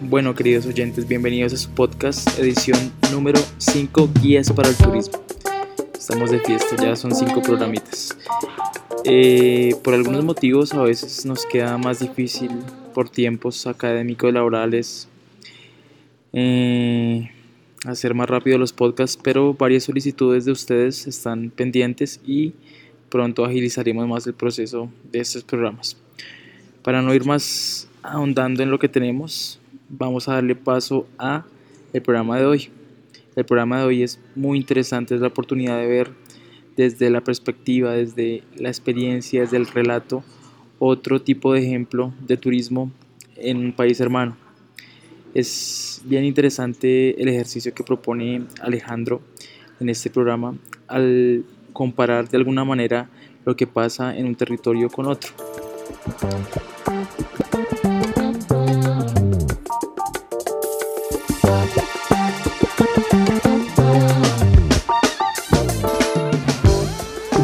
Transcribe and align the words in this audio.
Bueno, 0.00 0.34
queridos 0.34 0.64
oyentes, 0.66 1.06
bienvenidos 1.06 1.52
a 1.52 1.56
su 1.58 1.70
podcast, 1.70 2.38
edición 2.38 2.92
número 3.12 3.38
5, 3.58 4.10
Guías 4.22 4.50
para 4.52 4.70
el 4.70 4.76
Turismo. 4.76 5.22
Estamos 5.92 6.30
de 6.30 6.40
fiesta, 6.40 6.76
ya 6.76 6.96
son 6.96 7.14
5 7.14 7.42
programitas. 7.42 8.16
Eh, 9.04 9.74
por 9.84 9.94
algunos 9.94 10.24
motivos 10.24 10.72
a 10.72 10.82
veces 10.82 11.26
nos 11.26 11.44
queda 11.44 11.76
más 11.78 12.00
difícil 12.00 12.50
por 12.94 13.10
tiempos 13.10 13.66
académicos, 13.66 14.32
laborales, 14.32 15.08
eh, 16.32 17.30
hacer 17.90 18.14
más 18.14 18.28
rápido 18.28 18.58
los 18.58 18.72
podcasts, 18.72 19.18
pero 19.22 19.54
varias 19.54 19.84
solicitudes 19.84 20.44
de 20.44 20.52
ustedes 20.52 21.06
están 21.06 21.50
pendientes 21.50 22.20
y 22.26 22.52
pronto 23.08 23.44
agilizaremos 23.44 24.06
más 24.06 24.26
el 24.26 24.34
proceso 24.34 24.90
de 25.10 25.20
estos 25.20 25.44
programas. 25.44 25.96
Para 26.82 27.02
no 27.02 27.14
ir 27.14 27.24
más 27.24 27.88
ahondando 28.02 28.62
en 28.62 28.70
lo 28.70 28.78
que 28.78 28.88
tenemos, 28.88 29.58
vamos 29.88 30.28
a 30.28 30.34
darle 30.34 30.54
paso 30.54 31.06
a 31.18 31.44
el 31.92 32.02
programa 32.02 32.38
de 32.38 32.46
hoy. 32.46 32.68
El 33.36 33.44
programa 33.44 33.78
de 33.78 33.84
hoy 33.84 34.02
es 34.02 34.20
muy 34.34 34.58
interesante, 34.58 35.14
es 35.14 35.20
la 35.20 35.28
oportunidad 35.28 35.78
de 35.78 35.86
ver 35.86 36.10
desde 36.76 37.10
la 37.10 37.22
perspectiva, 37.22 37.92
desde 37.92 38.42
la 38.56 38.68
experiencia, 38.68 39.40
desde 39.40 39.56
el 39.56 39.66
relato, 39.66 40.22
otro 40.78 41.20
tipo 41.20 41.52
de 41.52 41.60
ejemplo 41.60 42.12
de 42.26 42.36
turismo 42.36 42.92
en 43.36 43.58
un 43.58 43.72
país 43.72 44.00
hermano. 44.00 44.36
Es 45.34 46.00
bien 46.04 46.24
interesante 46.24 47.20
el 47.20 47.28
ejercicio 47.28 47.74
que 47.74 47.84
propone 47.84 48.44
Alejandro 48.60 49.20
en 49.80 49.88
este 49.88 50.10
programa 50.10 50.56
al 50.86 51.44
comparar 51.72 52.28
de 52.28 52.36
alguna 52.36 52.64
manera 52.64 53.08
lo 53.44 53.54
que 53.56 53.66
pasa 53.66 54.16
en 54.16 54.26
un 54.26 54.34
territorio 54.34 54.90
con 54.90 55.06
otro. 55.06 55.32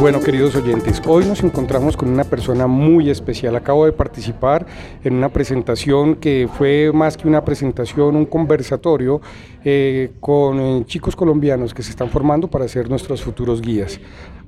Bueno, 0.05 0.21
queridos 0.21 0.55
oyentes, 0.55 1.01
hoy 1.07 1.25
nos 1.25 1.43
encontramos 1.43 1.97
con 1.97 2.11
una 2.11 2.25
persona 2.25 2.67
muy 2.67 3.09
especial. 3.09 3.57
Acabo 3.57 3.87
de 3.87 3.93
participar 3.93 4.67
en 5.03 5.15
una 5.15 5.31
presentación 5.31 6.17
que 6.17 6.47
fue 6.59 6.93
más 6.93 7.17
que 7.17 7.27
una 7.27 7.43
presentación, 7.43 8.15
un 8.15 8.27
conversatorio 8.27 9.23
eh, 9.65 10.13
con 10.21 10.61
eh, 10.61 10.85
chicos 10.85 11.17
colombianos 11.17 11.73
que 11.73 11.83
se 11.83 11.89
están 11.89 12.11
formando 12.11 12.49
para 12.49 12.69
ser 12.69 12.91
nuestros 12.91 13.23
futuros 13.23 13.63
guías. 13.63 13.99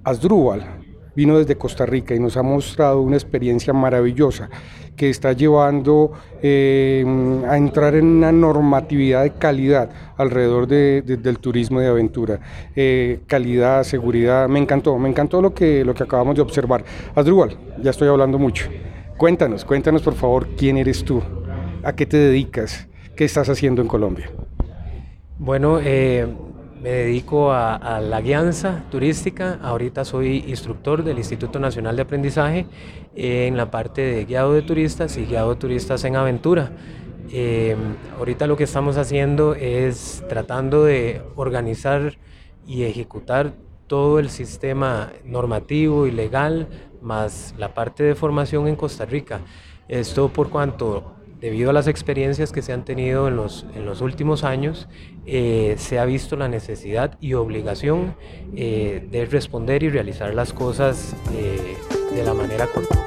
Asdrúbal 0.05 0.86
vino 1.17 1.39
desde 1.39 1.57
Costa 1.57 1.87
Rica 1.87 2.15
y 2.15 2.21
nos 2.21 2.37
ha 2.37 2.43
mostrado 2.43 3.01
una 3.01 3.17
experiencia 3.17 3.73
maravillosa 3.73 4.49
que 4.97 5.11
está 5.11 5.33
llevando 5.33 6.13
eh, 6.43 7.05
a 7.49 7.57
entrar 7.57 7.95
en 7.95 8.07
una 8.07 8.33
normatividad 8.33 9.23
de 9.23 9.33
calidad 9.33 9.91
alrededor 10.17 10.67
del 10.67 11.39
turismo 11.39 11.81
de 11.81 11.89
aventura. 11.89 12.41
Eh, 12.75 13.21
calidad, 13.27 13.85
seguridad, 13.85 14.49
me 14.49 14.59
encantó, 14.59 14.99
me 14.99 15.09
encantó 15.09 15.43
lo 15.43 15.53
que, 15.53 15.85
lo 15.85 15.95
que 15.95 16.03
acabamos 16.03 16.37
de 16.37 16.43
observar. 16.43 16.85
Adrúbal, 17.15 17.57
ya 17.83 17.91
estoy 17.91 18.09
hablando 18.09 18.39
mucho. 18.39 18.69
Cuéntanos, 19.17 19.65
cuéntanos 19.65 20.03
por 20.03 20.15
favor 20.15 20.49
quién 20.57 20.77
eres 20.77 21.05
tú, 21.05 21.23
a 21.83 21.95
qué 21.95 22.07
te 22.07 22.17
dedicas, 22.17 22.87
qué 23.15 23.25
estás 23.25 23.49
haciendo 23.49 23.83
en 23.83 23.89
Colombia. 23.89 24.31
Bueno, 25.39 25.79
eh, 25.83 26.27
me 26.87 26.93
dedico 26.93 27.51
a, 27.51 27.99
la 28.01 28.21
guianza 28.21 28.85
turística. 28.93 29.59
Ahorita 29.61 30.05
soy 30.05 30.45
instructor 30.47 31.03
del 31.03 31.19
Instituto 31.19 31.59
Nacional 31.59 31.97
de 31.97 32.03
Aprendizaje 32.03 32.67
en 33.17 33.57
la 33.57 33.73
parte 33.73 34.03
de 34.03 34.25
guiado 34.25 34.53
de 34.53 34.63
turistas 34.63 35.17
y 35.17 35.25
guiado 35.27 35.51
de 35.51 35.57
turistas 35.57 36.05
en 36.05 36.15
aventura. 36.15 36.71
Em, 37.33 37.77
ahorita 38.17 38.47
lo 38.47 38.57
que 38.57 38.63
estamos 38.63 38.99
haciendo 38.99 39.57
es 39.57 40.23
tratando 40.29 40.85
de 40.85 41.23
organizar 41.35 42.19
y 42.69 42.85
ejecutar 42.85 43.55
todo 43.89 44.21
el 44.21 44.31
sistema 44.31 45.13
normativo 45.25 46.07
y 46.07 46.13
legal, 46.13 46.69
más 47.03 47.53
la 47.59 47.75
parte 47.75 48.05
de 48.05 48.15
formación 48.15 48.69
en 48.69 48.77
Costa 48.77 49.07
Rica. 49.07 49.41
Esto 49.89 50.29
por 50.29 50.51
cuanto 50.51 51.17
debido 51.41 51.71
a 51.71 51.73
las 51.73 51.89
experiencias 51.89 52.53
que 52.53 52.63
se 52.63 52.73
han 52.73 52.85
tenido 52.85 53.27
en 53.27 53.37
los, 53.37 53.67
en 53.75 53.87
los 53.87 54.01
últimos 54.01 54.45
años, 54.45 54.89
eh, 55.29 55.75
se 55.77 55.99
ha 55.99 56.05
visto 56.05 56.37
la 56.37 56.47
necesidad 56.47 57.19
y 57.21 57.35
obligación 57.35 58.15
eh, 58.55 59.05
de 59.11 59.27
responder 59.27 59.83
y 59.83 59.91
realizar 59.91 60.33
las 60.33 60.53
cosas 60.53 61.17
eh, 61.35 61.77
de 62.15 62.23
la 62.23 62.33
manera 62.33 62.69
correcta. 62.69 63.05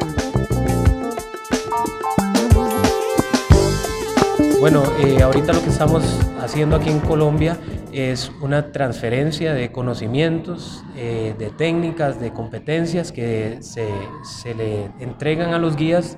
Bueno, 4.60 4.84
ahorita 5.24 5.54
lo 5.54 5.64
que 5.64 5.70
estamos 5.70 6.04
haciendo 6.42 6.76
aquí 6.76 6.90
en 6.90 7.00
Colombia 7.00 7.58
es 7.94 8.30
una 8.42 8.74
transferencia 8.74 9.54
de 9.54 9.72
conocimientos, 9.72 10.84
de 10.96 11.54
técnicas, 11.58 12.20
de 12.20 12.34
competencias 12.34 13.14
que 13.14 13.60
se, 13.62 13.88
se 14.24 14.54
le 14.54 14.92
entregan 15.00 15.54
a 15.54 15.60
los 15.60 15.78
guías 15.78 16.18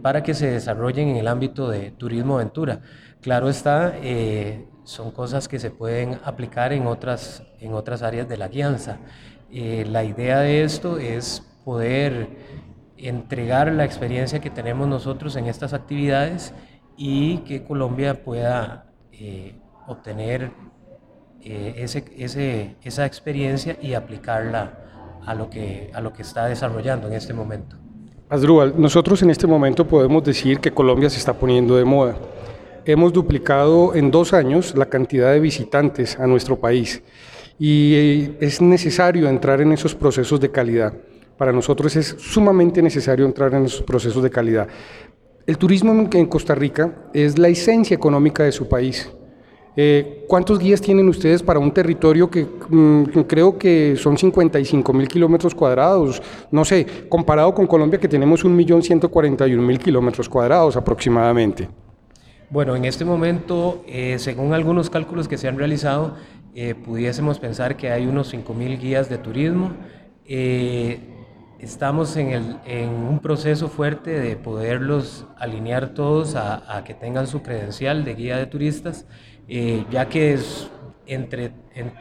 para 0.00 0.22
que 0.22 0.32
se 0.32 0.50
desarrollen 0.50 1.10
en 1.10 1.16
el 1.18 1.28
ámbito 1.28 1.68
de 1.68 1.90
turismo 1.90 2.36
aventura. 2.36 2.80
Claro 3.20 3.50
está, 3.50 3.94
son 4.90 5.12
cosas 5.12 5.46
que 5.46 5.58
se 5.58 5.70
pueden 5.70 6.18
aplicar 6.24 6.72
en 6.72 6.86
otras, 6.86 7.44
en 7.60 7.74
otras 7.74 8.02
áreas 8.02 8.28
de 8.28 8.36
la 8.36 8.48
guianza. 8.48 8.98
Eh, 9.52 9.86
la 9.88 10.02
idea 10.02 10.40
de 10.40 10.64
esto 10.64 10.98
es 10.98 11.42
poder 11.64 12.28
entregar 12.96 13.72
la 13.72 13.84
experiencia 13.84 14.40
que 14.40 14.50
tenemos 14.50 14.88
nosotros 14.88 15.36
en 15.36 15.46
estas 15.46 15.72
actividades 15.72 16.52
y 16.96 17.38
que 17.38 17.62
Colombia 17.62 18.24
pueda 18.24 18.86
obtener 19.86 20.50
ese, 21.42 22.04
ese, 22.16 22.76
esa 22.82 23.06
experiencia 23.06 23.76
y 23.80 23.94
aplicarla 23.94 24.78
a 25.26 25.34
lo, 25.34 25.50
que, 25.50 25.90
a 25.94 26.00
lo 26.00 26.12
que 26.12 26.22
está 26.22 26.46
desarrollando 26.46 27.08
en 27.08 27.14
este 27.14 27.32
momento. 27.32 27.76
Asdrúbal, 28.28 28.74
nosotros 28.76 29.22
en 29.22 29.30
este 29.30 29.46
momento 29.46 29.86
podemos 29.86 30.22
decir 30.24 30.60
que 30.60 30.70
Colombia 30.72 31.10
se 31.10 31.18
está 31.18 31.32
poniendo 31.32 31.76
de 31.76 31.84
moda. 31.84 32.16
Hemos 32.84 33.12
duplicado 33.12 33.94
en 33.94 34.10
dos 34.10 34.32
años 34.32 34.74
la 34.76 34.86
cantidad 34.86 35.32
de 35.32 35.40
visitantes 35.40 36.18
a 36.18 36.26
nuestro 36.26 36.58
país 36.58 37.02
y 37.58 37.94
eh, 37.94 38.36
es 38.40 38.62
necesario 38.62 39.28
entrar 39.28 39.60
en 39.60 39.72
esos 39.72 39.94
procesos 39.94 40.40
de 40.40 40.50
calidad. 40.50 40.94
Para 41.36 41.52
nosotros 41.52 41.94
es 41.96 42.16
sumamente 42.18 42.80
necesario 42.80 43.26
entrar 43.26 43.52
en 43.54 43.66
esos 43.66 43.82
procesos 43.82 44.22
de 44.22 44.30
calidad. 44.30 44.68
El 45.46 45.58
turismo 45.58 45.92
en 45.92 46.26
Costa 46.26 46.54
Rica 46.54 47.10
es 47.12 47.38
la 47.38 47.48
esencia 47.48 47.94
económica 47.94 48.44
de 48.44 48.52
su 48.52 48.68
país. 48.68 49.10
Eh, 49.76 50.24
¿Cuántos 50.26 50.58
guías 50.58 50.80
tienen 50.80 51.08
ustedes 51.08 51.42
para 51.42 51.58
un 51.58 51.72
territorio 51.72 52.30
que 52.30 52.46
mm, 52.68 53.04
creo 53.26 53.56
que 53.58 53.94
son 53.96 54.16
55 54.16 54.92
mil 54.92 55.06
kilómetros 55.06 55.54
cuadrados? 55.54 56.22
No 56.50 56.64
sé, 56.64 56.86
comparado 57.08 57.54
con 57.54 57.66
Colombia 57.66 58.00
que 58.00 58.08
tenemos 58.08 58.44
1.141.000 58.44 59.78
kilómetros 59.78 60.28
cuadrados 60.28 60.76
aproximadamente. 60.76 61.68
Bueno, 62.50 62.74
en 62.76 62.84
este 62.84 63.04
momento, 63.04 63.84
eh, 63.86 64.18
según 64.18 64.52
algunos 64.52 64.90
cálculos 64.90 65.28
que 65.28 65.38
se 65.38 65.48
han 65.48 65.56
realizado, 65.56 66.16
eh, 66.54 66.74
pudiésemos 66.74 67.38
pensar 67.38 67.76
que 67.76 67.90
hay 67.90 68.06
unos 68.06 68.32
5.000 68.34 68.78
guías 68.78 69.08
de 69.08 69.18
turismo. 69.18 69.72
estamos 71.58 72.16
en, 72.16 72.58
un 73.08 73.18
proceso 73.20 73.68
fuerte 73.68 74.10
de 74.18 74.36
poderlos 74.36 75.26
alinear 75.36 75.90
todos 75.94 76.34
a 76.36 76.82
que 76.84 76.94
tengan 76.94 77.26
su 77.26 77.42
credencial 77.42 78.04
de 78.04 78.14
guía 78.14 78.36
de 78.36 78.46
turistas. 78.46 79.06
Eh, 79.52 79.84
ya 79.90 80.08
que 80.08 80.32
es 80.32 80.70
entre, 81.08 81.50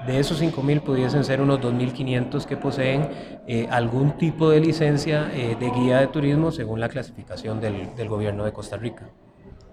de 0.06 0.19
esos 0.19 0.40
5.000 0.40 0.81
pudiesen 0.81 1.24
ser 1.24 1.42
unos 1.42 1.60
2.500 1.62 2.46
que 2.46 2.57
poseen 2.57 3.10
eh, 3.48 3.68
algún 3.72 4.19
tipo 4.19 4.51
de 4.51 4.60
licencia 4.60 5.31
eh, 5.34 5.57
de 5.60 5.72
guía 5.72 5.98
de 5.98 6.07
turismo 6.07 6.51
según 6.51 6.80
la 6.80 6.90
clasificación 6.90 7.60
del, 7.60 7.96
del 7.96 8.07
gobierno 8.07 8.46
de 8.46 8.54
Costa 8.54 8.78
Rica. 8.78 9.10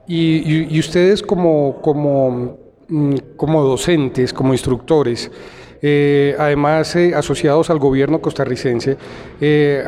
Y, 0.08 0.74
y, 0.74 0.78
ustedes 0.78 1.22
como, 1.22 1.80
como, 1.82 2.58
mm, 2.88 3.14
como 3.36 3.62
docentes, 3.62 4.32
como 4.32 4.52
instructores, 4.52 5.30
además 6.38 6.96
asociados 7.14 7.70
al 7.70 7.78
gobierno 7.78 8.20
costarricense, 8.20 8.96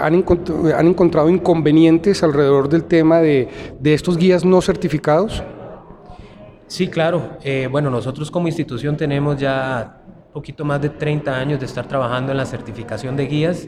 han, 0.00 0.24
han, 0.76 0.86
encontrado 0.86 1.28
inconvenientes 1.28 2.22
alrededor 2.22 2.68
del 2.68 2.84
tema 2.84 3.18
de, 3.20 3.48
de 3.80 3.94
estos 3.94 4.16
guías 4.16 4.44
no 4.44 4.60
certificados? 4.60 5.42
Sí, 6.68 6.88
claro. 6.88 7.38
Eh, 7.42 7.66
bueno, 7.70 7.88
nosotros 7.88 8.30
como 8.30 8.46
institución 8.46 8.96
tenemos 8.96 9.38
ya 9.38 10.02
un 10.26 10.32
poquito 10.34 10.66
más 10.66 10.80
de 10.82 10.90
30 10.90 11.34
años 11.34 11.58
de 11.58 11.64
estar 11.64 11.88
trabajando 11.88 12.30
en 12.30 12.36
la 12.36 12.44
certificación 12.44 13.16
de 13.16 13.26
guías. 13.26 13.66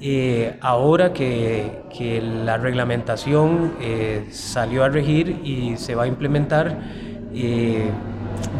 Eh, 0.00 0.58
ahora 0.60 1.12
que, 1.12 1.84
que, 1.96 2.20
la 2.20 2.58
reglamentación 2.58 3.74
eh, 3.80 4.26
salió 4.30 4.84
a 4.84 4.88
regir 4.88 5.40
y 5.42 5.76
se 5.76 5.94
va 5.94 6.04
a 6.04 6.06
implementar, 6.06 6.78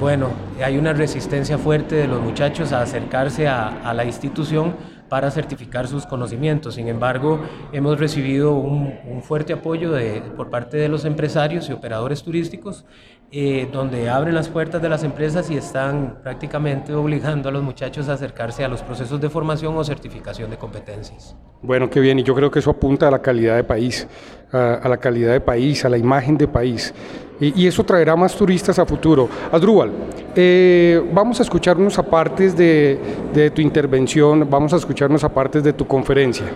bueno, 0.01 0.31
hay 0.63 0.77
una 0.77 0.93
resistencia 0.93 1.59
fuerte 1.59 1.95
de 1.95 2.07
los 2.07 2.21
muchachos 2.21 2.73
a 2.73 2.83
acercarse 2.83 3.49
a, 3.49 3.93
la 3.95 4.05
institución 4.05 4.75
para 5.09 5.31
certificar 5.31 5.89
sus 5.89 6.07
conocimientos. 6.07 6.75
Sin 6.75 6.89
embargo, 6.89 7.41
hemos 7.73 7.99
recibido 7.99 8.55
un, 8.55 8.97
fuerte 9.23 9.53
apoyo 9.53 9.93
de, 9.93 10.23
por 10.37 10.51
parte 10.51 10.77
de 10.77 10.89
los 10.89 11.05
empresarios 11.05 11.69
y 11.69 11.73
operadores 11.73 12.23
turísticos, 12.23 12.85
eh, 13.33 13.69
donde 13.73 14.09
abren 14.09 14.35
las 14.35 14.49
puertas 14.49 14.81
de 14.81 14.89
las 14.89 15.03
empresas 15.03 15.51
y 15.51 15.57
están 15.57 16.19
prácticamente 16.23 16.95
obligando 16.95 17.49
a 17.49 17.53
los 17.53 17.63
muchachos 17.63 18.09
a 18.09 18.13
acercarse 18.13 18.65
a 18.65 18.69
los 18.69 18.83
procesos 18.83 19.21
de 19.21 19.29
formación 19.29 19.77
o 19.77 19.83
certificación 19.83 20.49
de 20.51 20.57
competencias. 20.57 21.35
Bueno, 21.61 21.91
qué 21.91 21.99
bien, 21.99 22.21
y 22.21 22.23
yo 22.23 22.35
creo 22.37 22.51
que 22.51 22.61
eso 22.61 22.71
apunta 22.71 23.09
a 23.09 23.11
la 23.11 23.21
calidad 23.21 23.57
de 23.57 23.65
país, 23.65 24.07
a, 24.53 24.89
la 24.89 24.99
calidad 24.99 25.33
de 25.33 25.41
país, 25.41 25.85
a 25.85 25.89
la 25.89 25.99
imagen 25.99 26.39
de 26.39 26.47
país. 26.47 26.95
Y, 27.41 27.67
eso 27.67 27.85
traerá 27.85 28.17
más 28.17 28.35
turistas 28.35 28.79
a 28.79 28.87
futuro. 28.87 29.29
Adrúbal, 29.53 29.93
eh, 30.35 31.03
vamos 31.13 31.39
a 31.41 31.43
escuchar 31.43 31.77
unos 31.77 31.99
apartes 31.99 32.57
de, 32.57 32.99
de, 33.35 33.51
tu 33.51 33.61
intervención, 33.61 34.49
vamos 34.49 34.73
a 34.73 34.77
escuchar 34.77 35.11
unos 35.11 35.23
apartes 35.23 35.63
de 35.63 35.73
tu 35.75 35.87
conferencia. 35.87 36.47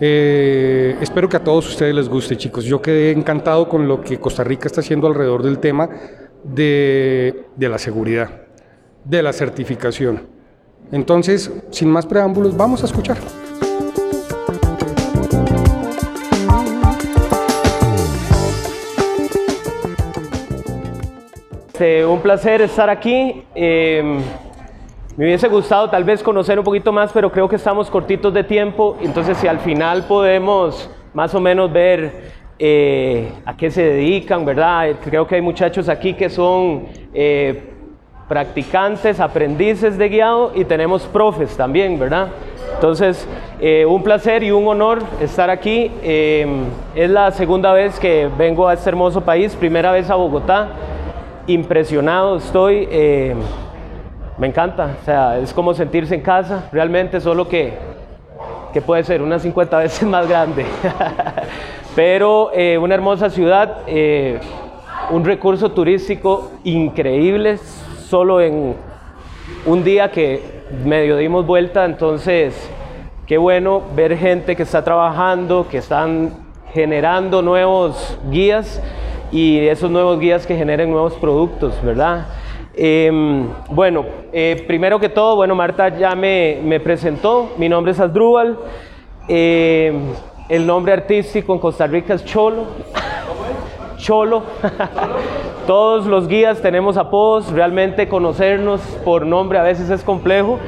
Eh, 0.00 0.96
espero 1.00 1.28
que 1.28 1.36
a 1.36 1.44
todos 1.44 1.68
ustedes 1.68 1.94
les 1.94 2.08
guste, 2.08 2.36
chicos. 2.36 2.64
Yo 2.64 2.80
quedé 2.80 3.12
encantado 3.12 3.68
con 3.68 3.86
lo 3.86 4.00
que 4.00 4.18
Costa 4.18 4.42
Rica 4.44 4.66
está 4.66 4.80
haciendo 4.80 5.06
alrededor 5.06 5.42
del 5.42 5.58
tema 5.58 5.88
de, 6.42 7.44
de 7.56 7.68
la 7.68 7.78
seguridad, 7.78 8.30
de 9.04 9.22
la 9.22 9.32
certificación. 9.32 10.22
Entonces, 10.90 11.50
sin 11.70 11.90
más 11.90 12.06
preámbulos, 12.06 12.56
vamos 12.56 12.82
a 12.82 12.86
escuchar. 12.86 13.18
Este, 21.74 22.06
un 22.06 22.20
placer 22.20 22.60
estar 22.60 22.88
aquí. 22.88 23.42
Em, 23.52 24.18
me 25.16 25.24
hubiese 25.24 25.48
gustado 25.48 25.90
tal 25.90 26.04
vez 26.04 26.22
conocer 26.22 26.56
un 26.56 26.64
poquito 26.64 26.92
más, 26.92 27.10
pero 27.12 27.32
creo 27.32 27.48
que 27.48 27.56
estamos 27.56 27.90
cortitos 27.90 28.32
de 28.32 28.44
tiempo. 28.44 28.96
Entonces, 29.00 29.36
si 29.38 29.48
al 29.48 29.58
final 29.58 30.04
podemos 30.04 30.88
más 31.14 31.34
o 31.34 31.40
menos 31.40 31.72
ver 31.72 32.30
eh, 32.60 33.28
a 33.44 33.56
qué 33.56 33.72
se 33.72 33.82
dedican, 33.82 34.44
¿verdad? 34.44 34.88
Creo 35.02 35.26
que 35.26 35.34
hay 35.34 35.40
muchachos 35.40 35.88
aquí 35.88 36.14
que 36.14 36.30
son 36.30 36.84
eh, 37.12 37.72
practicantes, 38.28 39.18
aprendices 39.18 39.98
de 39.98 40.08
guiado 40.08 40.52
y 40.54 40.64
tenemos 40.64 41.02
profes 41.06 41.56
también, 41.56 41.98
¿verdad? 41.98 42.28
Entonces, 42.76 43.26
eh, 43.58 43.84
un 43.84 44.04
placer 44.04 44.44
y 44.44 44.52
un 44.52 44.68
honor 44.68 45.02
estar 45.20 45.50
aquí. 45.50 45.90
Em, 46.04 46.66
es 46.94 47.10
la 47.10 47.32
segunda 47.32 47.72
vez 47.72 47.98
que 47.98 48.30
vengo 48.38 48.68
a 48.68 48.74
este 48.74 48.90
hermoso 48.90 49.22
país, 49.22 49.56
primera 49.56 49.90
vez 49.90 50.08
a 50.08 50.14
Bogotá 50.14 50.68
impresionado 51.46 52.36
estoy, 52.36 52.88
eh, 52.90 53.34
me 54.38 54.46
encanta, 54.46 54.96
o 55.00 55.04
sea, 55.04 55.38
es 55.38 55.52
como 55.52 55.74
sentirse 55.74 56.14
en 56.14 56.20
casa, 56.22 56.68
realmente, 56.72 57.20
solo 57.20 57.48
que, 57.48 57.74
que 58.72 58.80
puede 58.80 59.04
ser 59.04 59.22
unas 59.22 59.42
50 59.42 59.78
veces 59.78 60.02
más 60.08 60.28
grande. 60.28 60.64
Pero 61.96 62.50
eh, 62.52 62.76
una 62.78 62.94
hermosa 62.94 63.30
ciudad, 63.30 63.78
eh, 63.86 64.40
un 65.10 65.24
recurso 65.24 65.70
turístico 65.70 66.50
increíble, 66.64 67.58
solo 67.58 68.40
en 68.40 68.74
un 69.66 69.84
día 69.84 70.10
que 70.10 70.42
medio 70.84 71.16
dimos 71.16 71.46
vuelta, 71.46 71.84
entonces 71.84 72.68
qué 73.26 73.38
bueno 73.38 73.82
ver 73.94 74.16
gente 74.16 74.56
que 74.56 74.64
está 74.64 74.82
trabajando, 74.82 75.68
que 75.68 75.78
están 75.78 76.32
generando 76.72 77.42
nuevos 77.42 78.18
guías 78.28 78.82
y 79.34 79.66
esos 79.66 79.90
nuevos 79.90 80.20
guías 80.20 80.46
que 80.46 80.54
generen 80.54 80.92
nuevos 80.92 81.14
productos, 81.14 81.74
¿verdad? 81.82 82.28
Em, 82.76 83.48
bueno, 83.68 84.04
eh, 84.32 84.62
primero 84.68 85.00
que 85.00 85.08
todo, 85.08 85.34
bueno, 85.34 85.56
Marta 85.56 85.88
ya 85.88 86.14
me, 86.14 86.80
presentó, 86.84 87.50
mi 87.58 87.68
nombre 87.68 87.90
es 87.90 87.98
Asdrúbal, 87.98 88.56
em, 89.26 90.02
el 90.48 90.64
nombre 90.64 90.92
artístico 90.92 91.52
en 91.52 91.58
Costa 91.58 91.88
Rica 91.88 92.14
es 92.14 92.24
Cholo. 92.24 92.66
Cholo. 93.96 94.44
Todos 95.66 96.06
los 96.06 96.28
guías 96.28 96.62
tenemos 96.62 96.96
apodos, 96.96 97.50
realmente 97.50 98.06
conocernos 98.06 98.80
por 99.04 99.26
nombre 99.26 99.58
a 99.58 99.64
veces 99.64 99.90
es 99.90 100.04
complejo, 100.04 100.60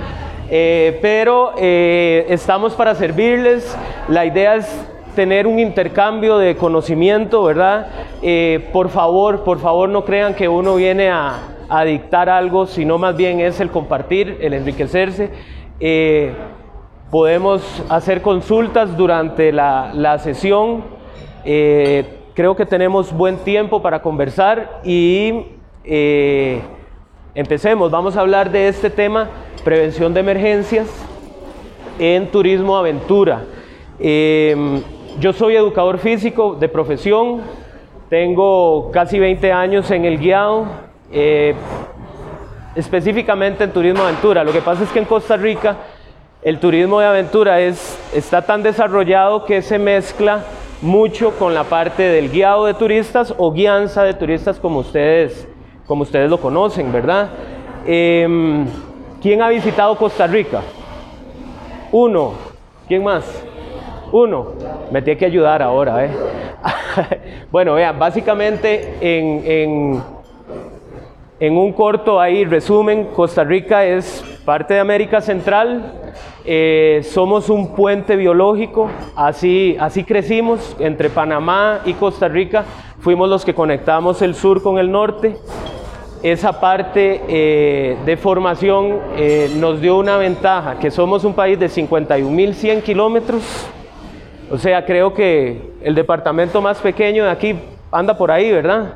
eh, 0.50 0.98
pero 1.00 1.52
eh, 1.56 2.26
estamos 2.30 2.74
para 2.74 2.96
servirles. 2.96 3.78
La 4.08 4.26
idea 4.26 4.56
es 4.56 4.86
tener 5.16 5.48
un 5.48 5.58
intercambio 5.58 6.38
de 6.38 6.54
conocimiento, 6.54 7.42
¿verdad? 7.42 7.88
Eh, 8.22 8.68
por 8.72 8.90
favor, 8.90 9.42
por 9.42 9.58
favor 9.58 9.88
no 9.88 10.04
crean 10.04 10.34
que 10.34 10.46
uno 10.46 10.76
viene 10.76 11.10
a, 11.10 11.54
dictar 11.84 12.28
algo, 12.28 12.66
sino 12.66 12.96
más 12.96 13.16
bien 13.16 13.40
es 13.40 13.58
el 13.58 13.70
compartir, 13.70 14.38
el 14.40 14.52
enriquecerse. 14.52 15.30
Eh, 15.80 16.32
podemos 17.10 17.82
hacer 17.88 18.22
consultas 18.22 18.96
durante 18.96 19.50
la, 19.50 20.18
sesión. 20.22 20.84
Eh, 21.44 22.04
creo 22.34 22.54
que 22.54 22.66
tenemos 22.66 23.12
buen 23.12 23.38
tiempo 23.38 23.82
para 23.82 24.00
conversar 24.00 24.80
y 24.84 25.46
empecemos. 27.34 27.90
Vamos 27.90 28.16
a 28.16 28.20
hablar 28.20 28.52
de 28.52 28.68
este 28.68 28.90
tema, 28.90 29.28
prevención 29.64 30.14
de 30.14 30.20
emergencias 30.20 30.86
en 31.98 32.30
turismo 32.30 32.76
aventura. 32.76 33.42
Yo 35.18 35.32
soy 35.32 35.56
educador 35.56 35.98
físico 35.98 36.56
de 36.60 36.68
profesión, 36.68 37.40
tengo 38.10 38.90
casi 38.92 39.18
20 39.18 39.50
años 39.50 39.90
en 39.90 40.04
el 40.04 40.18
guiado, 40.18 40.66
eh, 41.10 41.54
específicamente 42.74 43.64
en 43.64 43.72
turismo 43.72 44.02
aventura. 44.02 44.44
Lo 44.44 44.52
que 44.52 44.60
pasa 44.60 44.84
es 44.84 44.90
que 44.90 44.98
en 44.98 45.06
Costa 45.06 45.38
Rica 45.38 45.76
el 46.42 46.60
turismo 46.60 47.00
de 47.00 47.06
aventura 47.06 47.60
es, 47.60 47.98
está 48.14 48.42
tan 48.42 48.62
desarrollado 48.62 49.46
que 49.46 49.62
se 49.62 49.78
mezcla 49.78 50.44
mucho 50.82 51.30
con 51.38 51.54
la 51.54 51.64
parte 51.64 52.02
del 52.02 52.30
guiado 52.30 52.66
de 52.66 52.74
turistas 52.74 53.34
o 53.38 53.52
guianza 53.52 54.02
de 54.02 54.12
turistas 54.12 54.60
como 54.60 54.80
ustedes, 54.80 55.48
como 55.86 56.02
ustedes 56.02 56.28
lo 56.28 56.38
conocen, 56.38 56.92
¿verdad? 56.92 57.30
Em, 57.86 58.66
¿Quién 59.22 59.40
ha 59.40 59.48
visitado 59.48 59.96
Costa 59.96 60.26
Rica? 60.26 60.60
Uno. 61.90 62.34
¿Quién 62.86 63.02
más? 63.02 63.24
Uno, 64.12 64.52
me 64.90 65.02
tiene 65.02 65.18
que 65.18 65.26
ayudar 65.26 65.62
ahora. 65.62 66.04
¿eh? 66.04 66.10
bueno, 67.50 67.74
vean, 67.74 67.98
básicamente 67.98 68.94
en, 69.00 70.02
en, 71.40 71.56
un 71.56 71.72
corto 71.72 72.20
ahí 72.20 72.44
resumen, 72.44 73.08
Costa 73.14 73.42
Rica 73.42 73.84
es 73.84 74.24
parte 74.44 74.74
de 74.74 74.80
América 74.80 75.20
Central, 75.20 75.92
eh, 76.44 77.00
somos 77.02 77.50
un 77.50 77.74
puente 77.74 78.14
biológico, 78.14 78.88
así, 79.16 79.76
así 79.80 80.04
crecimos 80.04 80.76
entre 80.78 81.10
Panamá 81.10 81.80
y 81.84 81.94
Costa 81.94 82.28
Rica, 82.28 82.64
fuimos 83.00 83.28
los 83.28 83.44
que 83.44 83.54
conectamos 83.54 84.22
el 84.22 84.34
sur 84.34 84.62
con 84.62 84.78
el 84.78 84.90
norte. 84.90 85.36
Esa 86.22 86.60
parte 86.60 87.20
eh, 87.28 87.96
de 88.06 88.16
formación 88.16 88.98
nos 89.60 89.80
dio 89.80 89.98
una 89.98 90.16
ventaja, 90.16 90.78
que 90.78 90.90
somos 90.90 91.24
un 91.24 91.34
país 91.34 91.58
de 91.58 91.66
51.100 91.66 92.82
kilómetros 92.82 93.42
o 94.50 94.58
sea, 94.58 94.84
creo 94.84 95.12
que 95.12 95.72
el 95.82 95.94
departamento 95.94 96.60
más 96.60 96.78
pequeño 96.78 97.24
de 97.24 97.30
aquí 97.30 97.56
anda 97.90 98.16
por 98.16 98.30
ahí, 98.30 98.52
¿verdad? 98.52 98.94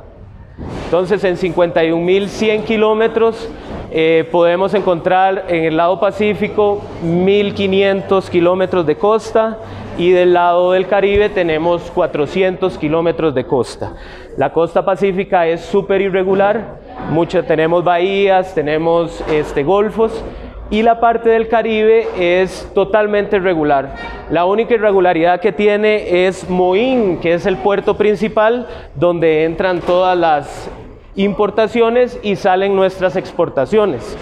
Entonces, 0.84 1.24
en 1.24 1.36
51.100 1.36 2.64
kilómetros 2.64 3.48
eh, 3.90 4.28
podemos 4.30 4.74
encontrar 4.74 5.46
en 5.48 5.64
el 5.64 5.76
lado 5.76 5.98
Pacífico 5.98 6.82
1.500 7.04 8.28
kilómetros 8.28 8.86
de 8.86 8.96
costa 8.96 9.58
y 9.98 10.10
del 10.10 10.32
lado 10.32 10.72
del 10.72 10.86
Caribe 10.86 11.28
tenemos 11.28 11.90
400 11.90 12.78
kilómetros 12.78 13.34
de 13.34 13.44
costa. 13.44 13.94
La 14.36 14.52
costa 14.52 14.84
pacífica 14.84 15.46
es 15.46 15.60
súper 15.62 16.00
irregular, 16.00 16.78
tenemos 17.46 17.82
bahías, 17.82 18.54
tenemos 18.54 19.22
este, 19.28 19.64
golfos 19.64 20.24
y 20.70 20.82
la 20.82 21.00
parte 21.00 21.30
del 21.30 21.48
Caribe 21.48 22.06
es 22.16 22.70
totalmente 22.74 23.40
regular. 23.40 23.94
La 24.30 24.44
única 24.44 24.74
irregularidad 24.74 25.40
que 25.40 25.50
tiene 25.50 26.26
es 26.26 26.48
Moín, 26.48 27.18
que 27.18 27.34
es 27.34 27.44
el 27.44 27.56
puerto 27.56 27.96
principal 27.96 28.68
donde 28.94 29.44
entran 29.44 29.80
todas 29.80 30.16
las 30.16 30.70
importaciones 31.16 32.18
y 32.22 32.36
salen 32.36 32.76
nuestras 32.76 33.16
exportaciones. 33.16 34.16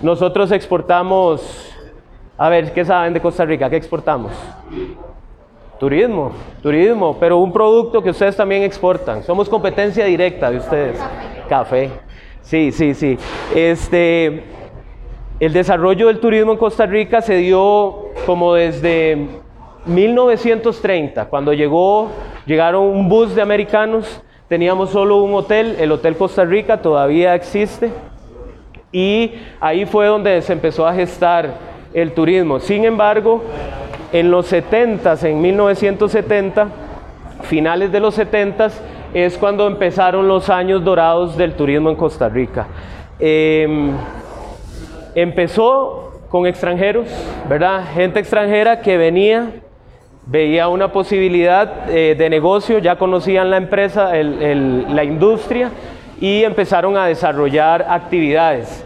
Nosotros 0.00 0.52
exportamos, 0.52 1.74
a 2.36 2.48
ver, 2.48 2.72
¿qué 2.72 2.84
saben 2.84 3.12
de 3.12 3.20
Costa 3.20 3.44
Rica? 3.44 3.68
¿Qué 3.68 3.76
exportamos? 3.76 4.30
Turismo, 5.80 6.30
turismo, 6.62 7.16
pero 7.18 7.38
un 7.38 7.52
producto 7.52 8.00
que 8.00 8.10
ustedes 8.10 8.36
también 8.36 8.62
exportan. 8.62 9.24
Somos 9.24 9.48
competencia 9.48 10.04
directa 10.04 10.48
de 10.48 10.58
ustedes. 10.58 11.00
Café. 11.48 11.90
Sí, 12.42 12.70
sí, 12.70 12.94
sí. 12.94 13.18
Este, 13.54 14.57
el 15.40 15.52
desarrollo 15.52 16.08
del 16.08 16.18
turismo 16.18 16.52
en 16.52 16.58
Costa 16.58 16.86
Rica 16.86 17.20
se 17.22 17.36
dio 17.36 18.06
como 18.26 18.54
desde 18.54 19.28
1930, 19.86 21.26
cuando 21.26 21.52
llegó, 21.52 22.10
llegaron 22.44 22.84
un 22.84 23.08
bus 23.08 23.34
de 23.34 23.42
americanos, 23.42 24.22
teníamos 24.48 24.90
solo 24.90 25.18
un 25.18 25.34
hotel, 25.34 25.76
el 25.78 25.92
Hotel 25.92 26.16
Costa 26.16 26.44
Rica 26.44 26.82
todavía 26.82 27.34
existe, 27.34 27.90
y 28.90 29.34
ahí 29.60 29.86
fue 29.86 30.06
donde 30.06 30.42
se 30.42 30.52
empezó 30.52 30.86
a 30.86 30.94
gestar 30.94 31.54
el 31.94 32.12
turismo. 32.12 32.58
Sin 32.58 32.84
embargo, 32.84 33.42
en 34.12 34.30
los 34.30 34.46
70, 34.46 35.14
en 35.22 35.40
1970, 35.40 36.68
finales 37.42 37.92
de 37.92 38.00
los 38.00 38.14
70, 38.14 38.70
es 39.14 39.38
cuando 39.38 39.66
empezaron 39.66 40.26
los 40.26 40.50
años 40.50 40.82
dorados 40.84 41.36
del 41.36 41.54
turismo 41.54 41.90
en 41.90 41.96
Costa 41.96 42.28
Rica. 42.28 42.66
Em, 43.20 43.92
empezó 45.22 46.12
con 46.30 46.46
extranjeros, 46.46 47.08
¿verdad? 47.48 47.84
Gente 47.94 48.20
extranjera 48.20 48.80
que 48.80 48.96
venía, 48.96 49.50
veía 50.26 50.68
una 50.68 50.92
posibilidad 50.92 51.88
eh, 51.90 52.14
de 52.16 52.30
negocio, 52.30 52.78
ya 52.78 52.96
conocían 52.96 53.50
la 53.50 53.56
empresa, 53.56 54.12
la 54.14 55.04
industria 55.04 55.70
y 56.20 56.44
empezaron 56.44 56.96
a 56.96 57.06
desarrollar 57.06 57.86
actividades. 57.88 58.84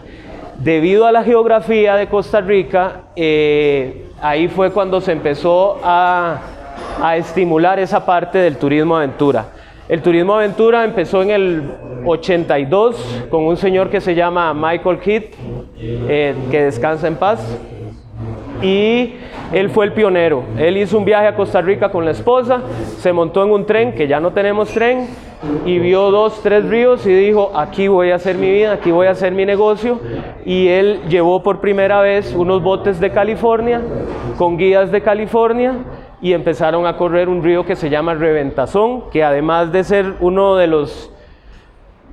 Debido 0.59 1.07
a 1.07 1.13
la 1.13 1.25
geografía 1.25 1.97
de 1.97 2.07
Costa 2.07 2.41
Rica, 2.41 3.03
eh, 3.17 4.07
ahí 4.21 4.49
fue 4.49 4.71
cuando 4.71 5.01
se 5.01 5.13
empezó 5.13 5.81
a, 5.83 6.41
a 7.03 7.17
estimular 7.17 7.81
esa 7.81 8.07
parte 8.07 8.39
del 8.39 8.57
turismo 8.57 8.97
aventura. 8.97 9.47
El 9.89 10.01
turismo 10.01 10.35
aventura 10.35 10.85
empezó 10.85 11.23
en 11.23 11.31
el 11.31 11.63
82 12.05 13.27
con 13.31 13.45
un 13.45 13.57
señor 13.57 13.91
que 13.91 14.01
se 14.01 14.15
llama 14.15 14.55
Michael 14.55 15.01
Kidd, 15.01 15.23
eh, 15.81 16.35
que 16.51 16.63
descansa 16.63 17.09
en 17.09 17.17
paz. 17.17 17.59
Y 18.63 19.15
él 19.53 19.71
fue 19.71 19.87
el 19.87 19.93
pionero. 19.93 20.45
Él 20.57 20.77
hizo 20.77 20.97
un 20.97 21.05
viaje 21.05 21.27
a 21.27 21.35
Costa 21.35 21.61
Rica 21.61 21.91
con 21.91 22.05
la 22.05 22.13
esposa, 22.13 22.63
se 22.99 23.13
montó 23.13 23.43
en 23.45 23.51
un 23.51 23.67
tren, 23.67 23.93
que 23.93 24.07
ya 24.07 24.21
no 24.21 24.33
tenemos 24.33 24.69
tren, 24.69 25.09
y 25.67 25.81
vio 25.81 26.13
dos, 26.13 26.41
tres 26.43 26.65
ríos 26.69 27.05
y 27.05 27.13
dijo, 27.13 27.51
aquí 27.53 27.89
voy 27.89 28.13
a 28.13 28.15
hacer 28.15 28.37
mi 28.37 28.51
vida, 28.51 28.75
aquí 28.75 28.93
voy 28.93 29.09
a 29.09 29.11
hacer 29.11 29.33
mi 29.33 29.45
negocio. 29.45 29.99
Y 30.45 30.69
él 30.69 31.01
llevó 31.09 31.43
por 31.43 31.61
primera 31.61 32.01
vez 32.01 32.33
unos 32.37 32.63
botes 32.63 33.01
de 33.01 33.11
California, 33.11 33.81
con 34.39 34.57
guías 34.57 34.93
de 34.93 35.01
California, 35.03 35.75
y 36.23 36.33
empezaron 36.33 36.87
a 36.87 36.97
correr 36.97 37.29
un 37.29 37.43
río 37.43 37.67
que 37.67 37.75
se 37.75 37.91
llama 37.91 38.15
Reventazón, 38.15 39.11
que 39.11 39.25
además 39.25 39.73
de 39.73 39.83
ser 39.83 40.15
uno 40.21 40.55
de 40.55 40.69
los 40.69 41.13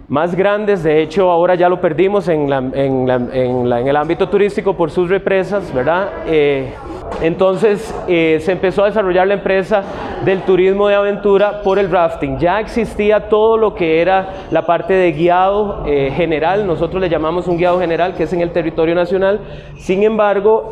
más 0.08 0.34
grandes, 0.34 0.82
de 0.82 1.04
hecho 1.04 1.30
ahora 1.30 1.54
ya 1.54 1.70
lo 1.70 1.80
perdimos 1.80 2.28
en, 2.28 2.52
el 2.52 3.96
ámbito 3.96 4.28
turístico 4.28 4.76
por 4.76 4.90
sus 4.90 5.08
represas, 5.08 5.72
¿verdad? 5.72 6.10
Eh, 6.26 6.74
entonces 7.22 7.94
eh, 8.08 8.40
se 8.42 8.52
empezó 8.52 8.84
a 8.84 8.88
desarrollar 8.88 9.28
la 9.28 9.36
empresa 9.36 9.84
del 10.26 10.42
turismo 10.42 10.88
de 10.88 10.96
aventura 10.96 11.62
por 11.62 11.78
el 11.78 11.92
rafting. 11.92 12.40
Ya 12.40 12.60
existía 12.60 13.30
todo 13.30 13.58
lo 13.58 13.76
que 13.76 14.02
era 14.02 14.48
la 14.50 14.66
parte 14.66 14.94
de 14.94 15.12
guiado 15.12 15.84
eh, 15.86 16.12
general, 16.16 16.66
nosotros 16.66 17.00
le 17.00 17.10
llamamos 17.10 17.48
un 17.48 17.58
guiado 17.58 17.80
general 17.80 18.16
que 18.16 18.24
es 18.24 18.34
en 18.34 18.42
el 18.42 18.50
territorio 18.52 18.96
nacional. 18.96 19.40
Sin 19.78 20.02
embargo, 20.02 20.72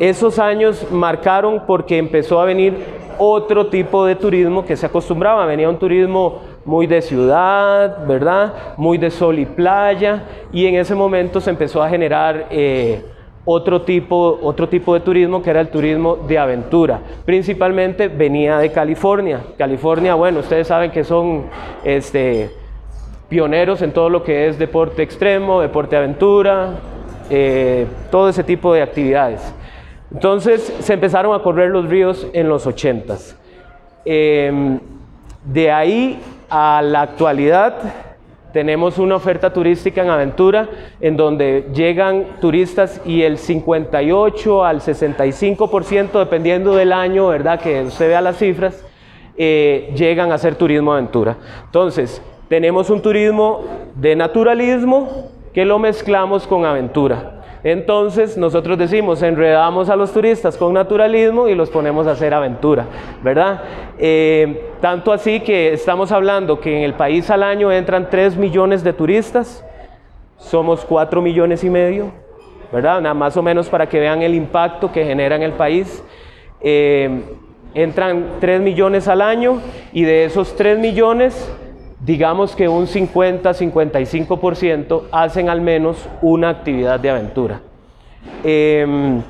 esos 0.00 0.38
años 0.38 0.86
marcaron 0.90 1.62
porque 1.66 1.98
empezó 1.98 2.40
a 2.40 2.44
venir 2.44 3.04
otro 3.18 3.66
tipo 3.68 4.04
de 4.04 4.16
turismo 4.16 4.64
que 4.64 4.76
se 4.76 4.86
acostumbraba, 4.86 5.46
venía 5.46 5.68
un 5.68 5.78
turismo 5.78 6.40
muy 6.64 6.86
de 6.86 7.02
ciudad, 7.02 8.06
¿verdad? 8.06 8.54
Muy 8.76 8.98
de 8.98 9.10
sol 9.10 9.38
y 9.38 9.46
playa, 9.46 10.24
y 10.52 10.66
en 10.66 10.76
ese 10.76 10.94
momento 10.94 11.40
se 11.40 11.50
empezó 11.50 11.82
a 11.82 11.88
generar 11.88 12.46
eh, 12.50 13.04
otro, 13.44 13.82
tipo, 13.82 14.38
otro 14.42 14.68
tipo 14.68 14.94
de 14.94 15.00
turismo 15.00 15.42
que 15.42 15.50
era 15.50 15.60
el 15.60 15.68
turismo 15.68 16.16
de 16.16 16.38
aventura. 16.38 17.00
Principalmente 17.24 18.08
venía 18.08 18.58
de 18.58 18.72
California. 18.72 19.40
California, 19.58 20.14
bueno, 20.14 20.40
ustedes 20.40 20.66
saben 20.66 20.90
que 20.90 21.04
son 21.04 21.44
este, 21.84 22.50
pioneros 23.28 23.82
en 23.82 23.92
todo 23.92 24.08
lo 24.08 24.22
que 24.22 24.48
es 24.48 24.58
deporte 24.58 25.02
extremo, 25.02 25.60
deporte 25.60 25.96
aventura, 25.96 26.70
eh, 27.30 27.86
todo 28.10 28.28
ese 28.30 28.42
tipo 28.42 28.72
de 28.72 28.82
actividades. 28.82 29.54
Entonces 30.14 30.72
se 30.80 30.94
empezaron 30.94 31.34
a 31.34 31.42
correr 31.42 31.70
los 31.70 31.88
ríos 31.88 32.26
en 32.32 32.48
los 32.48 32.66
80 32.66 33.16
em, 34.04 34.78
de 35.44 35.70
ahí 35.70 36.20
a 36.48 36.80
la 36.82 37.02
actualidad 37.02 37.74
tenemos 38.54 38.98
una 38.98 39.16
oferta 39.16 39.52
turística 39.52 40.00
en 40.00 40.10
aventura 40.10 40.68
en 41.00 41.16
donde 41.16 41.70
llegan 41.74 42.36
turistas 42.40 43.00
y 43.04 43.22
el 43.22 43.36
58 43.36 44.64
al 44.64 44.80
65%, 44.80 46.20
dependiendo 46.20 46.76
del 46.76 46.92
año, 46.92 47.26
¿verdad? 47.26 47.58
Que 47.58 47.82
usted 47.82 48.06
vea 48.06 48.20
las 48.20 48.38
cifras, 48.38 48.86
eh, 49.36 49.92
llegan 49.96 50.30
a 50.30 50.36
hacer 50.36 50.54
turismo 50.54 50.92
aventura. 50.92 51.36
Entonces, 51.64 52.22
tenemos 52.48 52.90
un 52.90 53.02
turismo 53.02 53.64
de 53.96 54.14
naturalismo 54.14 55.32
que 55.52 55.64
lo 55.64 55.80
mezclamos 55.80 56.46
con 56.46 56.64
aventura. 56.64 57.33
Entonces 57.64 58.36
nosotros 58.36 58.76
decimos, 58.76 59.22
enredamos 59.22 59.88
a 59.88 59.96
los 59.96 60.12
turistas 60.12 60.58
con 60.58 60.74
naturalismo 60.74 61.48
y 61.48 61.54
los 61.54 61.70
ponemos 61.70 62.06
a 62.06 62.10
hacer 62.10 62.34
aventura, 62.34 62.84
¿verdad? 63.22 63.62
Eh, 63.98 64.66
tanto 64.82 65.10
así 65.10 65.40
que 65.40 65.72
estamos 65.72 66.12
hablando 66.12 66.60
que 66.60 66.76
en 66.76 66.82
el 66.82 66.92
país 66.92 67.30
al 67.30 67.42
año 67.42 67.72
entran 67.72 68.10
3 68.10 68.36
millones 68.36 68.84
de 68.84 68.92
turistas, 68.92 69.64
somos 70.36 70.84
4 70.84 71.22
millones 71.22 71.64
y 71.64 71.70
medio, 71.70 72.12
¿verdad? 72.70 73.00
Más 73.14 73.34
o 73.38 73.42
menos 73.42 73.70
para 73.70 73.88
que 73.88 73.98
vean 73.98 74.20
el 74.20 74.34
impacto 74.34 74.92
que 74.92 75.02
genera 75.02 75.34
en 75.34 75.42
el 75.42 75.52
país. 75.52 76.04
Eh, 76.60 77.22
entran 77.72 78.26
3 78.40 78.60
millones 78.60 79.08
al 79.08 79.22
año 79.22 79.62
y 79.90 80.02
de 80.02 80.26
esos 80.26 80.54
3 80.54 80.78
millones 80.78 81.50
digamos 82.04 82.54
que 82.54 82.68
un 82.68 82.86
50-55% 82.86 85.04
hacen 85.10 85.48
al 85.48 85.62
menos 85.62 86.06
una 86.20 86.50
actividad 86.50 87.00
de 87.00 87.08
aventura. 87.10 87.62
Em, 88.42 89.22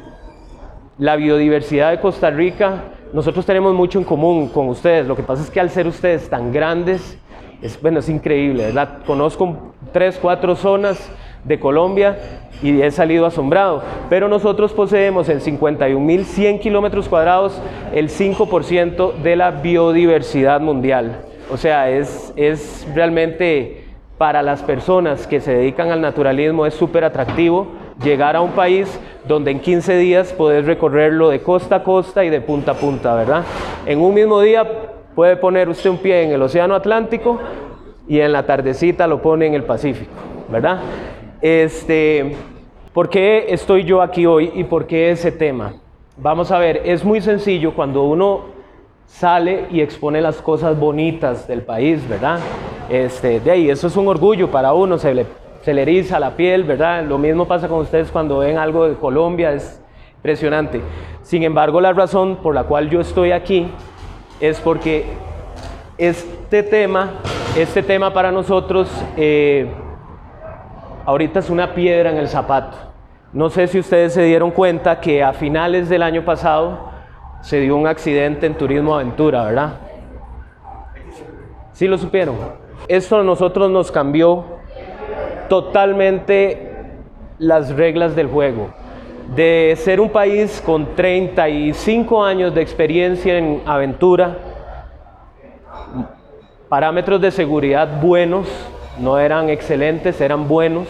la 0.99 1.16
biodiversidad 1.16 1.93
de 1.93 2.00
Costa 2.00 2.31
Rica, 2.31 2.85
nosotros 3.12 3.47
tenemos 3.47 3.75
mucho 3.75 3.99
en 3.99 4.04
común 4.04 4.49
con 4.49 4.69
ustedes, 4.69 5.07
lo 5.07 5.14
que 5.14 5.23
pasa 5.23 5.43
es 5.43 5.50
que 5.50 5.61
al 5.61 5.71
ser 5.71 5.87
ustedes 5.87 6.28
tan 6.28 6.52
grandes, 6.52 7.16
es, 7.62 7.81
bueno, 7.81 8.00
es 8.00 8.09
increíble. 8.09 8.75
Conozco 9.07 9.75
tres, 9.93 10.19
cuatro 10.21 10.57
zonas 10.57 11.09
de 11.45 11.61
Colombia 11.61 12.19
y 12.62 12.83
he 12.83 12.90
salido 12.90 13.26
asombrado, 13.26 13.85
pero 14.11 14.28
nosotros 14.28 14.73
poseemos 14.73 15.28
en 15.28 15.38
51.100 15.40 16.59
kilómetros 16.61 17.09
cuadrados 17.09 17.61
el 17.95 18.09
5% 18.09 19.14
de 19.23 19.37
la 19.37 19.52
biodiversidad 19.52 20.61
mundial. 20.61 21.33
O 21.50 21.56
sea, 21.56 21.90
es, 21.90 22.32
es 22.36 22.86
realmente 22.94 23.84
para 24.18 24.42
las 24.42 24.62
personas 24.62 25.26
que 25.26 25.40
se 25.40 25.54
dedican 25.54 25.90
al 25.90 26.00
naturalismo 26.00 26.66
es 26.66 26.74
súper 26.74 27.04
atractivo 27.04 27.66
llegar 28.02 28.36
a 28.36 28.40
un 28.40 28.52
país 28.52 28.98
donde 29.26 29.50
en 29.50 29.60
15 29.60 29.96
días 29.96 30.32
puedes 30.32 30.66
recorrerlo 30.66 31.30
de 31.30 31.40
costa 31.40 31.76
a 31.76 31.82
costa 31.82 32.24
y 32.24 32.30
de 32.30 32.40
punta 32.40 32.72
a 32.72 32.74
punta, 32.74 33.14
¿verdad? 33.14 33.44
En 33.86 34.00
un 34.00 34.14
mismo 34.14 34.40
día 34.40 34.66
puede 35.14 35.36
poner 35.36 35.68
usted 35.68 35.90
un 35.90 35.98
pie 35.98 36.22
en 36.22 36.32
el 36.32 36.42
Océano 36.42 36.74
Atlántico 36.74 37.40
y 38.08 38.20
en 38.20 38.32
la 38.32 38.44
tardecita 38.46 39.06
lo 39.06 39.20
pone 39.20 39.46
en 39.46 39.54
el 39.54 39.64
Pacífico, 39.64 40.12
¿verdad? 40.48 40.80
Este, 41.40 42.36
¿Por 42.94 43.08
qué 43.08 43.46
estoy 43.48 43.82
yo 43.82 44.00
aquí 44.00 44.24
hoy 44.24 44.52
y 44.54 44.62
por 44.62 44.86
qué 44.86 45.10
ese 45.10 45.32
tema? 45.32 45.74
Vamos 46.16 46.52
a 46.52 46.58
ver, 46.58 46.82
es 46.84 47.04
muy 47.04 47.20
sencillo 47.20 47.74
cuando 47.74 48.04
uno 48.04 48.53
sale 49.06 49.66
y 49.70 49.80
expone 49.80 50.20
las 50.20 50.37
cosas 50.42 50.78
bonitas 50.78 51.46
del 51.46 51.62
país, 51.62 52.06
¿verdad? 52.08 52.40
Este, 52.88 53.40
de 53.40 53.50
ahí, 53.50 53.70
eso 53.70 53.87
es 53.87 53.96
un 53.96 54.08
orgullo 54.08 54.50
para 54.50 54.73
uno, 54.73 54.99
se 54.99 55.14
le, 55.14 55.26
se 55.62 55.73
le 55.73 55.82
eriza 55.82 56.18
la 56.18 56.30
piel, 56.37 56.64
¿verdad? 56.64 57.04
Lo 57.04 57.18
mismo 57.18 57.46
pasa 57.46 57.68
con 57.68 57.80
ustedes 57.80 58.11
cuando 58.11 58.38
ven 58.38 58.58
algo 58.58 58.88
de 58.88 58.94
Colombia, 58.96 59.52
es 59.52 59.80
impresionante. 60.16 60.80
Sin 61.23 61.42
embargo, 61.42 61.80
la 61.80 61.92
razón 61.92 62.37
por 62.37 62.54
la 62.54 62.64
cual 62.64 62.90
yo 62.90 63.00
estoy 63.00 63.32
aquí 63.32 63.68
es 64.40 64.61
porque 64.61 65.06
este 65.96 66.62
tema, 66.62 67.12
este 67.56 67.82
tema 67.82 68.12
para 68.12 68.32
nosotros, 68.32 68.90
eh, 69.16 69.70
ahorita 71.06 71.38
es 71.38 71.50
una 71.50 71.75
piedra 71.75 72.11
en 72.11 72.16
el 72.16 72.28
zapato. 72.28 72.76
No 73.32 73.50
sé 73.50 73.66
si 73.66 73.78
ustedes 73.78 74.14
se 74.14 74.23
dieron 74.23 74.50
cuenta 74.50 75.00
que 75.00 75.23
a 75.23 75.32
finales 75.32 75.88
del 75.88 76.02
año 76.02 76.25
pasado, 76.25 76.93
se 77.44 77.60
dio 77.60 77.76
un 77.76 77.86
accidente 77.86 78.46
en 78.46 78.54
Turismo 78.54 78.94
Aventura, 78.94 79.44
¿verdad? 79.44 79.74
¿Sí 81.74 81.86
lo 81.86 81.98
supieron? 81.98 82.36
Esto 82.88 83.20
a 83.20 83.22
nosotros 83.22 83.70
nos 83.70 83.92
cambió 83.92 84.44
totalmente 85.50 86.72
las 87.38 87.68
reglas 87.76 88.16
del 88.16 88.28
juego. 88.28 88.68
De 89.36 89.74
ser 89.76 90.00
un 90.00 90.08
país 90.08 90.62
con 90.64 90.94
35 90.94 92.24
años 92.24 92.54
de 92.54 92.62
experiencia 92.62 93.36
en 93.36 93.60
aventura, 93.66 94.38
parámetros 96.70 97.20
de 97.20 97.30
seguridad 97.30 98.00
buenos, 98.00 98.48
no 98.98 99.18
eran 99.18 99.50
excelentes, 99.50 100.18
eran 100.22 100.48
buenos, 100.48 100.88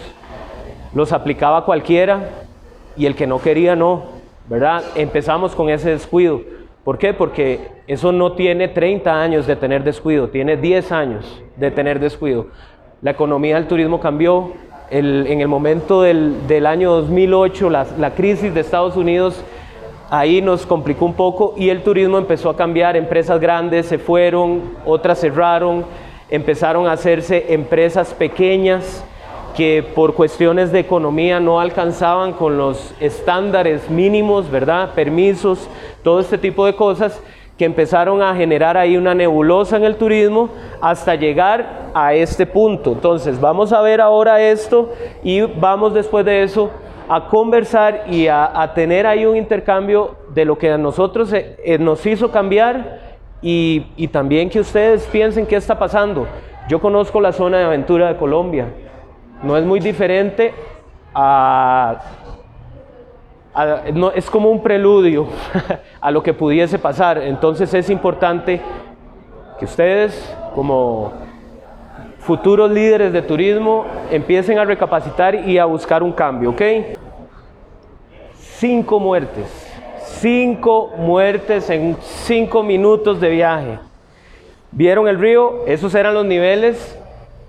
los 0.94 1.12
aplicaba 1.12 1.64
cualquiera 1.64 2.28
y 2.96 3.06
el 3.06 3.16
que 3.16 3.26
no 3.26 3.40
quería 3.40 3.75
no. 3.75 4.13
¿Verdad? 4.48 4.82
Empezamos 4.94 5.54
con 5.54 5.68
ese 5.70 5.90
descuido. 5.90 6.42
¿Por 6.84 6.98
qué? 6.98 7.14
Porque 7.14 7.68
eso 7.86 8.12
no 8.12 8.32
tiene 8.32 8.68
30 8.68 9.22
años 9.22 9.46
de 9.46 9.56
tener 9.56 9.84
descuido, 9.84 10.28
tiene 10.28 10.56
10 10.56 10.92
años 10.92 11.42
de 11.56 11.70
tener 11.70 11.98
descuido. 11.98 12.48
La 13.00 13.12
economía 13.12 13.56
del 13.56 13.66
turismo 13.66 14.00
cambió, 14.00 14.52
en 14.90 15.40
el 15.40 15.48
momento 15.48 16.02
del, 16.02 16.66
año 16.66 16.92
2008, 16.92 17.70
la, 17.70 18.10
crisis 18.14 18.52
de 18.54 18.60
Estados 18.60 18.96
Unidos, 18.96 19.42
ahí 20.10 20.42
nos 20.42 20.66
complicó 20.66 21.06
un 21.06 21.14
poco 21.14 21.54
y 21.56 21.70
el 21.70 21.82
turismo 21.82 22.18
empezó 22.18 22.50
a 22.50 22.56
cambiar, 22.56 22.96
empresas 22.96 23.40
grandes 23.40 23.86
se 23.86 23.98
fueron, 23.98 24.60
otras 24.84 25.20
cerraron, 25.20 25.84
empezaron 26.28 26.86
a 26.86 26.92
hacerse 26.92 27.52
empresas 27.54 28.12
pequeñas 28.14 29.04
que 29.56 29.84
por 29.94 30.14
cuestiones 30.14 30.73
de 30.73 30.80
economía 30.80 31.38
no 31.38 31.61
alcanzaban 31.61 32.32
con 32.32 32.56
los 32.56 32.94
estándares 33.00 33.88
mínimos, 33.88 34.50
¿verdad? 34.50 34.94
Permisos, 34.94 35.68
todo 36.02 36.20
este 36.20 36.38
tipo 36.38 36.66
de 36.66 36.75
cosas 36.75 37.23
que 37.56 37.64
empezaron 37.64 38.20
a 38.20 38.34
generar 38.34 38.76
ahí 38.76 38.96
una 38.96 39.14
nebulosa 39.14 39.76
en 39.76 39.84
el 39.84 39.96
turismo 39.96 40.49
hasta 40.80 41.14
llegar 41.14 41.90
a 41.94 42.14
este 42.14 42.46
punto. 42.46 42.92
Entonces, 42.92 43.40
vamos 43.40 43.73
a 43.73 43.80
ver 43.80 44.00
ahora 44.00 44.42
esto 44.42 44.92
y 45.23 45.42
vamos 45.42 45.94
después 45.94 46.25
de 46.25 46.42
eso 46.42 46.70
a 47.08 47.28
conversar 47.28 48.06
y 48.11 48.26
a, 48.26 48.73
tener 48.75 49.06
ahí 49.06 49.25
un 49.25 49.37
intercambio 49.37 50.16
de 50.34 50.44
lo 50.44 50.58
que 50.58 50.70
a 50.70 50.78
nosotros 50.78 51.32
eh, 51.32 51.56
eh, 51.64 51.78
nos 51.78 52.04
hizo 52.06 52.30
cambiar 52.30 53.18
y, 53.40 53.87
y 53.96 54.08
también 54.08 54.49
que 54.49 54.58
ustedes 54.58 55.06
piensen 55.06 55.46
qué 55.46 55.56
está 55.56 55.78
pasando. 55.78 56.26
Yo 56.68 56.80
conozco 56.80 57.20
la 57.20 57.32
zona 57.32 57.58
de 57.58 57.64
aventura 57.64 58.08
de 58.08 58.16
Colombia, 58.16 58.66
no 59.43 59.57
es 59.57 59.64
muy 59.64 59.81
diferente 59.81 60.55
a 61.14 62.00
no, 63.93 64.11
es 64.11 64.29
como 64.29 64.50
un 64.50 64.62
preludio 64.62 65.29
a 66.00 66.11
lo 66.11 66.23
que 66.23 66.35
pudiese 66.35 66.79
pasar. 66.79 67.19
Entonces 67.19 67.73
es 67.73 67.88
importante 67.88 68.61
que 69.59 69.64
ustedes, 69.64 70.37
como 70.55 71.12
futuros 72.19 72.71
líderes 72.71 73.12
de 73.12 73.23
turismo, 73.23 73.87
empiecen 74.11 74.59
a 74.59 74.64
recapacitar 74.64 75.35
y 75.35 75.59
a 75.59 75.67
buscar 75.67 76.03
un 76.03 76.12
cambio, 76.12 76.50
¿ok? 76.50 76.62
Cinco 78.35 78.99
muertes. 78.99 79.61
Cinco 80.05 80.93
muertes 80.97 81.69
en 81.71 81.97
cinco 82.00 82.62
minutos 82.62 83.21
de 83.21 83.29
viaje. 83.29 83.79
¿Vieron 84.73 85.07
el 85.07 85.21
río? 85.21 85.64
Esos 85.67 85.95
eran 85.95 86.14
los 86.14 86.25
niveles 86.25 86.99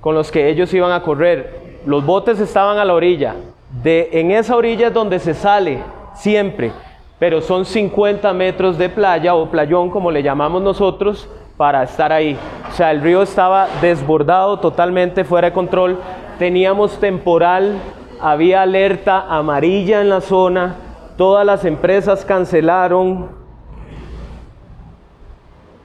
con 0.01 0.13
los 0.13 0.31
que 0.31 0.49
ellos 0.49 0.71
iban 0.73 0.91
a 0.91 1.01
correr. 1.01 1.64
Los 1.85 2.05
botes 2.05 2.39
estaban 2.39 2.77
a 2.77 2.85
la 2.85 2.93
orilla. 2.93 3.35
De, 3.83 4.09
en 4.13 4.31
esa 4.31 4.55
orilla 4.55 4.87
es 4.87 4.93
donde 4.93 5.19
se 5.19 5.33
sale 5.33 5.79
siempre, 6.15 6.71
pero 7.19 7.41
son 7.41 7.65
50 7.65 8.33
metros 8.33 8.77
de 8.77 8.89
playa 8.89 9.35
o 9.35 9.49
playón 9.49 9.89
como 9.89 10.11
le 10.11 10.23
llamamos 10.23 10.61
nosotros 10.61 11.29
para 11.57 11.83
estar 11.83 12.11
ahí. 12.11 12.37
O 12.69 12.73
sea, 12.73 12.91
el 12.91 13.01
río 13.01 13.21
estaba 13.21 13.67
desbordado, 13.81 14.59
totalmente 14.59 15.23
fuera 15.23 15.49
de 15.49 15.53
control, 15.53 15.99
teníamos 16.39 16.99
temporal, 16.99 17.79
había 18.19 18.61
alerta 18.61 19.25
amarilla 19.29 20.01
en 20.01 20.09
la 20.09 20.21
zona, 20.21 20.75
todas 21.17 21.45
las 21.45 21.65
empresas 21.65 22.25
cancelaron, 22.25 23.29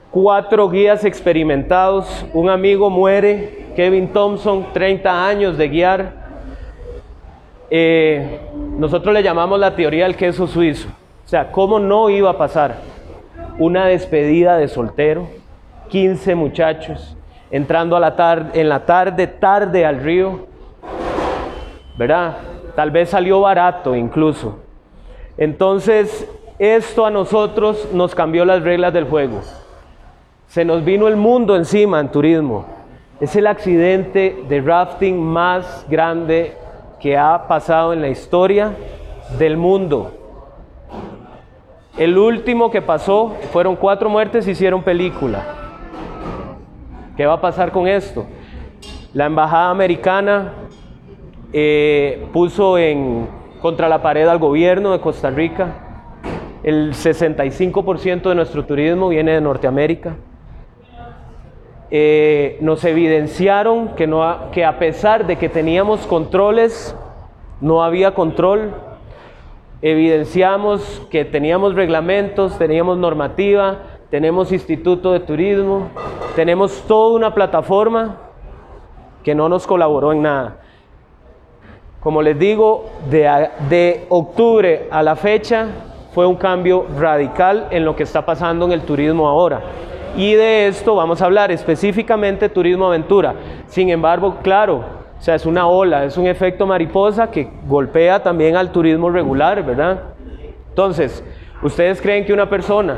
cuatro 0.09 0.69
guías 0.69 1.05
experimentados, 1.05 2.25
un 2.33 2.49
amigo 2.49 2.89
muere, 2.89 3.60
Kevin 3.75 4.11
Thompson, 4.13 4.67
30 4.73 5.27
años 5.27 5.57
de 5.57 5.69
guiar, 5.69 6.13
eh, 7.69 8.39
nosotros 8.77 9.13
le 9.13 9.23
llamamos 9.23 9.59
la 9.59 9.75
teoría 9.75 10.03
del 10.03 10.15
queso 10.15 10.47
suizo. 10.47 10.89
O 11.25 11.27
sea, 11.27 11.51
¿cómo 11.51 11.79
no 11.79 12.09
iba 12.09 12.29
a 12.29 12.37
pasar? 12.37 12.75
Una 13.57 13.85
despedida 13.85 14.57
de 14.57 14.67
soltero, 14.67 15.27
15 15.89 16.35
muchachos, 16.35 17.15
entrando 17.49 17.95
a 17.95 17.99
la 17.99 18.15
tarde, 18.15 18.59
en 18.59 18.67
la 18.67 18.85
tarde, 18.85 19.27
tarde 19.27 19.85
al 19.85 20.01
río, 20.01 20.47
¿verdad? 21.97 22.37
Tal 22.75 22.91
vez 22.91 23.09
salió 23.09 23.41
barato 23.41 23.95
incluso. 23.95 24.59
Entonces, 25.37 26.29
esto 26.59 27.05
a 27.05 27.09
nosotros 27.09 27.87
nos 27.93 28.13
cambió 28.13 28.45
las 28.45 28.61
reglas 28.63 28.93
del 28.93 29.05
juego. 29.05 29.41
Se 30.47 30.65
nos 30.65 30.83
vino 30.83 31.07
el 31.07 31.15
mundo 31.15 31.55
encima 31.55 31.99
en 31.99 32.09
turismo. 32.09 32.80
Es 33.21 33.35
el 33.35 33.45
accidente 33.45 34.43
de 34.49 34.61
rafting 34.61 35.21
más 35.23 35.85
grande 35.87 36.57
que 36.99 37.15
ha 37.15 37.47
pasado 37.47 37.93
en 37.93 38.01
la 38.01 38.09
historia 38.09 38.71
del 39.37 39.57
mundo. 39.57 40.11
El 41.99 42.17
último 42.17 42.71
que 42.71 42.81
pasó 42.81 43.35
fueron 43.51 43.75
cuatro 43.75 44.09
muertes 44.09 44.47
y 44.47 44.51
hicieron 44.51 44.81
película. 44.81 45.43
¿Qué 47.15 47.27
va 47.27 47.33
a 47.33 47.41
pasar 47.41 47.71
con 47.71 47.87
esto? 47.87 48.25
La 49.13 49.27
embajada 49.27 49.69
americana 49.69 50.53
eh, 51.53 52.25
puso 52.33 52.79
en, 52.79 53.27
contra 53.61 53.87
la 53.87 54.01
pared 54.01 54.27
al 54.27 54.39
gobierno 54.39 54.93
de 54.93 54.99
Costa 54.99 55.29
Rica. 55.29 55.67
El 56.63 56.93
65% 56.93 58.29
de 58.29 58.33
nuestro 58.33 58.65
turismo 58.65 59.09
viene 59.09 59.33
de 59.33 59.41
Norteamérica. 59.41 60.15
Eh, 61.93 62.57
nos 62.61 62.85
evidenciaron 62.85 63.89
que, 63.95 64.07
no, 64.07 64.49
que 64.53 64.63
a 64.63 64.79
pesar 64.79 65.27
de 65.27 65.35
que 65.35 65.49
teníamos 65.49 66.07
controles, 66.07 66.95
no 67.59 67.83
había 67.83 68.13
control. 68.13 68.73
Evidenciamos 69.81 71.05
que 71.11 71.25
teníamos 71.25 71.75
reglamentos, 71.75 72.57
teníamos 72.57 72.97
normativa, 72.97 73.79
tenemos 74.09 74.53
instituto 74.53 75.11
de 75.11 75.19
turismo, 75.19 75.89
tenemos 76.35 76.81
toda 76.87 77.13
una 77.13 77.33
plataforma 77.33 78.17
que 79.23 79.35
no 79.35 79.49
nos 79.49 79.67
colaboró 79.67 80.13
en 80.13 80.21
nada. 80.21 80.57
Como 81.99 82.21
les 82.21 82.39
digo, 82.39 82.85
de, 83.09 83.49
de 83.69 84.05
octubre 84.07 84.87
a 84.91 85.03
la 85.03 85.17
fecha 85.17 85.67
fue 86.13 86.25
un 86.25 86.35
cambio 86.35 86.85
radical 86.97 87.67
en 87.69 87.83
lo 87.83 87.95
que 87.95 88.03
está 88.03 88.25
pasando 88.25 88.65
en 88.65 88.71
el 88.71 88.81
turismo 88.81 89.27
ahora. 89.27 89.61
Y 90.15 90.33
de 90.33 90.67
esto 90.67 90.95
vamos 90.95 91.21
a 91.21 91.25
hablar 91.25 91.51
específicamente 91.51 92.49
turismo 92.49 92.87
aventura. 92.87 93.33
Sin 93.67 93.89
embargo, 93.89 94.37
claro, 94.43 94.83
o 95.17 95.21
sea, 95.21 95.35
es 95.35 95.45
una 95.45 95.67
ola, 95.67 96.03
es 96.03 96.17
un 96.17 96.27
efecto 96.27 96.65
mariposa 96.65 97.31
que 97.31 97.47
golpea 97.67 98.21
también 98.21 98.55
al 98.55 98.71
turismo 98.71 99.09
regular, 99.09 99.63
¿verdad? 99.63 100.01
Entonces, 100.69 101.23
¿ustedes 101.61 102.01
creen 102.01 102.25
que 102.25 102.33
una 102.33 102.49
persona 102.49 102.97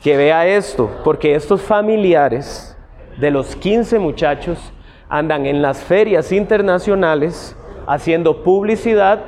que 0.00 0.16
vea 0.16 0.46
esto, 0.46 0.90
porque 1.02 1.34
estos 1.34 1.60
familiares 1.60 2.76
de 3.18 3.30
los 3.30 3.56
15 3.56 3.98
muchachos 3.98 4.72
andan 5.08 5.46
en 5.46 5.60
las 5.60 5.82
ferias 5.82 6.32
internacionales 6.32 7.56
haciendo 7.86 8.42
publicidad 8.42 9.20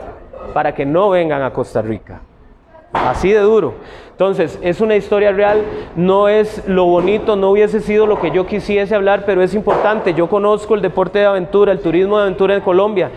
para 0.55 0.75
que 0.75 0.87
no 0.87 1.11
vengan 1.11 1.43
a 1.43 1.53
Costa 1.53 1.83
Rica? 1.83 2.23
Así 3.05 3.31
de 3.33 3.41
duro. 3.41 3.75
Entonces, 4.17 4.59
es 4.63 4.81
una 4.81 4.97
historia 4.97 5.31
real, 5.31 5.63
no 5.95 6.29
es 6.29 6.67
lo 6.67 6.87
bonito, 6.87 7.37
no 7.37 7.51
hubiese 7.51 7.81
sido 7.81 8.07
lo 8.07 8.19
que 8.19 8.31
yo 8.31 8.47
quisiese 8.47 8.95
hablar, 8.95 9.25
pero 9.27 9.43
es 9.43 9.53
importante. 9.53 10.15
Yo 10.15 10.27
conozco 10.29 10.75
el 10.75 10.81
deporte 10.81 11.19
de 11.19 11.27
aventura, 11.27 11.73
el 11.73 11.81
turismo 11.81 12.17
de 12.17 12.23
aventura 12.23 12.55
en 12.55 12.63
Colombia 12.63 13.11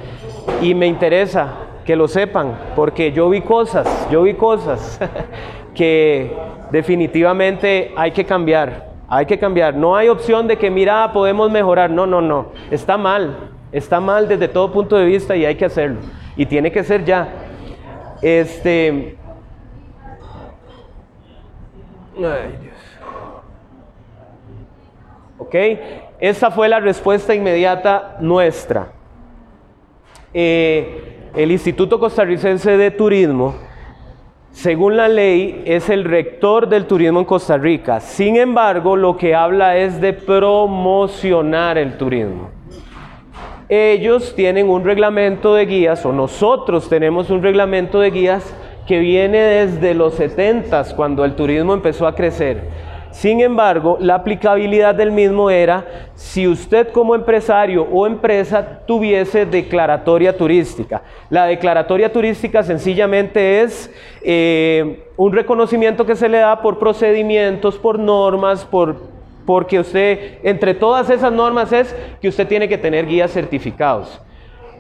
y 0.62 0.74
me 0.74 0.88
interesa 0.88 1.54
que 1.86 1.96
lo 1.96 2.08
sepan, 2.08 2.54
porque 2.76 3.14
yo 3.14 3.30
vi 3.30 3.42
cosas, 3.42 4.08
yo 4.12 4.24
vi 4.24 4.34
cosas 4.34 5.00
que 5.74 6.36
definitivamente 6.70 7.94
hay 7.96 8.12
que 8.12 8.26
cambiar, 8.26 8.90
hay 9.08 9.26
que 9.26 9.40
cambiar. 9.40 9.76
No 9.76 9.96
hay 9.96 10.10
opción 10.10 10.48
de 10.48 10.58
que, 10.58 10.70
mira, 10.70 11.12
podemos 11.14 11.50
mejorar. 11.50 11.90
No, 11.90 12.06
no, 12.06 12.22
no. 12.22 12.48
Está 12.70 12.98
mal, 12.98 13.38
está 13.72 14.00
mal 14.00 14.28
desde 14.28 14.48
todo 14.48 14.72
punto 14.72 14.98
de 14.98 15.06
vista 15.06 15.36
y 15.36 15.46
hay 15.46 15.56
que 15.56 15.66
hacerlo. 15.66 16.00
Y 16.36 16.46
tiene 16.46 16.72
que 16.72 16.84
ser 16.84 17.06
ya. 17.06 17.30
Este, 18.22 19.18
Ay, 22.26 22.58
Dios. 22.62 22.76
¿Ok? 25.38 25.56
Esa 26.20 26.52
fue 26.52 26.68
la 26.68 26.80
respuesta 26.80 27.34
inmediata 27.34 28.18
nuestra. 28.20 28.90
Eh, 30.34 31.30
el 31.36 31.52
Instituto 31.52 32.00
Costarricense 32.00 32.76
de 32.76 32.92
Turismo, 32.92 33.56
según 34.52 34.98
la 34.98 35.08
ley, 35.08 35.64
es 35.66 35.90
el 35.90 36.04
rector 36.04 36.68
del 36.68 36.86
turismo 36.86 37.20
en 37.20 37.26
Costa 37.26 37.58
Rica. 37.58 38.00
Sin 38.02 38.36
embargo, 38.36 38.96
lo 38.98 39.16
que 39.16 39.34
habla 39.34 39.78
es 39.78 40.02
de 40.02 40.12
promocionar 40.12 41.78
el 41.78 41.98
turismo. 41.98 42.50
Ellos 43.70 44.36
tienen 44.36 44.68
un 44.68 44.84
reglamento 44.84 45.54
de 45.54 45.66
guías, 45.68 46.06
o 46.06 46.12
nosotros 46.12 46.90
tenemos 46.90 47.30
un 47.30 47.42
reglamento 47.42 48.00
de 48.00 48.12
guías 48.12 48.54
que 48.90 48.98
viene 48.98 49.38
desde 49.38 49.94
los 49.94 50.16
70 50.16 50.96
cuando 50.96 51.24
el 51.24 51.36
turismo 51.36 51.76
empezó 51.76 52.08
a 52.08 52.16
crecer. 52.16 52.64
Sin 53.12 53.40
embargo, 53.40 53.98
la 54.00 54.16
aplicabilidad 54.16 54.96
del 54.96 55.12
mismo 55.12 55.52
era 55.52 55.86
si 56.16 56.48
usted 56.48 56.92
como 56.92 57.14
empresario 57.14 57.84
o 57.84 58.08
empresa 58.08 58.80
tuviese 58.88 59.46
declaratoria 59.46 60.36
turística. 60.36 61.04
La 61.30 61.46
declaratoria 61.46 62.12
turística 62.12 62.64
sencillamente 62.64 63.62
es 63.62 63.94
eh, 64.24 65.04
un 65.18 65.34
reconocimiento 65.34 66.04
que 66.04 66.16
se 66.16 66.28
le 66.28 66.40
da 66.40 66.60
por 66.60 66.80
procedimientos, 66.80 67.78
por 67.78 68.00
normas, 68.00 68.66
por, 68.66 68.96
porque 69.46 69.82
usted, 69.82 70.40
entre 70.42 70.74
todas 70.74 71.12
esas 71.12 71.32
normas 71.32 71.72
es 71.74 71.96
que 72.20 72.28
usted 72.28 72.48
tiene 72.48 72.68
que 72.68 72.80
tener 72.80 73.06
guías 73.06 73.30
certificados. 73.32 74.20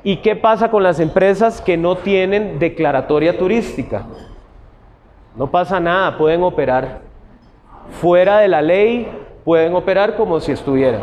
¿Y 0.03 0.17
qué 0.17 0.35
pasa 0.35 0.71
con 0.71 0.83
las 0.83 0.99
empresas 0.99 1.61
que 1.61 1.75
no 1.75 1.97
tienen 1.97 2.57
declaratoria 2.59 3.37
turística? 3.37 4.05
No 5.35 5.51
pasa 5.51 5.79
nada, 5.79 6.17
pueden 6.17 6.41
operar. 6.43 7.01
Fuera 8.01 8.39
de 8.39 8.47
la 8.47 8.61
ley, 8.61 9.07
pueden 9.43 9.75
operar 9.75 10.15
como 10.15 10.39
si 10.39 10.51
estuvieran. 10.51 11.01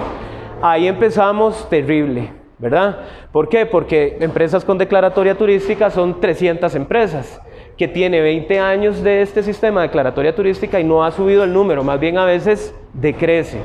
Ahí 0.62 0.86
empezamos 0.88 1.68
terrible, 1.68 2.32
¿verdad? 2.58 2.98
¿Por 3.32 3.48
qué? 3.48 3.66
Porque 3.66 4.16
empresas 4.20 4.64
con 4.64 4.78
declaratoria 4.78 5.36
turística 5.36 5.90
son 5.90 6.20
300 6.20 6.74
empresas 6.74 7.40
que 7.76 7.88
tiene 7.88 8.22
20 8.22 8.58
años 8.58 9.02
de 9.02 9.20
este 9.20 9.42
sistema 9.42 9.82
de 9.82 9.88
declaratoria 9.88 10.34
turística 10.34 10.80
y 10.80 10.84
no 10.84 11.04
ha 11.04 11.10
subido 11.10 11.44
el 11.44 11.52
número, 11.52 11.84
más 11.84 12.00
bien 12.00 12.16
a 12.16 12.24
veces 12.24 12.74
decrece. 12.94 13.60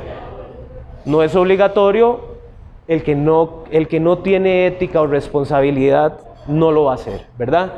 No 1.05 1.23
es 1.23 1.33
obligatorio, 1.35 2.30
el 2.91 3.03
que 3.03 3.15
no, 3.15 3.63
el 3.71 3.87
que 3.87 4.01
no 4.01 4.17
tiene 4.17 4.67
ética 4.67 4.99
o 4.99 5.07
responsabilidad 5.07 6.19
no 6.47 6.73
lo 6.73 6.83
va 6.83 6.91
a 6.91 6.95
hacer, 6.95 7.25
¿verdad? 7.37 7.71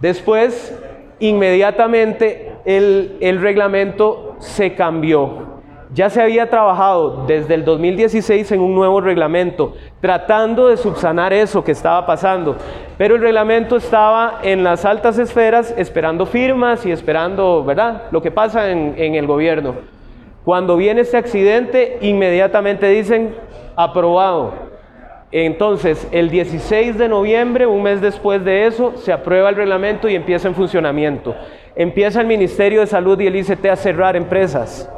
Después, 0.00 0.76
inmediatamente 1.20 2.52
el, 2.64 3.18
el 3.20 3.40
reglamento 3.40 4.34
se 4.40 4.74
cambió. 4.74 5.52
Ya 5.94 6.10
se 6.10 6.20
había 6.20 6.50
trabajado 6.50 7.24
desde 7.28 7.54
el 7.54 7.64
2016 7.64 8.50
en 8.50 8.60
un 8.60 8.74
nuevo 8.74 9.00
reglamento, 9.00 9.74
tratando 10.00 10.66
de 10.66 10.76
subsanar 10.76 11.32
eso 11.32 11.62
que 11.62 11.70
estaba 11.70 12.04
pasando. 12.04 12.56
Pero 12.98 13.14
el 13.14 13.22
reglamento 13.22 13.76
estaba 13.76 14.40
en 14.42 14.64
las 14.64 14.84
altas 14.84 15.18
esferas 15.20 15.72
esperando 15.76 16.26
firmas 16.26 16.84
y 16.84 16.90
esperando, 16.90 17.62
¿verdad? 17.62 18.06
Lo 18.10 18.20
que 18.20 18.32
pasa 18.32 18.72
en, 18.72 18.94
en 18.96 19.14
el 19.14 19.28
gobierno. 19.28 19.76
Cuando 20.44 20.76
viene 20.76 21.02
este 21.02 21.16
accidente, 21.16 21.98
inmediatamente 22.00 22.88
dicen, 22.88 23.36
aprobado. 23.76 24.52
Entonces, 25.30 26.06
el 26.12 26.28
16 26.28 26.98
de 26.98 27.08
noviembre, 27.08 27.66
un 27.66 27.82
mes 27.82 28.02
después 28.02 28.44
de 28.44 28.66
eso, 28.66 28.92
se 28.96 29.12
aprueba 29.12 29.48
el 29.48 29.56
reglamento 29.56 30.08
y 30.08 30.14
empieza 30.14 30.48
en 30.48 30.54
funcionamiento. 30.54 31.34
Empieza 31.74 32.20
el 32.20 32.26
Ministerio 32.26 32.80
de 32.80 32.86
Salud 32.86 33.18
y 33.18 33.26
el 33.26 33.36
ICT 33.36 33.64
a 33.66 33.76
cerrar 33.76 34.14
empresas. 34.14 34.90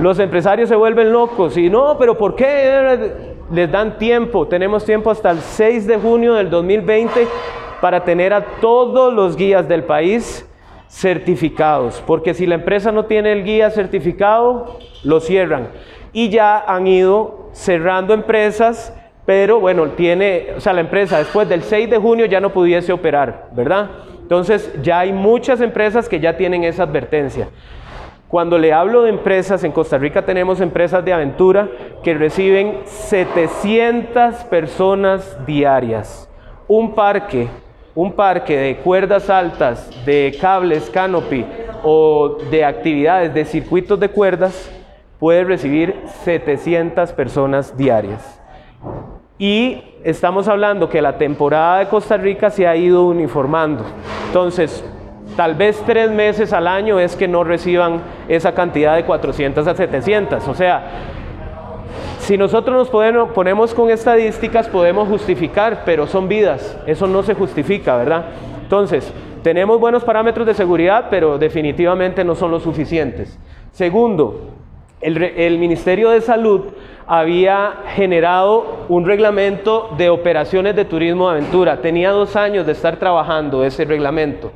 Los 0.00 0.18
empresarios 0.20 0.68
se 0.68 0.76
vuelven 0.76 1.12
locos 1.12 1.56
y 1.56 1.68
no, 1.68 1.98
pero 1.98 2.16
¿por 2.16 2.36
qué? 2.36 3.34
Les 3.50 3.70
dan 3.70 3.98
tiempo, 3.98 4.46
tenemos 4.46 4.84
tiempo 4.84 5.10
hasta 5.10 5.30
el 5.30 5.40
6 5.40 5.86
de 5.86 5.98
junio 5.98 6.34
del 6.34 6.50
2020 6.50 7.26
para 7.80 8.04
tener 8.04 8.32
a 8.32 8.44
todos 8.60 9.12
los 9.12 9.36
guías 9.36 9.68
del 9.68 9.84
país 9.84 10.48
certificados, 10.88 12.02
porque 12.06 12.32
si 12.32 12.46
la 12.46 12.54
empresa 12.54 12.92
no 12.92 13.06
tiene 13.06 13.32
el 13.32 13.44
guía 13.44 13.70
certificado, 13.70 14.78
lo 15.02 15.20
cierran. 15.20 15.68
Y 16.12 16.28
ya 16.28 16.58
han 16.58 16.86
ido 16.86 17.43
cerrando 17.54 18.12
empresas, 18.12 18.92
pero 19.24 19.60
bueno, 19.60 19.90
tiene, 19.90 20.48
o 20.56 20.60
sea, 20.60 20.72
la 20.74 20.80
empresa 20.80 21.18
después 21.18 21.48
del 21.48 21.62
6 21.62 21.88
de 21.88 21.98
junio 21.98 22.26
ya 22.26 22.40
no 22.40 22.52
pudiese 22.52 22.92
operar, 22.92 23.48
¿verdad? 23.52 23.88
Entonces 24.20 24.70
ya 24.82 24.98
hay 25.00 25.12
muchas 25.12 25.60
empresas 25.60 26.08
que 26.08 26.20
ya 26.20 26.36
tienen 26.36 26.64
esa 26.64 26.82
advertencia. 26.82 27.48
Cuando 28.28 28.58
le 28.58 28.72
hablo 28.72 29.02
de 29.02 29.10
empresas, 29.10 29.62
en 29.62 29.70
Costa 29.70 29.96
Rica 29.96 30.22
tenemos 30.22 30.60
empresas 30.60 31.04
de 31.04 31.12
aventura 31.12 31.68
que 32.02 32.14
reciben 32.14 32.80
700 32.84 34.34
personas 34.44 35.38
diarias. 35.46 36.28
Un 36.66 36.94
parque, 36.94 37.48
un 37.94 38.12
parque 38.12 38.56
de 38.56 38.76
cuerdas 38.78 39.30
altas, 39.30 39.88
de 40.04 40.36
cables, 40.40 40.90
canopy 40.90 41.46
o 41.84 42.38
de 42.50 42.64
actividades 42.64 43.32
de 43.32 43.44
circuitos 43.44 44.00
de 44.00 44.08
cuerdas 44.08 44.73
puede 45.18 45.44
recibir 45.44 46.02
700 46.24 47.12
personas 47.12 47.76
diarias. 47.76 48.40
Y 49.38 49.82
estamos 50.04 50.48
hablando 50.48 50.88
que 50.88 51.02
la 51.02 51.18
temporada 51.18 51.78
de 51.80 51.88
Costa 51.88 52.16
Rica 52.16 52.50
se 52.50 52.66
ha 52.66 52.76
ido 52.76 53.06
uniformando. 53.06 53.84
Entonces, 54.28 54.84
Tal 55.36 55.56
vez 55.56 55.82
tres 55.84 56.12
meses 56.12 56.52
al 56.52 56.68
año 56.68 57.00
es 57.00 57.16
que 57.16 57.26
no 57.26 57.42
reciban 57.42 58.02
esa 58.28 58.54
cantidad 58.54 58.94
de 58.94 59.04
400 59.04 59.66
a 59.66 59.74
700. 59.74 60.46
O 60.46 60.54
sea, 60.54 60.84
si 62.20 62.38
nosotros 62.38 62.88
nos 62.92 63.28
ponemos 63.30 63.74
con 63.74 63.90
estadísticas 63.90 64.68
podemos 64.68 65.08
justificar, 65.08 65.82
pero 65.84 66.06
son 66.06 66.28
vidas. 66.28 66.78
Eso 66.86 67.08
no 67.08 67.24
se 67.24 67.34
justifica, 67.34 67.96
¿verdad? 67.96 68.26
Entonces, 68.62 69.12
tenemos 69.42 69.80
buenos 69.80 70.04
parámetros 70.04 70.46
de 70.46 70.54
seguridad, 70.54 71.06
pero 71.10 71.36
definitivamente 71.36 72.22
no 72.22 72.36
son 72.36 72.52
los 72.52 72.62
suficientes. 72.62 73.36
Segundo, 73.72 74.50
el, 75.04 75.58
Ministerio 75.58 76.10
de 76.10 76.22
Salud 76.22 76.62
había 77.06 77.74
generado 77.94 78.86
un 78.88 79.04
reglamento 79.04 79.90
de 79.98 80.08
operaciones 80.08 80.74
de 80.74 80.86
turismo 80.86 81.28
de 81.28 81.38
aventura. 81.38 81.82
Tenía 81.82 82.10
dos 82.10 82.36
años 82.36 82.64
de 82.64 82.72
estar 82.72 82.96
trabajando 82.96 83.64
ese 83.64 83.84
reglamento 83.84 84.50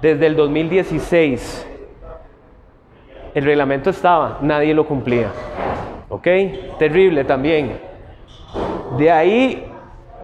desde 0.00 0.26
el 0.26 0.36
2016. 0.36 1.66
El 3.34 3.44
reglamento 3.44 3.90
estaba, 3.90 4.38
nadie 4.42 4.72
lo 4.74 4.86
cumplía. 4.86 5.32
¿Ok? 6.08 6.28
Terrible 6.78 7.24
también. 7.24 7.80
De 8.96 9.10
ahí, 9.10 9.66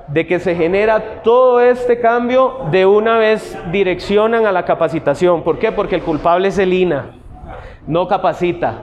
de 0.06 0.26
que 0.26 0.38
se 0.38 0.54
genera 0.54 1.22
todo 1.24 1.60
este 1.60 1.98
cambio, 1.98 2.66
de 2.70 2.86
una 2.86 3.18
vez 3.18 3.58
direccionan 3.72 4.46
a 4.46 4.52
la 4.52 4.64
capacitación. 4.64 5.42
¿Por 5.42 5.58
qué? 5.58 5.72
Porque 5.72 5.96
el 5.96 6.02
culpable 6.02 6.48
es 6.48 6.58
el 6.58 6.72
INA, 6.72 7.16
no 7.86 8.08
capacita. 8.08 8.82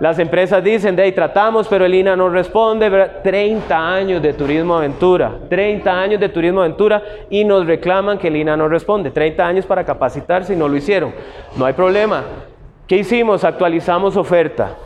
Las 0.00 0.18
empresas 0.18 0.64
dicen, 0.64 0.96
de 0.96 1.02
ahí 1.04 1.12
tratamos, 1.12 1.68
pero 1.68 1.84
el 1.84 1.94
INA 1.94 2.16
no 2.16 2.28
responde. 2.28 2.90
30 3.22 3.94
años 3.94 4.20
de 4.20 4.32
turismo 4.32 4.76
aventura, 4.76 5.38
30 5.48 5.92
años 5.92 6.20
de 6.20 6.28
turismo 6.28 6.60
aventura 6.60 7.02
y 7.30 7.44
nos 7.44 7.66
reclaman 7.66 8.18
que 8.18 8.28
el 8.28 8.36
INA 8.36 8.56
no 8.56 8.68
responde. 8.68 9.10
30 9.10 9.46
años 9.46 9.66
para 9.66 9.84
capacitarse 9.84 10.54
y 10.54 10.56
no 10.56 10.66
lo 10.66 10.76
hicieron. 10.76 11.14
No 11.56 11.66
hay 11.66 11.74
problema. 11.74 12.24
¿Qué 12.88 12.96
hicimos? 12.96 13.44
Actualizamos 13.44 14.16
oferta. 14.16 14.76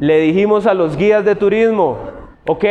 Le 0.00 0.18
dijimos 0.18 0.66
a 0.66 0.74
los 0.74 0.96
guías 0.96 1.24
de 1.24 1.36
turismo, 1.36 1.98
ok, 2.46 2.64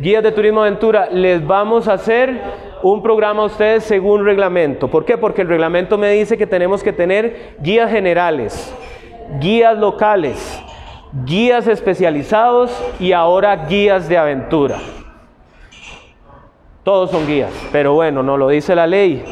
guías 0.00 0.22
de 0.22 0.32
turismo 0.32 0.62
aventura, 0.62 1.08
les 1.10 1.46
vamos 1.46 1.88
a 1.88 1.94
hacer 1.94 2.40
un 2.82 3.02
programa 3.02 3.42
a 3.42 3.46
ustedes 3.46 3.84
según 3.84 4.24
reglamento. 4.24 4.88
¿Por 4.88 5.04
qué? 5.04 5.18
Porque 5.18 5.42
el 5.42 5.48
reglamento 5.48 5.98
me 5.98 6.10
dice 6.10 6.38
que 6.38 6.46
tenemos 6.46 6.82
que 6.82 6.92
tener 6.92 7.56
guías 7.60 7.90
generales 7.90 8.74
guías 9.38 9.78
locales, 9.78 10.62
guías 11.24 11.66
especializados 11.66 12.70
y 12.98 13.12
ahora 13.12 13.66
guías 13.66 14.08
de 14.08 14.18
aventura. 14.18 14.78
Todos 16.82 17.10
son 17.10 17.26
guías, 17.26 17.52
pero 17.70 17.94
bueno, 17.94 18.22
no 18.22 18.36
lo 18.36 18.48
dice 18.48 18.74
la 18.74 18.86
ley. 18.86 19.22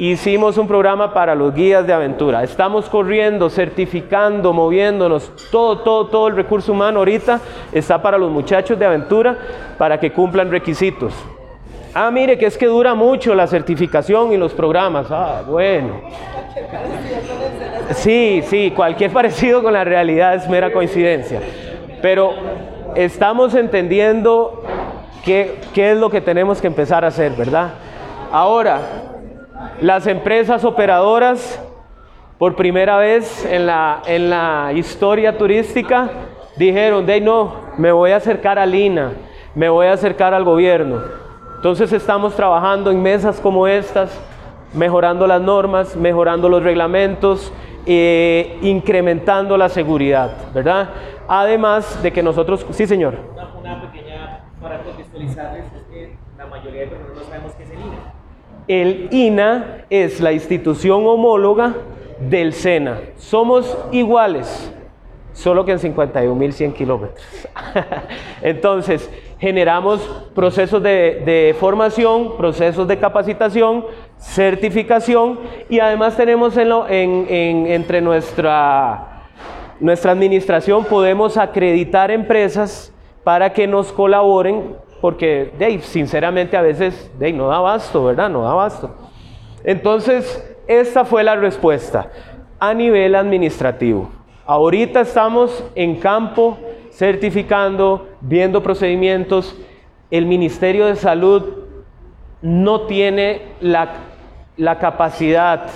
Hicimos 0.00 0.56
un 0.58 0.68
programa 0.68 1.12
para 1.12 1.34
los 1.34 1.52
guías 1.52 1.84
de 1.84 1.92
aventura. 1.92 2.44
Estamos 2.44 2.88
corriendo, 2.88 3.50
certificando, 3.50 4.52
moviéndonos. 4.52 5.32
Todo, 5.50 5.78
todo, 5.78 6.06
todo 6.06 6.28
el 6.28 6.36
recurso 6.36 6.70
humano 6.70 7.00
ahorita 7.00 7.40
está 7.72 8.00
para 8.00 8.16
los 8.16 8.30
muchachos 8.30 8.78
de 8.78 8.86
aventura 8.86 9.36
para 9.76 9.98
que 9.98 10.12
cumplan 10.12 10.52
requisitos. 10.52 11.12
Ah, 11.94 12.12
mire 12.12 12.38
que 12.38 12.46
es 12.46 12.56
que 12.56 12.66
dura 12.66 12.94
mucho 12.94 13.34
la 13.34 13.48
certificación 13.48 14.32
y 14.32 14.36
los 14.36 14.52
programas. 14.52 15.08
Ah, 15.10 15.42
bueno. 15.44 16.00
Sí, 17.96 18.40
sí, 18.44 18.72
cualquier 18.76 19.12
parecido 19.12 19.64
con 19.64 19.72
la 19.72 19.82
realidad 19.82 20.36
es 20.36 20.48
mera 20.48 20.72
coincidencia. 20.72 21.40
Pero 22.00 22.34
estamos 22.94 23.52
entendiendo 23.56 24.62
qué, 25.24 25.58
qué 25.74 25.90
es 25.90 25.98
lo 25.98 26.08
que 26.08 26.20
tenemos 26.20 26.60
que 26.60 26.68
empezar 26.68 27.04
a 27.04 27.08
hacer, 27.08 27.32
¿verdad? 27.32 27.70
Ahora, 28.30 29.07
las 29.80 30.06
empresas 30.06 30.64
operadoras, 30.64 31.62
por 32.38 32.54
primera 32.54 32.96
vez 32.98 33.44
en 33.44 33.66
la, 33.66 34.00
en 34.06 34.30
la 34.30 34.72
historia 34.74 35.36
turística, 35.36 36.08
dijeron, 36.56 37.04
de 37.04 37.20
no, 37.20 37.54
me 37.78 37.90
voy 37.90 38.12
a 38.12 38.16
acercar 38.16 38.58
a 38.58 38.66
Lina, 38.66 39.12
me 39.54 39.68
voy 39.68 39.86
a 39.86 39.92
acercar 39.92 40.34
al 40.34 40.44
gobierno. 40.44 41.00
Entonces 41.56 41.92
estamos 41.92 42.36
trabajando 42.36 42.92
en 42.92 43.02
mesas 43.02 43.40
como 43.40 43.66
estas, 43.66 44.16
mejorando 44.72 45.26
las 45.26 45.40
normas, 45.40 45.96
mejorando 45.96 46.48
los 46.48 46.62
reglamentos, 46.62 47.52
eh, 47.86 48.58
incrementando 48.62 49.56
la 49.56 49.68
seguridad, 49.68 50.30
¿verdad? 50.54 50.90
Además 51.26 52.00
de 52.02 52.12
que 52.12 52.22
nosotros, 52.22 52.64
sí 52.70 52.86
señor. 52.86 53.14
Una, 53.58 53.80
pequeña, 53.80 54.44
para 54.60 54.78
contextualizarles, 54.82 55.64
es 55.64 55.82
que 55.90 56.16
la 56.36 56.46
mayoría 56.46 56.82
de 56.82 56.86
personas 56.88 57.16
no 57.16 57.24
sabemos 57.24 57.52
qué 57.54 57.62
es 57.64 57.70
el 57.70 57.80
INA. 57.80 58.14
El 58.68 59.08
INA 59.10 59.86
es 59.88 60.20
la 60.20 60.32
institución 60.32 61.06
homóloga 61.06 61.74
del 62.20 62.52
SENA. 62.52 63.00
Somos 63.16 63.76
iguales, 63.92 64.70
solo 65.32 65.64
que 65.64 65.72
en 65.72 65.78
51.100 65.78 66.74
kilómetros. 66.74 67.26
Entonces, 68.42 69.10
generamos 69.38 70.02
procesos 70.34 70.82
de, 70.82 71.56
formación, 71.58 72.36
procesos 72.36 72.86
de 72.86 72.98
capacitación, 72.98 73.86
certificación 74.18 75.38
y 75.70 75.80
además 75.80 76.16
tenemos 76.16 76.54
entre 76.58 78.00
nuestra, 78.02 79.28
nuestra 79.80 80.12
administración, 80.12 80.84
podemos 80.84 81.38
acreditar 81.38 82.10
empresas 82.10 82.92
para 83.24 83.52
que 83.52 83.66
nos 83.66 83.92
colaboren 83.92 84.76
porque 85.00 85.52
de 85.58 85.80
sinceramente 85.80 86.56
a 86.56 86.62
veces 86.62 87.10
de 87.18 87.32
no 87.32 87.48
da 87.48 87.56
abasto, 87.56 88.04
¿verdad? 88.04 88.28
No 88.28 88.42
da 88.42 88.52
abasto. 88.52 88.94
Entonces, 89.64 90.44
esta 90.66 91.04
fue 91.04 91.22
la 91.22 91.36
respuesta 91.36 92.10
a 92.58 92.74
nivel 92.74 93.14
administrativo. 93.14 94.10
Ahorita 94.46 95.00
estamos 95.00 95.64
en 95.74 95.96
campo 95.96 96.58
certificando, 96.90 98.08
viendo 98.20 98.62
procedimientos. 98.62 99.56
El 100.10 100.26
Ministerio 100.26 100.86
de 100.86 100.96
Salud 100.96 101.44
no 102.42 102.82
tiene 102.82 103.42
la, 103.60 103.90
la 104.56 104.78
capacidad 104.78 105.68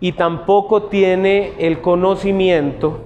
y 0.00 0.12
tampoco 0.12 0.84
tiene 0.84 1.52
el 1.58 1.80
conocimiento 1.80 3.00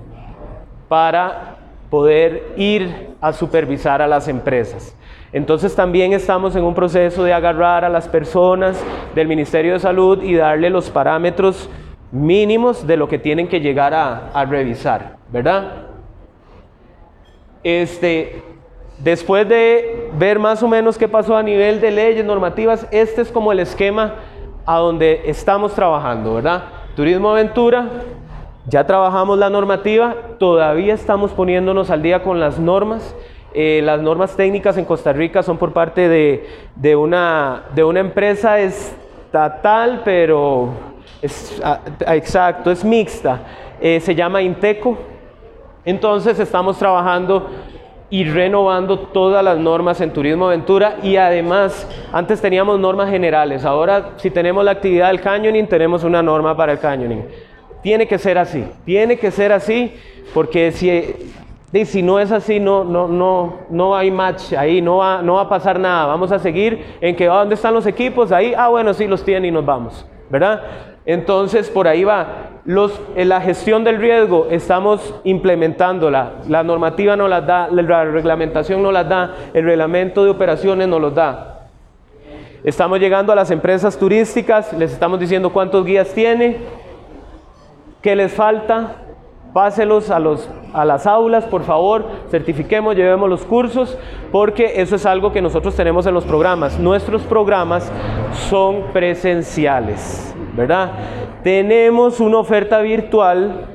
para 0.88 1.56
poder 1.90 2.54
ir 2.56 3.10
a 3.20 3.32
supervisar 3.32 4.02
a 4.02 4.06
las 4.06 4.28
empresas. 4.28 4.96
Entonces 5.32 5.74
también 5.74 6.12
estamos 6.12 6.54
en 6.56 6.64
un 6.64 6.74
proceso 6.74 7.24
de 7.24 7.32
agarrar 7.32 7.84
a 7.84 7.88
las 7.88 8.06
personas 8.06 8.82
del 9.14 9.28
Ministerio 9.28 9.72
de 9.72 9.78
Salud 9.78 10.22
y 10.22 10.34
darle 10.34 10.68
los 10.68 10.90
parámetros 10.90 11.70
mínimos 12.10 12.86
de 12.86 12.98
lo 12.98 13.08
que 13.08 13.18
tienen 13.18 13.48
que 13.48 13.60
llegar 13.60 13.94
a, 13.94 14.44
revisar, 14.44 15.16
¿verdad? 15.30 15.86
Este, 17.64 18.42
después 18.98 19.48
de 19.48 20.10
ver 20.18 20.38
más 20.38 20.62
o 20.62 20.68
menos 20.68 20.98
qué 20.98 21.08
pasó 21.08 21.34
a 21.34 21.42
nivel 21.42 21.80
de 21.80 21.90
leyes 21.90 22.24
normativas, 22.24 22.86
este 22.90 23.22
es 23.22 23.32
como 23.32 23.52
el 23.52 23.60
esquema 23.60 24.16
a 24.66 24.76
donde 24.76 25.22
estamos 25.24 25.74
trabajando, 25.74 26.34
¿verdad? 26.34 26.64
Turismo 26.94 27.30
aventura, 27.30 27.88
ya 28.66 28.86
trabajamos 28.86 29.38
la 29.38 29.48
normativa, 29.48 30.14
todavía 30.38 30.92
estamos 30.92 31.30
poniéndonos 31.32 31.90
al 31.90 32.02
día 32.02 32.22
con 32.22 32.38
las 32.38 32.58
normas. 32.58 33.14
Eh, 33.54 33.80
las 33.84 34.00
normas 34.00 34.34
técnicas 34.34 34.76
en 34.78 34.84
Costa 34.84 35.12
Rica 35.12 35.42
son 35.42 35.58
por 35.58 35.72
parte 35.72 36.08
de, 36.08 36.96
una, 36.96 37.64
de 37.74 37.84
una 37.84 38.00
empresa 38.00 38.60
estatal, 38.60 40.02
pero 40.04 40.70
es, 41.20 41.60
ah, 41.62 41.80
exacto, 42.08 42.70
es 42.70 42.84
mixta. 42.84 43.40
Eh, 43.80 44.00
se 44.00 44.14
llama 44.14 44.40
Inteco. 44.42 44.96
Entonces 45.84 46.38
estamos 46.38 46.78
trabajando 46.78 47.50
y 48.12 48.24
renovando 48.24 48.98
todas 48.98 49.42
las 49.42 49.56
normas 49.56 50.00
en 50.02 50.12
turismo 50.12 50.46
aventura 50.46 50.98
y 51.02 51.16
además 51.16 51.88
antes 52.12 52.42
teníamos 52.42 52.78
normas 52.78 53.08
generales, 53.08 53.64
ahora 53.64 54.10
si 54.16 54.30
tenemos 54.30 54.62
la 54.62 54.72
actividad 54.72 55.08
del 55.08 55.22
canyoning 55.22 55.66
tenemos 55.66 56.04
una 56.04 56.22
norma 56.22 56.54
para 56.54 56.72
el 56.72 56.78
canyoning. 56.78 57.24
Tiene 57.82 58.06
que 58.06 58.18
ser 58.18 58.36
así, 58.36 58.66
tiene 58.84 59.16
que 59.16 59.30
ser 59.30 59.50
así 59.50 59.94
porque 60.34 60.72
si, 60.72 61.32
si 61.84 62.02
no 62.02 62.18
es 62.20 62.30
así 62.30 62.60
no, 62.60 62.84
no, 62.84 63.08
no, 63.08 63.60
no 63.70 63.96
hay 63.96 64.10
match 64.10 64.52
ahí, 64.52 64.82
no 64.82 64.98
va, 64.98 65.22
no 65.22 65.34
va 65.34 65.42
a 65.42 65.48
pasar 65.48 65.80
nada, 65.80 66.06
vamos 66.06 66.30
a 66.30 66.38
seguir 66.38 66.84
en 67.00 67.16
que 67.16 67.26
ah, 67.28 67.38
¿dónde 67.38 67.54
están 67.54 67.72
los 67.72 67.86
equipos? 67.86 68.30
Ahí, 68.30 68.52
ah 68.56 68.68
bueno, 68.68 68.92
sí 68.92 69.06
los 69.06 69.24
tienen 69.24 69.46
y 69.46 69.50
nos 69.50 69.64
vamos, 69.64 70.06
¿verdad? 70.28 70.62
Entonces, 71.04 71.68
por 71.68 71.88
ahí 71.88 72.04
va. 72.04 72.50
La 72.64 73.40
gestión 73.40 73.82
del 73.82 73.96
riesgo 73.96 74.46
estamos 74.50 75.14
implementándola. 75.24 76.34
La 76.48 76.62
normativa 76.62 77.16
no 77.16 77.26
las 77.26 77.44
da, 77.44 77.68
la 77.68 78.04
reglamentación 78.04 78.82
no 78.82 78.92
las 78.92 79.08
da, 79.08 79.34
el 79.52 79.64
reglamento 79.64 80.22
de 80.22 80.30
operaciones 80.30 80.86
no 80.86 81.00
los 81.00 81.14
da. 81.14 81.68
Estamos 82.62 83.00
llegando 83.00 83.32
a 83.32 83.34
las 83.34 83.50
empresas 83.50 83.98
turísticas, 83.98 84.72
les 84.74 84.92
estamos 84.92 85.18
diciendo 85.18 85.52
cuántos 85.52 85.84
guías 85.84 86.14
tiene, 86.14 86.58
qué 88.00 88.14
les 88.14 88.32
falta, 88.32 88.94
Páselos 89.52 90.10
a, 90.10 90.18
los, 90.18 90.48
a 90.72 90.84
las 90.86 91.06
aulas, 91.06 91.44
por 91.44 91.62
favor, 91.64 92.06
certifiquemos, 92.30 92.96
llevemos 92.96 93.28
los 93.28 93.44
cursos, 93.44 93.98
porque 94.30 94.80
eso 94.80 94.96
es 94.96 95.04
algo 95.04 95.30
que 95.30 95.42
nosotros 95.42 95.76
tenemos 95.76 96.06
en 96.06 96.14
los 96.14 96.24
programas. 96.24 96.78
Nuestros 96.78 97.20
programas 97.22 97.92
son 98.48 98.84
presenciales, 98.94 100.34
¿verdad? 100.56 100.92
Tenemos 101.42 102.18
una 102.18 102.38
oferta 102.38 102.80
virtual, 102.80 103.66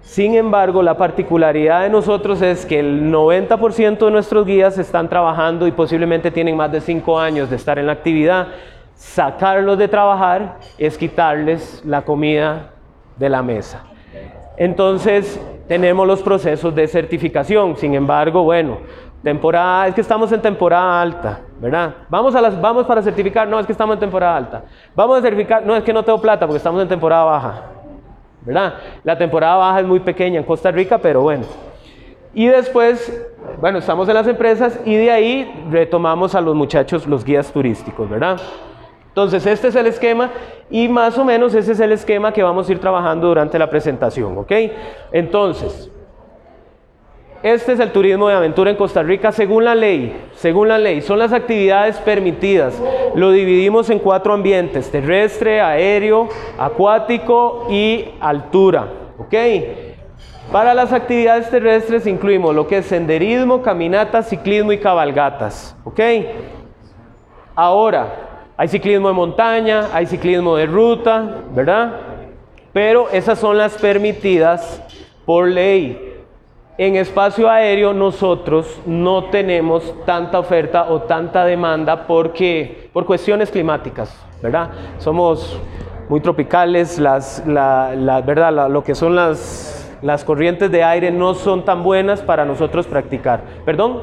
sin 0.00 0.36
embargo, 0.36 0.82
la 0.82 0.96
particularidad 0.96 1.82
de 1.82 1.90
nosotros 1.90 2.40
es 2.40 2.64
que 2.64 2.78
el 2.78 3.12
90% 3.12 3.98
de 3.98 4.10
nuestros 4.10 4.46
guías 4.46 4.78
están 4.78 5.08
trabajando 5.08 5.66
y 5.66 5.72
posiblemente 5.72 6.30
tienen 6.30 6.56
más 6.56 6.72
de 6.72 6.80
5 6.80 7.18
años 7.18 7.50
de 7.50 7.56
estar 7.56 7.78
en 7.78 7.86
la 7.86 7.92
actividad. 7.92 8.46
Sacarlos 8.94 9.76
de 9.76 9.88
trabajar 9.88 10.58
es 10.78 10.96
quitarles 10.96 11.82
la 11.84 12.02
comida 12.02 12.70
de 13.18 13.28
la 13.28 13.42
mesa. 13.42 13.84
Entonces 14.56 15.40
tenemos 15.68 16.06
los 16.06 16.22
procesos 16.22 16.74
de 16.74 16.86
certificación. 16.86 17.76
Sin 17.76 17.94
embargo, 17.94 18.42
bueno, 18.42 18.78
temporada, 19.22 19.88
es 19.88 19.94
que 19.94 20.00
estamos 20.00 20.30
en 20.32 20.40
temporada 20.40 21.00
alta, 21.00 21.40
¿verdad? 21.60 21.94
Vamos, 22.08 22.34
a 22.34 22.40
las, 22.40 22.60
vamos 22.60 22.86
para 22.86 23.02
certificar, 23.02 23.48
no, 23.48 23.58
es 23.58 23.66
que 23.66 23.72
estamos 23.72 23.94
en 23.94 24.00
temporada 24.00 24.36
alta. 24.36 24.64
Vamos 24.94 25.18
a 25.18 25.22
certificar, 25.22 25.64
no, 25.64 25.74
es 25.74 25.82
que 25.82 25.92
no 25.92 26.04
tengo 26.04 26.20
plata 26.20 26.46
porque 26.46 26.58
estamos 26.58 26.80
en 26.80 26.88
temporada 26.88 27.24
baja, 27.24 27.62
¿verdad? 28.42 28.74
La 29.02 29.18
temporada 29.18 29.56
baja 29.56 29.80
es 29.80 29.86
muy 29.86 30.00
pequeña 30.00 30.38
en 30.38 30.44
Costa 30.44 30.70
Rica, 30.70 30.98
pero 30.98 31.22
bueno. 31.22 31.44
Y 32.34 32.46
después, 32.46 33.28
bueno, 33.60 33.78
estamos 33.78 34.08
en 34.08 34.14
las 34.14 34.26
empresas 34.26 34.78
y 34.84 34.94
de 34.94 35.10
ahí 35.10 35.66
retomamos 35.70 36.34
a 36.34 36.40
los 36.40 36.54
muchachos, 36.54 37.06
los 37.06 37.24
guías 37.24 37.50
turísticos, 37.50 38.08
¿verdad? 38.08 38.40
Entonces, 39.16 39.46
este 39.46 39.68
es 39.68 39.76
el 39.76 39.86
esquema 39.86 40.30
y 40.68 40.88
más 40.88 41.16
o 41.16 41.24
menos 41.24 41.54
ese 41.54 41.72
es 41.72 41.80
el 41.80 41.92
esquema 41.92 42.32
que 42.34 42.42
vamos 42.42 42.68
a 42.68 42.72
ir 42.72 42.78
trabajando 42.78 43.28
durante 43.28 43.58
la 43.58 43.70
presentación, 43.70 44.36
¿ok? 44.36 44.52
Entonces, 45.10 45.90
este 47.42 47.72
es 47.72 47.80
el 47.80 47.92
turismo 47.92 48.28
de 48.28 48.34
aventura 48.34 48.70
en 48.70 48.76
Costa 48.76 49.02
Rica 49.02 49.32
según 49.32 49.64
la 49.64 49.74
ley. 49.74 50.14
Según 50.34 50.68
la 50.68 50.76
ley, 50.76 51.00
son 51.00 51.18
las 51.18 51.32
actividades 51.32 51.96
permitidas. 51.96 52.78
Lo 53.14 53.30
dividimos 53.30 53.88
en 53.88 54.00
cuatro 54.00 54.34
ambientes: 54.34 54.90
terrestre, 54.90 55.62
aéreo, 55.62 56.28
acuático 56.58 57.68
y 57.70 58.10
altura. 58.20 58.86
¿Ok? 59.16 59.34
Para 60.52 60.74
las 60.74 60.92
actividades 60.92 61.48
terrestres 61.48 62.06
incluimos 62.06 62.54
lo 62.54 62.66
que 62.66 62.78
es 62.78 62.84
senderismo, 62.84 63.62
caminatas, 63.62 64.28
ciclismo 64.28 64.72
y 64.72 64.78
cabalgatas. 64.78 65.74
¿Ok? 65.84 66.00
Ahora, 67.54 68.25
hay 68.56 68.68
ciclismo 68.68 69.08
de 69.08 69.14
montaña, 69.14 69.88
hay 69.92 70.06
ciclismo 70.06 70.56
de 70.56 70.66
ruta, 70.66 71.42
¿verdad? 71.54 71.92
Pero 72.72 73.10
esas 73.10 73.38
son 73.38 73.58
las 73.58 73.76
permitidas 73.76 74.82
por 75.26 75.48
ley. 75.48 76.14
En 76.78 76.96
espacio 76.96 77.50
aéreo 77.50 77.92
nosotros 77.92 78.80
no 78.86 79.24
tenemos 79.24 79.94
tanta 80.04 80.38
oferta 80.38 80.90
o 80.90 81.02
tanta 81.02 81.44
demanda 81.44 82.06
porque 82.06 82.90
por 82.92 83.06
cuestiones 83.06 83.50
climáticas, 83.50 84.14
¿verdad? 84.42 84.70
Somos 84.98 85.58
muy 86.08 86.20
tropicales, 86.20 86.98
las, 86.98 87.42
la, 87.46 88.22
¿verdad? 88.24 88.70
lo 88.70 88.84
que 88.84 88.94
son 88.94 89.16
las, 89.16 89.96
las 90.02 90.24
corrientes 90.24 90.70
de 90.70 90.84
aire 90.84 91.10
no 91.10 91.34
son 91.34 91.64
tan 91.64 91.82
buenas 91.82 92.22
para 92.22 92.44
nosotros 92.44 92.86
practicar. 92.86 93.40
¿Perdón? 93.64 94.02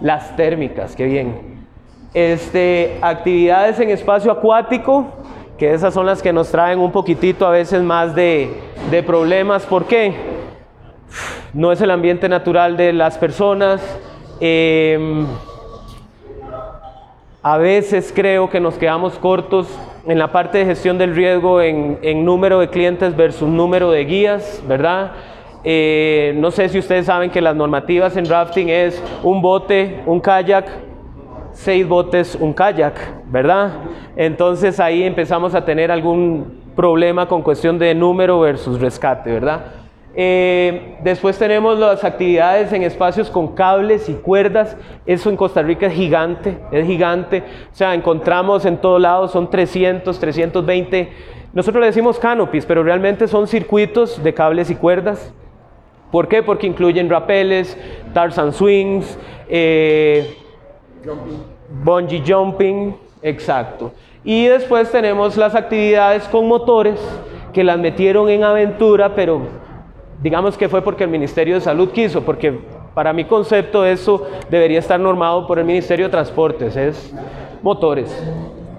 Las 0.00 0.36
térmicas, 0.36 0.94
qué 0.94 1.06
bien. 1.06 1.57
Este, 2.14 2.98
actividades 3.02 3.78
en 3.80 3.90
espacio 3.90 4.32
acuático, 4.32 5.06
que 5.58 5.74
esas 5.74 5.92
son 5.92 6.06
las 6.06 6.22
que 6.22 6.32
nos 6.32 6.50
traen 6.50 6.78
un 6.78 6.90
poquitito 6.90 7.46
a 7.46 7.50
veces 7.50 7.82
más 7.82 8.14
de, 8.14 8.50
problemas. 9.06 9.66
¿Por 9.66 9.84
qué? 9.84 10.14
No 11.52 11.70
es 11.70 11.80
el 11.80 11.90
ambiente 11.90 12.28
natural 12.28 12.76
de 12.76 12.92
las 12.92 13.18
personas. 13.18 13.82
Em, 14.40 15.26
a 17.42 17.58
veces 17.58 18.12
creo 18.14 18.48
que 18.48 18.60
nos 18.60 18.74
quedamos 18.74 19.18
cortos 19.18 19.68
en 20.06 20.18
la 20.18 20.32
parte 20.32 20.58
de 20.58 20.64
gestión 20.64 20.96
del 20.96 21.14
riesgo 21.14 21.60
en, 21.60 22.24
número 22.24 22.60
de 22.60 22.68
clientes 22.68 23.14
versus 23.14 23.48
número 23.48 23.90
de 23.90 24.04
guías, 24.04 24.62
¿verdad? 24.66 25.12
Eh, 25.64 26.34
no 26.36 26.50
sé 26.50 26.68
si 26.70 26.78
ustedes 26.78 27.06
saben 27.06 27.30
que 27.30 27.42
las 27.42 27.54
normativas 27.54 28.16
en 28.16 28.26
rafting 28.26 28.70
es 28.70 29.02
un 29.22 29.42
bote, 29.42 30.00
un 30.06 30.20
kayak, 30.20 30.87
seis 31.58 31.86
botes, 31.88 32.36
un 32.36 32.52
kayak, 32.52 32.94
¿verdad? 33.26 33.72
Entonces 34.14 34.78
ahí 34.78 35.02
empezamos 35.02 35.56
a 35.56 35.64
tener 35.64 35.90
algún 35.90 36.60
problema 36.76 37.26
con 37.26 37.42
cuestión 37.42 37.80
de 37.80 37.96
número 37.96 38.38
versus 38.38 38.80
rescate, 38.80 39.32
¿verdad? 39.32 39.62
Eh, 40.14 40.98
después 41.02 41.36
tenemos 41.36 41.76
las 41.76 42.04
actividades 42.04 42.72
en 42.72 42.84
espacios 42.84 43.28
con 43.28 43.56
cables 43.56 44.08
y 44.08 44.14
cuerdas. 44.14 44.76
Eso 45.04 45.30
en 45.30 45.36
Costa 45.36 45.60
Rica 45.62 45.86
es 45.86 45.94
gigante, 45.94 46.58
es 46.70 46.86
gigante. 46.86 47.42
O 47.72 47.74
sea, 47.74 47.92
encontramos 47.92 48.64
en 48.64 48.76
todos 48.76 49.00
lados, 49.00 49.32
son 49.32 49.50
300, 49.50 50.16
320. 50.16 51.08
Nosotros 51.52 51.80
le 51.80 51.86
decimos 51.86 52.20
canopies, 52.20 52.66
pero 52.66 52.84
realmente 52.84 53.26
son 53.26 53.48
circuitos 53.48 54.22
de 54.22 54.32
cables 54.32 54.70
y 54.70 54.76
cuerdas. 54.76 55.34
¿Por 56.12 56.28
qué? 56.28 56.44
Porque 56.44 56.68
incluyen 56.68 57.10
rapeles, 57.10 57.76
Tarzan 58.14 58.52
swings, 58.52 59.18
eh, 59.48 60.36
Bungee 61.84 62.22
jumping, 62.26 62.96
exacto. 63.22 63.92
Y 64.24 64.46
después 64.46 64.90
tenemos 64.90 65.36
las 65.36 65.54
actividades 65.54 66.24
con 66.24 66.46
motores 66.46 67.00
que 67.52 67.64
las 67.64 67.78
metieron 67.78 68.28
en 68.28 68.44
aventura, 68.44 69.14
pero 69.14 69.42
digamos 70.22 70.56
que 70.56 70.68
fue 70.68 70.82
porque 70.82 71.04
el 71.04 71.10
Ministerio 71.10 71.54
de 71.54 71.60
Salud 71.60 71.90
quiso, 71.90 72.22
porque 72.22 72.58
para 72.94 73.12
mi 73.12 73.24
concepto 73.24 73.84
eso 73.84 74.26
debería 74.50 74.80
estar 74.80 74.98
normado 74.98 75.46
por 75.46 75.58
el 75.58 75.64
Ministerio 75.64 76.06
de 76.06 76.10
Transportes, 76.10 76.76
es 76.76 77.14
motores, 77.62 78.10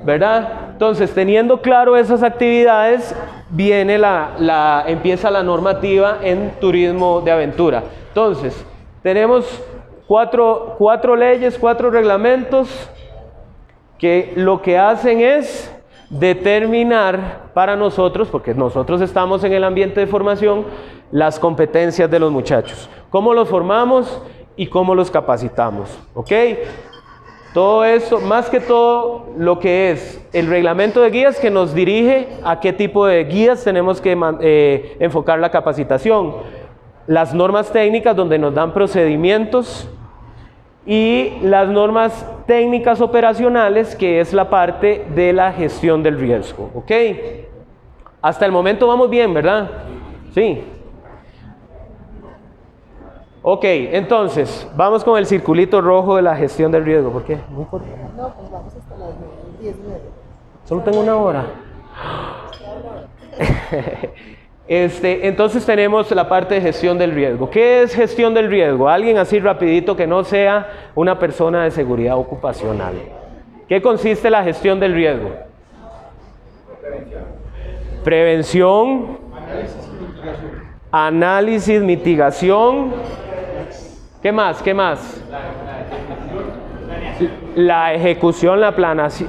¿verdad? 0.06 0.72
Entonces, 0.72 1.14
teniendo 1.14 1.62
claro 1.62 1.98
esas 1.98 2.24
actividades, 2.24 3.16
viene 3.50 3.98
la, 3.98 4.36
la, 4.40 4.84
empieza 4.88 5.32
la 5.32 5.44
normativa 5.44 6.20
en 6.22 6.52
turismo 6.60 7.22
de 7.22 7.32
aventura. 7.32 7.84
Entonces, 8.10 8.66
tenemos 9.04 9.62
cuatro, 10.10 10.74
cuatro 10.80 11.16
leyes, 11.16 11.56
cuatro 11.60 11.92
reglamentos 11.92 12.68
que 14.00 14.34
lo 14.36 14.60
que 14.60 14.76
hacen 14.76 15.22
es 15.22 15.72
determinar 16.10 17.52
para 17.54 17.76
nosotros, 17.76 18.28
porque 18.28 18.56
nosotros 18.56 19.02
estamos 19.02 19.44
en 19.44 19.54
el 19.54 19.64
ambiente 19.64 20.00
de 20.00 20.08
formación, 20.08 20.66
las 21.12 21.38
competencias 21.38 22.10
de 22.10 22.18
los 22.18 22.32
muchachos. 22.32 22.90
¿Cómo 23.12 23.36
los 23.36 23.50
formamos 23.50 24.24
y 24.56 24.66
cómo 24.66 24.96
los 24.96 25.12
capacitamos? 25.12 25.96
¿Ok? 26.16 26.32
Todo 27.54 27.86
eso, 27.86 28.20
más 28.20 28.50
que 28.50 28.60
todo 28.60 29.28
lo 29.38 29.60
que 29.60 29.92
es 29.92 30.28
el 30.34 30.48
reglamento 30.48 31.02
de 31.02 31.12
guías 31.12 31.40
que 31.40 31.52
nos 31.52 31.76
dirige 31.76 32.30
a 32.44 32.60
qué 32.60 32.74
tipo 32.74 33.06
de 33.06 33.26
guías 33.26 33.64
tenemos 33.64 34.02
que 34.02 34.18
eh, 34.42 34.98
enfocar 35.00 35.38
la 35.38 35.52
capacitación. 35.52 36.34
Las 37.06 37.36
normas 37.36 37.72
técnicas 37.72 38.16
donde 38.16 38.40
nos 38.40 38.56
dan 38.56 38.74
procedimientos 38.74 39.88
y 40.92 41.38
las 41.44 41.70
normas 41.70 42.26
técnicas 42.48 43.00
operacionales 43.00 43.96
que 43.96 44.20
es 44.20 44.34
la 44.34 44.50
parte 44.50 45.06
de 45.14 45.32
la 45.34 45.54
gestión 45.54 46.02
del 46.02 46.20
riesgo. 46.20 46.72
¿Ok? 46.74 46.92
Hasta 48.24 48.48
el 48.48 48.52
momento 48.52 48.88
vamos 48.88 49.08
bien, 49.08 49.32
¿verdad? 49.32 49.70
Sí. 50.34 50.64
Ok, 53.44 53.64
entonces, 53.64 54.68
vamos 54.76 55.04
con 55.04 55.20
el 55.20 55.28
circulito 55.28 55.80
rojo 55.80 56.16
de 56.16 56.24
la 56.24 56.36
gestión 56.36 56.72
del 56.72 56.84
riesgo. 56.84 57.12
¿Por 57.12 57.24
qué? 57.24 57.38
No 57.56 57.68
pues 57.70 57.84
vamos 58.52 58.74
hasta 58.74 58.98
las 58.98 59.14
10, 59.62 59.76
Solo 60.66 60.82
tengo 60.82 61.02
una 61.02 61.16
hora. 61.18 61.46
Este, 64.70 65.28
entonces 65.28 65.66
tenemos 65.66 66.12
la 66.12 66.30
parte 66.30 66.54
de 66.54 66.62
gestión 66.62 66.96
del 67.00 67.12
riesgo. 67.12 67.50
¿Qué 67.50 67.82
es 67.82 67.96
gestión 67.96 68.36
del 68.36 68.52
riesgo? 68.52 68.88
Alguien 68.88 69.18
así 69.18 69.40
rapidito 69.40 69.96
que 69.96 70.06
no 70.06 70.24
sea 70.24 70.92
una 70.94 71.18
persona 71.18 71.64
de 71.64 71.72
seguridad 71.72 72.16
ocupacional. 72.16 72.94
¿Qué 73.68 73.82
consiste 73.82 74.30
la 74.30 74.44
gestión 74.44 74.80
del 74.80 74.94
riesgo? 74.94 75.32
Prevención, 78.04 79.18
análisis, 80.92 81.82
mitigación. 81.82 82.94
¿Qué 84.22 84.32
más? 84.32 84.62
¿Qué 84.62 84.76
más? 84.76 85.24
La 87.56 87.96
ejecución, 87.96 88.62
la, 88.62 88.76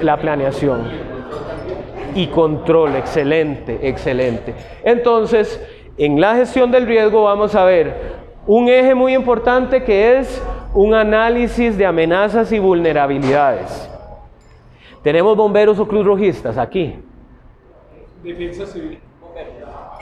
la 0.01 0.17
planeación 0.17 1.10
y 2.15 2.27
control. 2.27 2.95
Excelente, 2.95 3.79
excelente. 3.81 4.53
Entonces, 4.83 5.61
en 5.97 6.19
la 6.19 6.35
gestión 6.35 6.71
del 6.71 6.87
riesgo 6.87 7.23
vamos 7.23 7.55
a 7.55 7.65
ver 7.65 8.21
un 8.47 8.69
eje 8.69 8.95
muy 8.95 9.13
importante 9.13 9.83
que 9.83 10.17
es 10.17 10.41
un 10.73 10.93
análisis 10.93 11.77
de 11.77 11.85
amenazas 11.85 12.51
y 12.51 12.59
vulnerabilidades. 12.59 13.89
Tenemos 15.03 15.35
bomberos 15.35 15.79
o 15.79 15.87
cruz 15.87 16.05
rojistas 16.05 16.57
aquí. 16.57 16.95
Defensa 18.23 18.65
civil. 18.65 18.99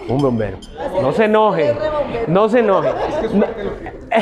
Un 0.08 0.18
bombero. 0.18 0.58
No 1.02 1.12
se 1.12 1.26
enoje. 1.26 1.76
No 2.28 2.50
se 2.50 2.60
enoje. 2.60 2.90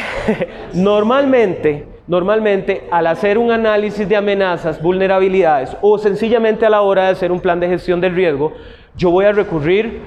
Normalmente, 0.73 1.87
normalmente 2.07 2.87
al 2.89 3.07
hacer 3.07 3.37
un 3.37 3.51
análisis 3.51 4.07
de 4.07 4.15
amenazas, 4.15 4.81
vulnerabilidades 4.81 5.75
o 5.81 5.97
sencillamente 5.97 6.65
a 6.65 6.69
la 6.69 6.81
hora 6.81 7.03
de 7.03 7.09
hacer 7.09 7.31
un 7.31 7.39
plan 7.39 7.59
de 7.59 7.67
gestión 7.67 8.01
del 8.01 8.15
riesgo, 8.15 8.53
yo 8.95 9.11
voy 9.11 9.25
a 9.25 9.31
recurrir 9.31 10.01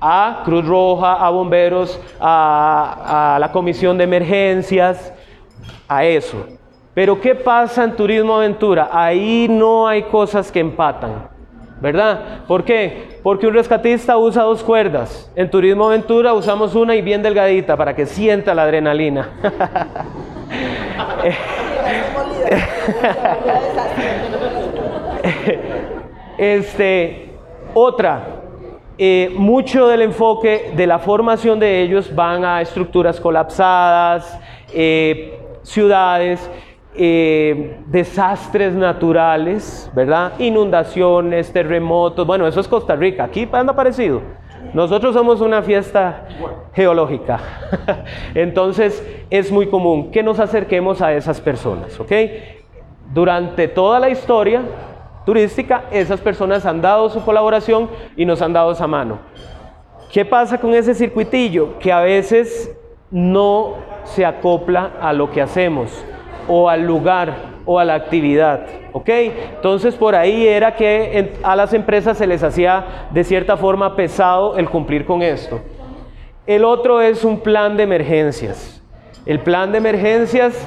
a 0.00 0.40
Cruz 0.44 0.66
Roja, 0.66 1.14
a 1.14 1.30
bomberos, 1.30 2.00
a, 2.18 3.36
la 3.38 3.52
comisión 3.52 3.98
de 3.98 4.04
emergencias, 4.04 5.12
a 5.86 6.04
eso. 6.04 6.46
Pero 6.94 7.20
¿qué 7.20 7.34
pasa 7.34 7.84
en 7.84 7.94
turismo 7.94 8.36
aventura? 8.36 8.88
Ahí 8.90 9.46
no 9.48 9.86
hay 9.86 10.04
cosas 10.04 10.50
que 10.50 10.60
empatan. 10.60 11.28
¿verdad? 11.80 12.44
¿Por 12.46 12.62
qué? 12.62 13.18
Porque 13.22 13.46
un 13.46 13.54
rescatista 13.54 14.18
usa 14.18 14.42
dos 14.42 14.62
cuerdas. 14.62 15.30
En 15.34 15.50
Turismo 15.50 15.86
Aventura 15.86 16.34
usamos 16.34 16.74
una 16.74 16.94
y 16.94 17.00
bien 17.00 17.22
delgadita 17.22 17.74
para 17.74 17.96
que 17.96 18.04
sienta 18.04 18.54
la 18.54 18.64
adrenalina. 18.64 19.30
este, 26.38 27.30
otra, 27.74 28.26
eh, 28.98 29.32
mucho 29.34 29.88
del 29.88 30.02
enfoque 30.02 30.72
de 30.76 30.86
la 30.86 30.98
formación 30.98 31.58
de 31.58 31.80
ellos 31.82 32.14
van 32.14 32.44
a 32.44 32.60
estructuras 32.60 33.18
colapsadas, 33.20 34.38
eh, 34.74 35.38
ciudades, 35.62 36.50
eh, 36.94 37.78
desastres 37.86 38.74
naturales, 38.74 39.90
¿verdad? 39.94 40.32
Inundaciones, 40.38 41.50
terremotos, 41.52 42.26
bueno, 42.26 42.46
eso 42.46 42.60
es 42.60 42.68
Costa 42.68 42.94
Rica, 42.96 43.24
aquí 43.24 43.48
anda 43.52 43.74
parecido. 43.74 44.20
Nosotros 44.72 45.14
somos 45.14 45.40
una 45.40 45.62
fiesta 45.62 46.28
geológica, 46.72 47.40
entonces 48.34 49.04
es 49.28 49.50
muy 49.50 49.66
común 49.68 50.10
que 50.10 50.22
nos 50.22 50.38
acerquemos 50.38 51.02
a 51.02 51.12
esas 51.12 51.40
personas, 51.40 51.98
¿ok? 51.98 52.12
Durante 53.12 53.66
toda 53.66 53.98
la 53.98 54.08
historia 54.10 54.62
turística, 55.26 55.84
esas 55.90 56.20
personas 56.20 56.64
han 56.66 56.80
dado 56.80 57.10
su 57.10 57.24
colaboración 57.24 57.90
y 58.16 58.24
nos 58.24 58.40
han 58.42 58.52
dado 58.52 58.72
esa 58.72 58.86
mano. 58.86 59.18
¿Qué 60.12 60.24
pasa 60.24 60.58
con 60.58 60.74
ese 60.74 60.94
circuitillo? 60.94 61.78
Que 61.78 61.92
a 61.92 62.00
veces 62.00 62.76
no 63.10 63.74
se 64.04 64.24
acopla 64.24 64.92
a 65.00 65.12
lo 65.12 65.30
que 65.30 65.42
hacemos 65.42 66.04
o 66.48 66.68
al 66.68 66.86
lugar 66.86 67.49
o 67.70 67.78
a 67.78 67.84
la 67.84 67.94
actividad. 67.94 68.66
¿Ok? 68.92 69.08
Entonces 69.08 69.94
por 69.94 70.16
ahí 70.16 70.44
era 70.44 70.74
que 70.74 71.34
a 71.44 71.54
las 71.54 71.72
empresas 71.72 72.18
se 72.18 72.26
les 72.26 72.42
hacía 72.42 73.06
de 73.12 73.22
cierta 73.22 73.56
forma 73.56 73.94
pesado 73.94 74.56
el 74.56 74.68
cumplir 74.68 75.06
con 75.06 75.22
esto. 75.22 75.60
El 76.48 76.64
otro 76.64 77.00
es 77.00 77.22
un 77.22 77.38
plan 77.38 77.76
de 77.76 77.84
emergencias. 77.84 78.82
El 79.24 79.38
plan 79.38 79.70
de 79.70 79.78
emergencias 79.78 80.66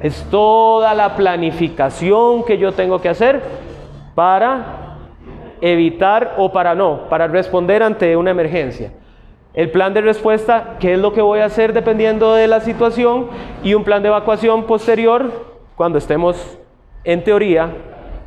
es 0.00 0.24
toda 0.30 0.94
la 0.94 1.16
planificación 1.16 2.44
que 2.44 2.56
yo 2.56 2.72
tengo 2.72 2.98
que 3.02 3.10
hacer 3.10 3.42
para 4.14 4.96
evitar 5.60 6.36
o 6.38 6.50
para 6.50 6.74
no, 6.74 7.10
para 7.10 7.28
responder 7.28 7.82
ante 7.82 8.16
una 8.16 8.30
emergencia. 8.30 8.90
El 9.52 9.70
plan 9.70 9.92
de 9.92 10.00
respuesta, 10.00 10.76
qué 10.80 10.94
es 10.94 10.98
lo 10.98 11.12
que 11.12 11.20
voy 11.20 11.40
a 11.40 11.44
hacer 11.44 11.74
dependiendo 11.74 12.32
de 12.32 12.46
la 12.46 12.60
situación 12.60 13.26
y 13.62 13.74
un 13.74 13.84
plan 13.84 14.00
de 14.02 14.08
evacuación 14.08 14.64
posterior 14.64 15.51
cuando 15.82 15.98
estemos 15.98 16.36
en 17.02 17.24
teoría 17.24 17.72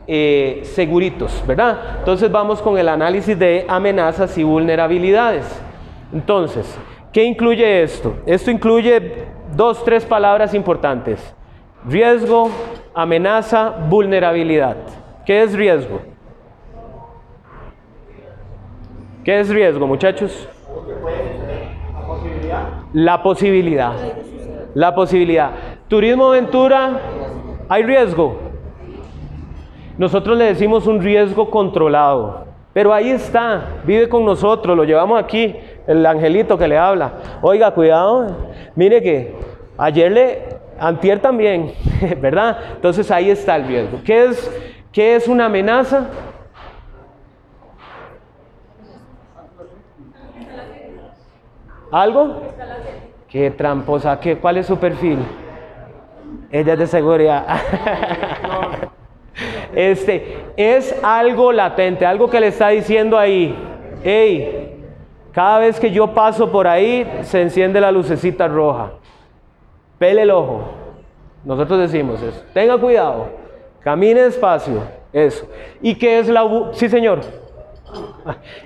eh, 0.08 0.60
seguritos, 0.64 1.42
¿verdad? 1.48 2.00
Entonces 2.00 2.30
vamos 2.30 2.62
con 2.62 2.78
el 2.78 2.90
análisis 2.90 3.40
de 3.40 3.66
amenazas 3.70 4.38
y 4.38 4.44
vulnerabilidades. 4.44 5.46
Entonces, 6.12 6.78
¿qué 7.14 7.24
incluye 7.24 7.82
esto? 7.82 8.18
Esto 8.26 8.52
incluye 8.52 9.24
dos, 9.56 9.86
tres 9.86 10.04
palabras 10.04 10.54
importantes. 10.54 11.34
Riesgo, 11.88 12.50
amenaza, 12.94 13.70
vulnerabilidad. 13.90 14.76
¿Qué 15.26 15.44
es 15.44 15.54
riesgo? 15.54 16.02
¿Qué 19.24 19.40
es 19.40 19.48
riesgo, 19.48 19.88
muchachos? 19.88 20.50
La 22.92 23.24
posibilidad. 23.24 23.94
La 24.74 24.94
posibilidad. 24.94 25.52
Turismo 25.88 26.30
aventura, 26.30 27.00
hay 27.70 27.84
riesgo. 27.84 28.38
Nosotros 29.98 30.38
le 30.38 30.46
decimos 30.46 30.88
un 30.88 31.02
riesgo 31.02 31.50
controlado. 31.50 32.46
Pero 32.74 32.94
ahí 32.94 33.10
está, 33.10 33.80
vive 33.86 34.10
con 34.10 34.26
nosotros, 34.26 34.76
lo 34.76 34.84
llevamos 34.84 35.18
aquí, 35.18 35.56
el 35.88 36.06
angelito 36.06 36.58
que 36.58 36.68
le 36.68 36.78
habla. 36.78 37.14
Oiga, 37.42 37.72
cuidado, 37.72 38.28
mire 38.76 39.02
que 39.02 39.34
ayer 39.78 40.12
le, 40.12 40.42
antier 40.78 41.22
también, 41.22 41.74
¿verdad? 42.22 42.58
Entonces 42.76 43.10
ahí 43.12 43.30
está 43.30 43.56
el 43.56 43.68
riesgo. 43.68 44.00
¿Qué 44.04 44.26
es, 44.26 44.52
qué 44.92 45.16
es 45.16 45.30
una 45.30 45.46
amenaza? 45.46 46.10
¿Algo? 51.90 52.42
Qué 53.30 53.52
tramposa, 53.52 54.20
¿qué, 54.20 54.38
¿cuál 54.38 54.58
es 54.58 54.66
su 54.66 54.78
perfil? 54.78 55.20
Ella 56.56 56.72
es 56.72 56.80
de 56.80 56.88
seguridad. 56.88 57.46
este, 59.76 60.38
es 60.56 60.96
algo 61.04 61.52
latente, 61.52 62.06
algo 62.06 62.30
que 62.30 62.40
le 62.40 62.48
está 62.48 62.70
diciendo 62.70 63.20
ahí. 63.20 63.54
Hey, 64.02 64.86
cada 65.34 65.60
vez 65.60 65.78
que 65.82 65.92
yo 65.92 66.14
paso 66.14 66.50
por 66.50 66.66
ahí, 66.66 67.20
se 67.24 67.42
enciende 67.42 67.82
la 67.82 67.92
lucecita 67.92 68.48
roja. 68.48 68.94
pele 70.00 70.22
el 70.22 70.32
ojo. 70.32 70.64
Nosotros 71.44 71.78
decimos 71.78 72.22
eso. 72.22 72.42
Tenga 72.54 72.78
cuidado, 72.78 73.28
camine 73.82 74.22
despacio, 74.22 74.82
eso. 75.12 75.46
¿Y 75.82 75.96
qué 75.96 76.20
es 76.20 76.30
la... 76.30 76.70
Sí, 76.72 76.88
señor. 76.88 77.20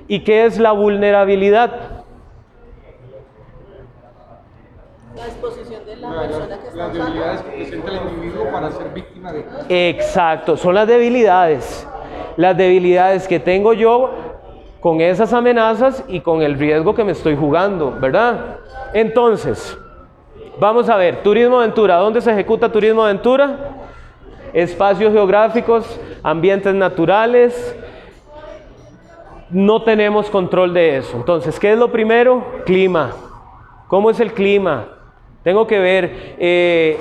¿Y 0.07 0.23
qué 0.23 0.45
es 0.45 0.59
la 0.59 0.73
vulnerabilidad? 0.73 1.71
La 5.15 5.25
exposición 5.25 5.68
la 6.15 6.21
persona 6.21 6.47
que 6.47 6.67
está 6.67 6.77
Las 6.77 6.93
debilidades 6.93 7.41
que 7.41 7.51
presenta 7.51 7.91
el 7.91 7.97
individuo 7.97 8.51
para 8.51 8.71
ser 8.71 8.89
víctima 8.93 9.31
de... 9.31 9.89
Exacto, 9.89 10.57
son 10.57 10.75
las 10.75 10.87
debilidades. 10.87 11.87
Las 12.37 12.57
debilidades 12.57 13.27
que 13.27 13.39
tengo 13.39 13.73
yo 13.73 14.11
con 14.79 15.01
esas 15.01 15.33
amenazas 15.33 16.03
y 16.07 16.21
con 16.21 16.41
el 16.41 16.57
riesgo 16.57 16.95
que 16.95 17.03
me 17.03 17.11
estoy 17.11 17.35
jugando, 17.35 17.97
¿verdad? 17.99 18.57
Entonces, 18.93 19.77
vamos 20.59 20.89
a 20.89 20.95
ver, 20.95 21.21
turismo 21.21 21.59
aventura, 21.59 21.97
¿dónde 21.97 22.21
se 22.21 22.31
ejecuta 22.31 22.71
turismo 22.71 23.03
aventura? 23.03 23.57
Espacios 24.53 25.11
geográficos, 25.11 25.99
ambientes 26.23 26.73
naturales. 26.73 27.75
No 29.49 29.81
tenemos 29.81 30.29
control 30.29 30.73
de 30.73 30.97
eso. 30.97 31.17
Entonces, 31.17 31.59
¿qué 31.59 31.73
es 31.73 31.77
lo 31.77 31.91
primero? 31.91 32.61
Clima. 32.65 33.11
¿Cómo 33.87 34.11
es 34.11 34.19
el 34.19 34.33
clima? 34.33 34.98
Tengo 35.43 35.65
que 35.67 35.79
ver 35.79 36.35
eh, 36.37 36.99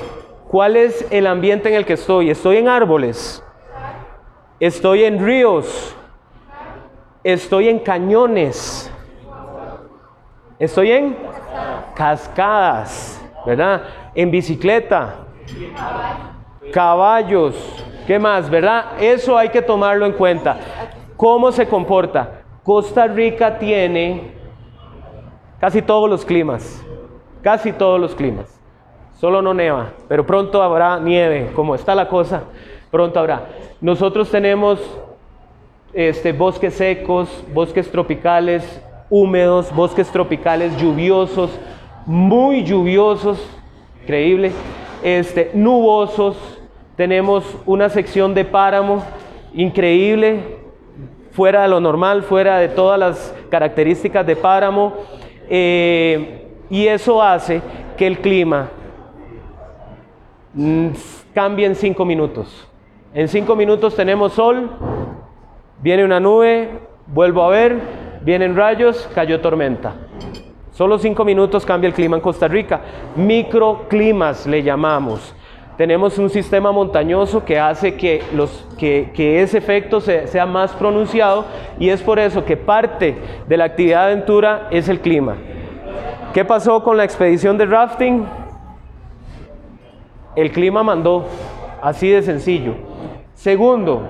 cuál 0.48 0.76
es 0.76 1.06
el 1.10 1.26
ambiente 1.26 1.68
en 1.68 1.74
el 1.74 1.84
que 1.84 1.94
estoy. 1.94 2.30
Estoy 2.30 2.58
en 2.58 2.68
árboles, 2.68 3.44
estoy 4.60 5.04
en 5.04 5.24
ríos, 5.24 5.96
estoy 7.24 7.68
en 7.68 7.80
cañones, 7.80 8.92
estoy 10.58 10.92
en 10.92 11.16
cascadas, 11.94 13.20
¿verdad? 13.44 13.82
En 14.14 14.30
bicicleta, 14.30 15.26
caballos, 16.72 17.84
¿qué 18.06 18.18
más, 18.18 18.48
verdad? 18.48 19.00
Eso 19.00 19.36
hay 19.36 19.48
que 19.48 19.62
tomarlo 19.62 20.06
en 20.06 20.12
cuenta. 20.12 20.58
¿Cómo 21.16 21.50
se 21.50 21.66
comporta? 21.66 22.42
Costa 22.62 23.08
Rica 23.08 23.58
tiene 23.58 24.32
casi 25.58 25.82
todos 25.82 26.08
los 26.08 26.24
climas, 26.24 26.84
casi 27.48 27.72
todos 27.72 27.98
los 27.98 28.14
climas. 28.14 28.60
Solo 29.18 29.40
no 29.40 29.54
neva, 29.54 29.92
pero 30.06 30.26
pronto 30.26 30.62
habrá 30.62 31.00
nieve, 31.00 31.50
como 31.54 31.74
está 31.74 31.94
la 31.94 32.06
cosa, 32.06 32.42
pronto 32.90 33.18
habrá. 33.18 33.46
Nosotros 33.80 34.30
tenemos 34.30 34.78
este, 35.94 36.32
bosques 36.32 36.74
secos, 36.74 37.42
bosques 37.54 37.90
tropicales 37.90 38.82
húmedos, 39.08 39.74
bosques 39.74 40.08
tropicales 40.08 40.76
lluviosos, 40.76 41.50
muy 42.04 42.64
lluviosos, 42.64 43.42
increíble, 44.02 44.52
este, 45.02 45.50
nubosos. 45.54 46.36
Tenemos 46.96 47.46
una 47.64 47.88
sección 47.88 48.34
de 48.34 48.44
páramo 48.44 49.02
increíble, 49.54 50.58
fuera 51.30 51.62
de 51.62 51.68
lo 51.68 51.80
normal, 51.80 52.24
fuera 52.24 52.58
de 52.58 52.68
todas 52.68 52.98
las 53.00 53.34
características 53.48 54.26
de 54.26 54.36
páramo. 54.36 54.92
Eh, 55.48 56.44
y 56.70 56.86
eso 56.86 57.22
hace 57.22 57.62
que 57.96 58.06
el 58.06 58.18
clima 58.20 58.68
mm, 60.54 60.88
cambie 61.34 61.66
en 61.66 61.74
cinco 61.74 62.04
minutos. 62.04 62.66
En 63.14 63.28
cinco 63.28 63.56
minutos 63.56 63.94
tenemos 63.96 64.32
sol, 64.34 64.70
viene 65.82 66.04
una 66.04 66.20
nube, 66.20 66.68
vuelvo 67.06 67.42
a 67.42 67.48
ver, 67.48 67.80
vienen 68.22 68.54
rayos, 68.56 69.08
cayó 69.14 69.40
tormenta. 69.40 69.94
Solo 70.72 70.98
cinco 70.98 71.24
minutos 71.24 71.64
cambia 71.66 71.88
el 71.88 71.94
clima 71.94 72.16
en 72.16 72.22
Costa 72.22 72.46
Rica. 72.46 72.80
Microclimas 73.16 74.46
le 74.46 74.62
llamamos. 74.62 75.34
Tenemos 75.76 76.18
un 76.18 76.28
sistema 76.28 76.70
montañoso 76.72 77.44
que 77.44 77.58
hace 77.58 77.96
que, 77.96 78.20
ese 79.40 79.58
efecto 79.58 80.00
se- 80.00 80.26
sea 80.26 80.44
más 80.44 80.72
pronunciado 80.72 81.44
y 81.78 81.88
es 81.88 82.02
por 82.02 82.18
eso 82.18 82.44
que 82.44 82.56
parte 82.56 83.16
de 83.46 83.56
la 83.56 83.64
actividad 83.64 84.06
de 84.06 84.12
aventura 84.12 84.68
es 84.70 84.88
el 84.88 85.00
clima. 85.00 85.36
¿Qué 86.32 86.44
pasó 86.44 86.82
con 86.82 86.96
la 86.96 87.04
expedición 87.04 87.56
de 87.56 87.66
rafting? 87.66 88.26
El 90.36 90.52
clima 90.52 90.82
mandó, 90.82 91.24
así 91.82 92.10
de 92.10 92.22
sencillo. 92.22 92.74
Segundo, 93.34 94.02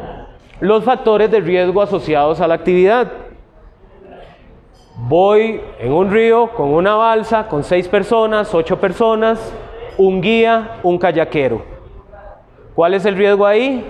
los 0.61 0.85
factores 0.85 1.31
de 1.31 1.41
riesgo 1.41 1.81
asociados 1.81 2.41
a 2.41 2.49
la 2.49 2.55
actividad. 2.55 3.12
Voy 4.97 5.61
en 5.79 5.93
un 5.93 6.11
río 6.11 6.51
con 6.51 6.71
una 6.71 6.97
balsa, 6.97 7.47
con 7.47 7.62
seis 7.62 7.87
personas, 7.87 8.53
ocho 8.53 8.81
personas, 8.81 9.55
un 9.97 10.21
guía, 10.21 10.81
un 10.83 10.99
kayakero. 10.99 11.62
¿Cuál 12.75 12.95
es 12.95 13.05
el 13.07 13.16
riesgo 13.16 13.47
ahí? 13.47 13.85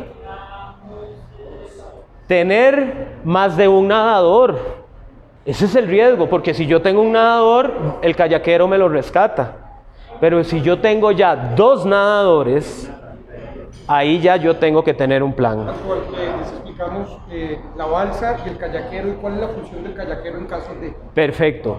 Tener 2.27 3.21
más 3.25 3.57
de 3.57 3.69
un 3.69 3.89
nadador. 3.89 4.88
Ese 5.49 5.65
es 5.65 5.75
el 5.77 5.87
riesgo, 5.87 6.29
porque 6.29 6.53
si 6.53 6.67
yo 6.67 6.83
tengo 6.83 7.01
un 7.01 7.13
nadador, 7.13 7.73
el 8.03 8.15
kayakero 8.15 8.69
me 8.69 8.77
lo 8.77 8.87
rescata. 8.87 9.81
Pero 10.21 10.45
si 10.45 10.61
yo 10.61 10.79
tengo 10.79 11.11
ya 11.11 11.35
dos 11.57 11.87
nadadores, 11.87 12.93
ahí 13.87 14.21
ya 14.21 14.37
yo 14.37 14.57
tengo 14.57 14.85
que 14.85 14.93
tener 14.93 15.23
un 15.23 15.33
plan. 15.33 15.65
Les 15.65 16.53
explicamos 16.53 17.17
eh, 17.31 17.59
la 17.79 17.87
balsa 17.87 18.37
y 18.45 18.51
el 18.51 18.59
kayakero 18.59 19.09
y 19.09 19.13
cuál 19.13 19.37
es 19.37 19.41
la 19.41 19.49
función 19.49 19.85
del 19.85 19.95
kayakero 19.95 20.37
en 20.37 20.47
caso 20.49 20.75
de... 20.79 20.95
Perfecto. 21.15 21.79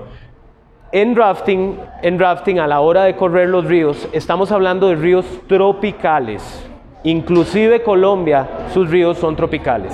En 0.91 1.15
rafting, 1.15 1.79
en 2.01 2.17
rafting 2.17 2.57
a 2.57 2.65
la 2.65 2.79
hora 2.79 3.03
de 3.03 3.15
correr 3.15 3.49
los 3.49 3.65
ríos, 3.65 4.09
estamos 4.13 4.51
hablando 4.51 4.87
de 4.87 4.95
ríos 4.95 5.27
tropicales. 5.47 6.67
Inclusive 7.03 7.83
Colombia, 7.83 8.49
sus 8.73 8.89
ríos 8.89 9.19
son 9.19 9.35
tropicales. 9.35 9.93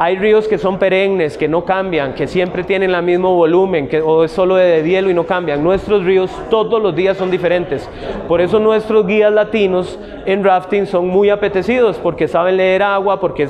Hay 0.00 0.16
ríos 0.16 0.46
que 0.46 0.58
son 0.58 0.78
perennes, 0.78 1.36
que 1.36 1.48
no 1.48 1.64
cambian, 1.64 2.14
que 2.14 2.28
siempre 2.28 2.62
tienen 2.62 2.94
el 2.94 3.02
mismo 3.02 3.34
volumen, 3.34 3.88
que 3.88 4.00
o 4.00 4.22
es 4.22 4.30
solo 4.30 4.54
de 4.54 4.82
hielo 4.84 5.10
y 5.10 5.14
no 5.14 5.24
cambian. 5.24 5.64
Nuestros 5.64 6.04
ríos 6.04 6.30
todos 6.48 6.80
los 6.80 6.94
días 6.94 7.16
son 7.16 7.32
diferentes. 7.32 7.90
Por 8.28 8.40
eso 8.40 8.60
nuestros 8.60 9.08
guías 9.08 9.32
latinos 9.32 9.98
en 10.24 10.44
rafting 10.44 10.86
son 10.86 11.08
muy 11.08 11.30
apetecidos, 11.30 11.96
porque 11.98 12.28
saben 12.28 12.58
leer 12.58 12.84
agua, 12.84 13.18
porque 13.18 13.46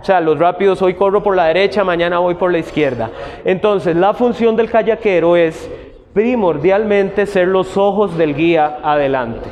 o 0.00 0.04
sea, 0.04 0.20
los 0.20 0.38
rápidos 0.38 0.80
hoy 0.82 0.94
corro 0.94 1.24
por 1.24 1.34
la 1.34 1.46
derecha, 1.46 1.82
mañana 1.82 2.20
voy 2.20 2.36
por 2.36 2.52
la 2.52 2.58
izquierda. 2.58 3.10
Entonces, 3.44 3.96
la 3.96 4.14
función 4.14 4.54
del 4.54 4.70
kayakero 4.70 5.34
es 5.34 5.68
primordialmente 6.12 7.26
ser 7.26 7.48
los 7.48 7.76
ojos 7.76 8.16
del 8.16 8.36
guía 8.36 8.78
adelante. 8.84 9.48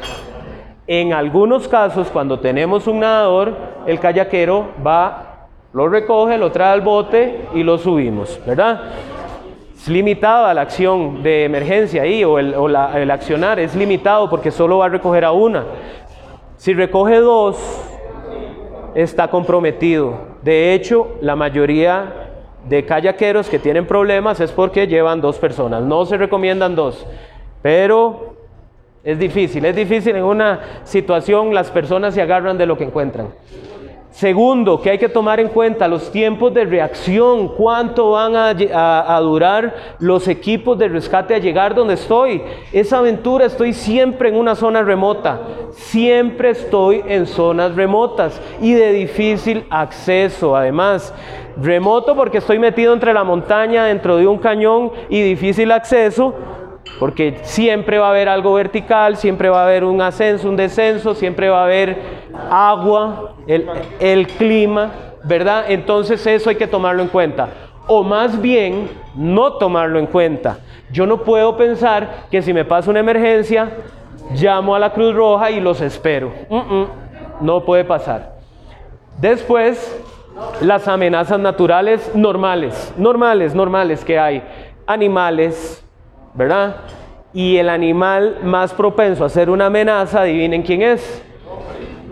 En 0.86 1.12
algunos 1.12 1.66
casos, 1.66 2.08
cuando 2.12 2.38
tenemos 2.38 2.86
un 2.86 3.00
nadador, 3.00 3.56
el 3.88 3.98
kayakero 3.98 4.68
va, 4.86 5.25
lo 5.76 5.88
recoge, 5.90 6.38
lo 6.38 6.50
trae 6.50 6.72
al 6.72 6.80
bote 6.80 7.48
y 7.54 7.62
lo 7.62 7.76
subimos, 7.76 8.40
¿verdad? 8.46 8.80
Es 9.76 9.86
limitada 9.88 10.54
la 10.54 10.62
acción 10.62 11.22
de 11.22 11.44
emergencia 11.44 12.00
ahí, 12.00 12.24
o, 12.24 12.38
el, 12.38 12.54
o 12.54 12.66
la- 12.66 12.98
el 12.98 13.10
accionar 13.10 13.58
es 13.58 13.76
limitado 13.76 14.30
porque 14.30 14.50
solo 14.50 14.78
va 14.78 14.86
a 14.86 14.88
recoger 14.88 15.22
a 15.26 15.32
una. 15.32 15.66
Si 16.56 16.72
recoge 16.72 17.20
dos, 17.20 17.58
está 18.94 19.28
comprometido. 19.28 20.14
De 20.42 20.72
hecho, 20.72 21.08
la 21.20 21.36
mayoría 21.36 22.30
de 22.66 22.86
kayakeros 22.86 23.50
que 23.50 23.58
tienen 23.58 23.86
problemas 23.86 24.40
es 24.40 24.52
porque 24.52 24.86
llevan 24.86 25.20
dos 25.20 25.38
personas. 25.38 25.82
No 25.82 26.06
se 26.06 26.16
recomiendan 26.16 26.74
dos, 26.74 27.06
pero 27.60 28.34
es 29.04 29.18
difícil. 29.18 29.66
Es 29.66 29.76
difícil 29.76 30.16
en 30.16 30.24
una 30.24 30.60
situación, 30.84 31.52
las 31.52 31.70
personas 31.70 32.14
se 32.14 32.22
agarran 32.22 32.56
de 32.56 32.64
lo 32.64 32.78
que 32.78 32.84
encuentran. 32.84 33.28
Segundo, 34.16 34.80
que 34.80 34.88
hay 34.88 34.96
que 34.96 35.10
tomar 35.10 35.40
en 35.40 35.48
cuenta 35.48 35.86
los 35.86 36.10
tiempos 36.10 36.54
de 36.54 36.64
reacción, 36.64 37.48
cuánto 37.48 38.12
van 38.12 38.34
a, 38.34 39.20
durar 39.20 39.74
los 39.98 40.26
equipos 40.26 40.78
de 40.78 40.88
rescate 40.88 41.34
a 41.34 41.38
llegar 41.38 41.74
donde 41.74 41.92
estoy. 41.92 42.40
Esa 42.72 42.96
aventura 42.96 43.44
estoy 43.44 43.74
siempre 43.74 44.30
en 44.30 44.36
una 44.36 44.54
zona 44.54 44.80
remota, 44.80 45.42
siempre 45.72 46.48
estoy 46.48 47.02
en 47.06 47.26
zonas 47.26 47.74
remotas 47.76 48.40
y 48.62 48.72
de 48.72 48.90
difícil 48.94 49.66
acceso 49.68 50.56
además. 50.56 51.12
Remoto 51.60 52.16
porque 52.16 52.38
estoy 52.38 52.58
metido 52.58 52.94
entre 52.94 53.12
la 53.12 53.22
montaña, 53.22 53.84
dentro 53.84 54.16
de 54.16 54.26
un 54.26 54.38
cañón 54.38 54.92
y 55.10 55.20
difícil 55.20 55.70
acceso 55.72 56.32
porque 56.98 57.38
siempre 57.42 57.98
va 57.98 58.06
a 58.06 58.10
haber 58.10 58.28
algo 58.28 58.54
vertical, 58.54 59.16
siempre 59.16 59.50
va 59.50 59.60
a 59.60 59.64
haber 59.64 59.84
un 59.84 60.00
ascenso, 60.00 60.48
un 60.48 60.56
descenso, 60.56 61.14
siempre 61.14 61.50
va 61.50 61.60
a 61.60 61.64
haber 61.64 62.25
agua, 62.50 63.34
el, 63.46 64.26
clima, 64.28 64.90
¿verdad? 65.24 65.64
Entonces 65.68 66.26
eso 66.26 66.50
hay 66.50 66.56
que 66.56 66.66
tomarlo 66.66 67.02
en 67.02 67.08
cuenta. 67.08 67.48
O 67.86 68.02
más 68.02 68.40
bien, 68.40 68.88
no 69.14 69.54
tomarlo 69.54 69.98
en 69.98 70.06
cuenta. 70.06 70.58
Yo 70.90 71.06
no 71.06 71.22
puedo 71.22 71.56
pensar 71.56 72.26
que 72.30 72.42
si 72.42 72.52
me 72.52 72.64
pasa 72.64 72.90
una 72.90 73.00
emergencia, 73.00 73.70
llamo 74.32 74.74
a 74.74 74.78
la 74.78 74.92
Cruz 74.92 75.14
Roja 75.14 75.50
y 75.50 75.60
los 75.60 75.80
espero. 75.80 76.32
No 77.40 77.64
puede 77.64 77.84
pasar. 77.84 78.36
Después, 79.18 79.96
las 80.60 80.86
amenazas 80.88 81.38
naturales 81.38 82.14
normales, 82.14 82.92
normales, 82.96 83.54
normales 83.54 84.04
que 84.04 84.18
hay. 84.18 84.42
Animales, 84.86 85.84
¿verdad? 86.34 86.76
Y 87.32 87.56
el 87.56 87.68
animal 87.68 88.38
más 88.42 88.72
propenso 88.72 89.24
a 89.24 89.28
ser 89.28 89.50
una 89.50 89.66
amenaza, 89.66 90.22
adivinen 90.22 90.62
quién 90.62 90.82
es. 90.82 91.22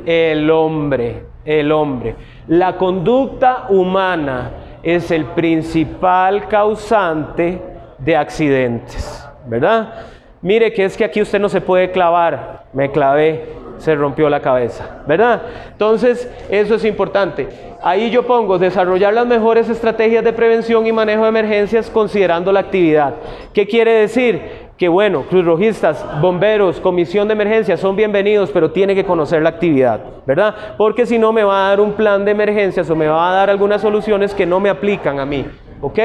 El 0.05 0.51
hombre, 0.51 1.25
el 1.45 1.73
hombre. 1.73 2.17
La 2.49 2.77
conducta 2.77 3.67
humana 3.69 4.51
es 4.83 5.11
el 5.11 5.25
principal 5.27 6.47
causante 6.49 7.61
de 7.99 8.17
accidentes, 8.17 9.27
¿verdad? 9.47 9.95
Mire 10.43 10.73
que 10.73 10.85
es 10.85 10.97
que 10.97 11.05
aquí 11.05 11.23
usted 11.23 11.41
no 11.41 11.49
se 11.49 11.63
puede 11.63 11.91
clavar, 11.91 12.65
me 12.75 12.91
clavé, 12.91 13.47
se 13.79 13.95
rompió 13.95 14.29
la 14.29 14.41
cabeza, 14.41 15.03
¿verdad? 15.07 15.43
Entonces, 15.73 16.31
eso 16.51 16.75
es 16.75 16.85
importante. 16.85 17.49
Ahí 17.83 18.11
yo 18.11 18.27
pongo 18.27 18.59
desarrollar 18.59 19.13
las 19.13 19.27
mejores 19.27 19.69
estrategias 19.69 20.25
de 20.25 20.33
prevención 20.33 20.87
y 20.87 20.93
manejo 20.93 21.23
de 21.23 21.29
emergencias 21.29 21.91
considerando 21.91 22.53
la 22.53 22.61
actividad. 22.61 23.15
¿Qué 23.53 23.67
quiere 23.67 23.93
decir? 23.93 24.64
Que 24.77 24.89
bueno, 24.89 25.23
Cruz 25.31 25.45
Rojistas, 25.45 26.05
bomberos, 26.21 26.81
comisión 26.81 27.29
de 27.29 27.35
emergencia 27.35 27.77
son 27.77 27.95
bienvenidos, 27.95 28.51
pero 28.51 28.73
tiene 28.73 28.97
que 28.97 29.05
conocer 29.05 29.41
la 29.41 29.51
actividad, 29.51 30.01
¿verdad? 30.27 30.75
Porque 30.77 31.07
si 31.07 31.17
no 31.17 31.33
me 31.33 31.45
va 31.45 31.67
a 31.67 31.69
dar 31.69 31.81
un 31.81 31.93
plan 31.93 32.25
de 32.25 32.33
emergencias 32.33 32.91
o 32.91 32.97
me 32.97 33.07
va 33.07 33.31
a 33.31 33.35
dar 33.35 33.51
algunas 33.51 33.81
soluciones 33.81 34.35
que 34.35 34.47
no 34.47 34.59
me 34.59 34.69
aplican 34.69 35.21
a 35.21 35.25
mí, 35.25 35.47
¿ok? 35.81 35.99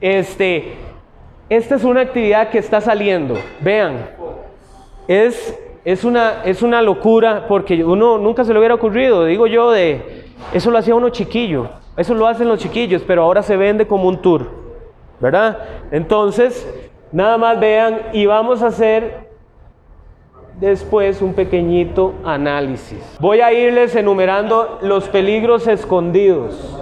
Este, 0.00 0.72
esta 1.50 1.74
es 1.74 1.84
una 1.84 2.00
actividad 2.00 2.48
que 2.48 2.56
está 2.56 2.80
saliendo, 2.80 3.34
vean, 3.60 4.08
es, 5.06 5.60
es, 5.84 6.04
una, 6.04 6.42
es 6.46 6.62
una 6.62 6.80
locura 6.80 7.44
porque 7.46 7.84
uno 7.84 8.16
nunca 8.16 8.42
se 8.42 8.54
le 8.54 8.58
hubiera 8.58 8.74
ocurrido, 8.74 9.26
digo 9.26 9.46
yo, 9.46 9.70
de, 9.70 10.24
eso 10.54 10.70
lo 10.70 10.78
hacía 10.78 10.94
uno 10.94 11.10
chiquillo, 11.10 11.68
eso 11.94 12.14
lo 12.14 12.26
hacen 12.26 12.48
los 12.48 12.58
chiquillos, 12.58 13.02
pero 13.06 13.22
ahora 13.24 13.42
se 13.42 13.58
vende 13.58 13.86
como 13.86 14.08
un 14.08 14.22
tour, 14.22 14.48
¿verdad? 15.20 15.58
Entonces, 15.90 16.66
Nada 17.12 17.36
más 17.36 17.60
vean 17.60 18.00
y 18.14 18.24
vamos 18.24 18.62
a 18.62 18.68
hacer 18.68 19.28
después 20.58 21.20
un 21.20 21.34
pequeñito 21.34 22.14
análisis. 22.24 22.98
Voy 23.20 23.40
a 23.40 23.52
irles 23.52 23.94
enumerando 23.94 24.78
los 24.80 25.08
peligros 25.08 25.66
escondidos. 25.66 26.78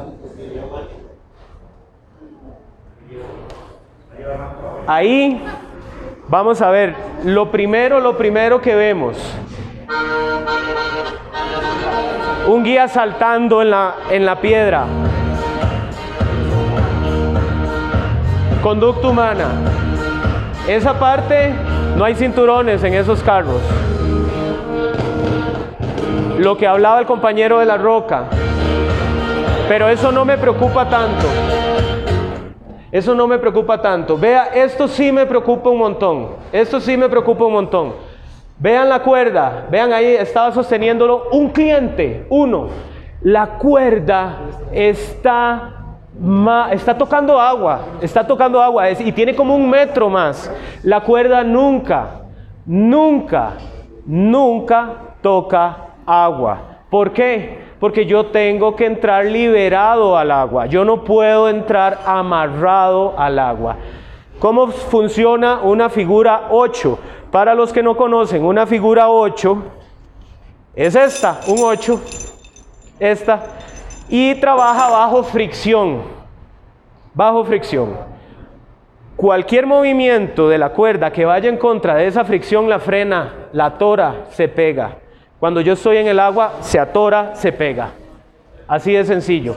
Ahí 4.87 5.43
vamos 6.29 6.63
a 6.63 6.71
ver, 6.71 6.95
lo 7.25 7.51
primero, 7.51 7.99
lo 7.99 8.17
primero 8.17 8.61
que 8.61 8.75
vemos. 8.77 9.17
Un 12.47 12.63
guía 12.63 12.87
saltando 12.87 13.63
en 13.63 13.71
la, 13.71 13.95
en 14.11 14.27
la 14.27 14.41
piedra. 14.41 14.87
Conducta 18.63 19.09
humana. 19.09 19.90
Esa 20.69 20.99
parte 20.99 21.55
no 21.97 22.05
hay 22.05 22.15
cinturones 22.15 22.83
en 22.85 22.95
esos 22.95 23.23
carros. 23.23 23.61
Lo 26.39 26.57
que 26.57 26.67
hablaba 26.67 27.01
el 27.01 27.07
compañero 27.07 27.59
de 27.59 27.67
la 27.67 27.77
roca. 27.77 28.25
Pero 29.69 29.89
eso 29.89 30.11
no 30.13 30.25
me 30.25 30.39
preocupa 30.39 30.89
tanto. 30.89 31.27
Eso 32.93 33.15
no 33.15 33.27
me 33.27 33.39
preocupa 33.39 33.81
tanto. 33.81 34.19
Vea, 34.19 34.51
esto 34.55 34.89
sí 34.89 35.13
me 35.13 35.27
preocupa 35.27 35.71
un 35.71 35.79
montón. 35.79 36.29
Esto 36.53 36.81
sí 36.81 36.97
me 36.97 37.09
preocupa 37.09 37.45
un 37.45 37.53
montón. 37.53 37.95
Vean 38.59 38.89
la 38.89 39.03
cuerda. 39.03 39.67
Vean 39.71 39.93
ahí, 39.93 40.15
estaba 40.15 40.53
sosteniéndolo 40.53 41.29
un 41.33 41.51
cliente, 41.51 42.27
uno. 42.31 42.69
La 43.23 43.59
cuerda 43.59 44.39
está 44.73 45.80
está 46.71 46.97
tocando 46.97 47.41
agua, 47.41 47.81
está 48.01 48.27
tocando 48.27 48.61
agua 48.61 48.91
y 48.91 49.13
tiene 49.13 49.35
como 49.35 49.55
un 49.55 49.69
metro 49.71 50.11
más. 50.11 50.53
La 50.83 51.01
cuerda 51.01 51.43
nunca, 51.43 52.23
nunca, 52.67 53.55
nunca 54.05 54.93
toca 55.23 55.77
agua. 56.05 56.61
¿Por 56.91 57.13
qué? 57.13 57.71
Porque 57.79 58.05
yo 58.05 58.27
tengo 58.27 58.77
que 58.77 58.85
entrar 58.85 59.25
liberado 59.25 60.17
al 60.17 60.31
agua. 60.31 60.67
Yo 60.67 60.85
no 60.85 61.05
puedo 61.05 61.49
entrar 61.49 62.01
amarrado 62.05 63.15
al 63.17 63.39
agua. 63.39 63.77
¿Cómo 64.39 64.69
funciona 64.69 65.61
una 65.61 65.89
figura 65.89 66.49
8? 66.51 66.99
Para 67.31 67.55
los 67.55 67.73
que 67.73 67.83
no 67.83 67.97
conocen, 67.97 68.45
una 68.45 68.67
figura 68.67 69.09
8 69.09 69.63
es 70.75 70.95
esta, 70.95 71.41
un 71.47 71.59
8, 71.63 72.01
esta 72.99 73.43
y 74.11 74.35
trabaja 74.35 74.91
bajo 74.91 75.23
fricción. 75.23 76.03
Bajo 77.15 77.45
fricción. 77.45 77.97
Cualquier 79.17 79.67
movimiento 79.67 80.49
de 80.49 80.59
la 80.59 80.71
cuerda 80.71 81.13
que 81.13 81.25
vaya 81.25 81.49
en 81.49 81.57
contra 81.57 81.95
de 81.95 82.07
esa 82.07 82.25
fricción 82.25 82.69
la 82.69 82.81
frena, 82.81 83.49
la 83.53 83.67
atora, 83.67 84.27
se 84.31 84.49
pega. 84.49 84.97
Cuando 85.39 85.61
yo 85.61 85.75
estoy 85.75 85.99
en 85.99 86.09
el 86.09 86.19
agua, 86.19 86.55
se 86.61 86.79
atora, 86.79 87.35
se 87.35 87.53
pega. 87.53 87.91
Así 88.67 88.93
de 88.93 89.05
sencillo. 89.05 89.57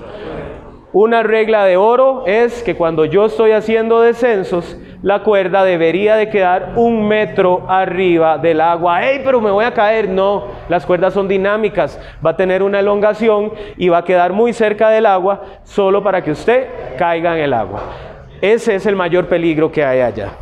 Una 0.93 1.23
regla 1.23 1.65
de 1.65 1.75
oro 1.75 2.23
es 2.27 2.61
que 2.61 2.75
cuando 2.75 3.05
yo 3.05 3.25
estoy 3.25 3.51
haciendo 3.51 4.01
descensos, 4.01 4.77
la 5.01 5.23
cuerda 5.23 5.63
debería 5.63 6.15
de 6.15 6.29
quedar 6.29 6.73
un 6.75 7.07
metro 7.07 7.65
arriba 7.67 8.37
del 8.37 8.61
agua. 8.61 9.03
¡Ey, 9.03 9.21
pero 9.25 9.41
me 9.41 9.49
voy 9.49 9.65
a 9.65 9.73
caer! 9.73 10.07
No, 10.07 10.49
las 10.69 10.85
cuerdas 10.85 11.15
son 11.15 11.27
dinámicas, 11.27 11.99
va 12.23 12.29
a 12.29 12.37
tener 12.37 12.61
una 12.61 12.79
elongación 12.79 13.53
y 13.75 13.89
va 13.89 13.97
a 13.97 14.03
quedar 14.03 14.33
muy 14.33 14.53
cerca 14.53 14.91
del 14.91 15.07
agua 15.07 15.41
solo 15.63 16.03
para 16.03 16.23
que 16.23 16.29
usted 16.29 16.67
caiga 16.95 17.35
en 17.35 17.43
el 17.43 17.53
agua. 17.53 17.81
Ese 18.39 18.75
es 18.75 18.85
el 18.85 18.95
mayor 18.95 19.25
peligro 19.25 19.71
que 19.71 19.83
hay 19.83 20.01
allá. 20.01 20.33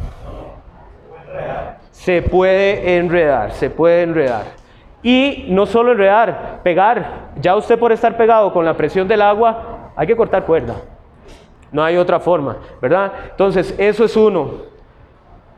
Se 1.92 2.22
puede 2.22 2.98
enredar, 2.98 3.52
se 3.52 3.70
puede 3.70 4.02
enredar. 4.02 4.44
Y 5.02 5.46
no 5.48 5.66
solo 5.66 5.94
enredar, 5.94 6.60
pegar. 6.62 7.30
Ya 7.40 7.56
usted 7.56 7.80
por 7.80 7.94
estar 7.94 8.18
pegado 8.18 8.52
con 8.52 8.66
la 8.66 8.76
presión 8.76 9.08
del 9.08 9.22
agua, 9.22 9.71
hay 9.96 10.08
que 10.08 10.16
cortar 10.16 10.46
cuerda. 10.46 10.76
No 11.72 11.84
hay 11.84 11.98
otra 11.98 12.20
forma, 12.20 12.58
¿verdad? 12.82 13.12
Entonces, 13.32 13.74
eso 13.78 14.04
es 14.04 14.16
uno. 14.18 14.52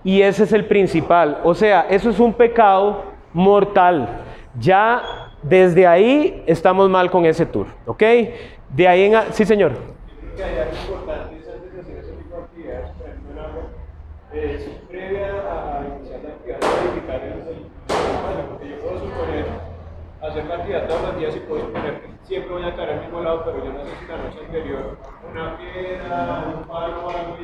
Y 0.03 0.21
ese 0.21 0.43
es 0.43 0.53
el 0.53 0.65
principal. 0.65 1.39
O 1.43 1.55
sea, 1.55 1.87
eso 1.89 2.09
es 2.09 2.19
un 2.19 2.33
pecado 2.33 3.03
mortal. 3.33 4.07
Ya 4.59 5.01
desde 5.41 5.87
ahí 5.87 6.43
estamos 6.45 6.89
mal 6.89 7.09
con 7.09 7.25
ese 7.25 7.45
tour, 7.45 7.67
¿ok? 7.85 8.03
De 8.69 8.87
ahí 8.87 9.05
en... 9.05 9.33
Sí, 9.33 9.45
señor. 9.45 9.71
Es 14.33 14.67
previa 14.89 15.27
a 15.27 15.81
iniciar 15.95 16.21
la 16.23 16.29
actividad, 16.29 16.59
porque 18.49 18.69
yo 18.69 18.75
puedo 18.81 18.99
suponer 18.99 19.45
hacer 20.21 20.45
la 20.45 20.55
actividad 20.55 20.87
todos 20.87 21.01
los 21.03 21.17
días 21.17 21.35
y 21.35 21.39
puedo 21.41 21.71
siempre 22.27 22.53
voy 22.53 22.63
a 22.63 22.75
caer 22.75 22.89
al 22.91 23.01
mismo 23.01 23.21
lado, 23.21 23.43
pero 23.45 23.65
yo 23.65 23.73
no 23.73 23.83
sé 23.83 23.91
si 23.99 24.05
la 24.07 24.17
noche 24.17 24.39
anterior 24.45 24.97
una 25.29 25.57
piedra, 25.57 26.45
un 26.57 26.67
palo 26.67 27.09
algo 27.09 27.37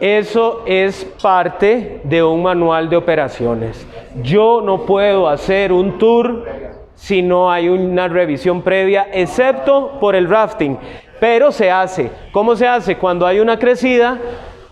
Eso 0.00 0.62
es 0.66 1.04
parte 1.20 2.00
de 2.04 2.22
un 2.22 2.42
manual 2.42 2.88
de 2.88 2.96
operaciones. 2.96 3.86
Yo 4.22 4.60
no 4.60 4.84
puedo 4.86 5.28
hacer 5.28 5.72
un 5.72 5.98
tour 5.98 6.46
si 6.94 7.22
no 7.22 7.50
hay 7.50 7.68
una 7.68 8.08
revisión 8.08 8.62
previa, 8.62 9.08
excepto 9.12 9.98
por 10.00 10.14
el 10.14 10.28
rafting. 10.28 10.78
Pero 11.18 11.50
se 11.52 11.70
hace. 11.70 12.10
¿Cómo 12.32 12.56
se 12.56 12.66
hace? 12.66 12.96
Cuando 12.96 13.26
hay 13.26 13.40
una 13.40 13.58
crecida, 13.58 14.18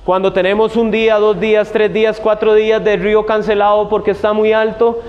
cuando 0.05 0.33
tenemos 0.33 0.77
un 0.77 0.91
día, 0.91 1.17
dos 1.17 1.39
días, 1.39 1.71
tres 1.73 1.93
días, 1.93 2.21
cuatro 2.21 2.55
días 2.55 2.83
de 2.83 2.97
río 2.97 3.27
cancelado 3.27 3.89
porque 3.89 4.13
está 4.13 4.33
muy 4.33 4.53
alto, 4.53 5.01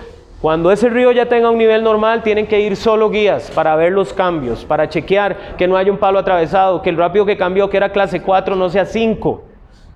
cuando 0.42 0.72
ese 0.72 0.90
río 0.90 1.12
ya 1.12 1.28
tenga 1.28 1.50
un 1.50 1.58
nivel 1.58 1.84
normal, 1.84 2.24
tienen 2.24 2.48
que 2.48 2.62
ir 2.62 2.78
solo 2.78 3.10
guías 3.10 3.52
para 3.52 3.76
ver 3.76 3.92
los 3.92 4.14
cambios, 4.14 4.64
para 4.64 4.88
chequear 4.88 5.58
que 5.58 5.68
no 5.68 5.76
haya 5.76 5.92
un 5.92 5.98
palo 5.98 6.18
atravesado, 6.18 6.82
que 6.82 6.90
el 6.90 6.98
rápido 6.98 7.26
que 7.26 7.36
cambió, 7.36 7.70
que 7.70 7.76
era 7.76 7.92
clase 7.92 8.22
4, 8.22 8.56
no 8.56 8.70
sea 8.70 8.86
5, 8.86 9.44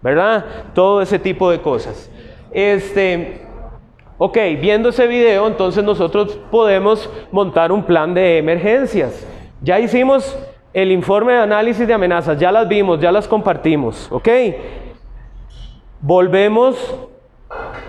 ¿verdad? 0.01 0.45
Todo 0.73 1.01
ese 1.01 1.17
tipo 1.17 1.49
de 1.49 1.61
cosas. 1.61 2.11
Este, 2.51 3.41
ok, 4.17 4.37
viendo 4.59 4.89
ese 4.89 5.07
video, 5.07 5.47
entonces 5.47 5.81
nosotros 5.81 6.37
podemos 6.51 7.09
montar 7.31 7.71
un 7.71 7.83
plan 7.83 8.13
de 8.13 8.37
emergencias. 8.37 9.25
Ya 9.61 9.79
hicimos 9.79 10.37
el 10.73 10.91
informe 10.91 11.33
de 11.33 11.39
análisis 11.39 11.87
de 11.87 11.93
amenazas, 11.93 12.37
ya 12.37 12.51
las 12.51 12.67
vimos, 12.67 12.99
ya 12.99 13.13
las 13.13 13.29
compartimos, 13.29 14.11
¿ok? 14.11 14.27
Volvemos 16.01 16.75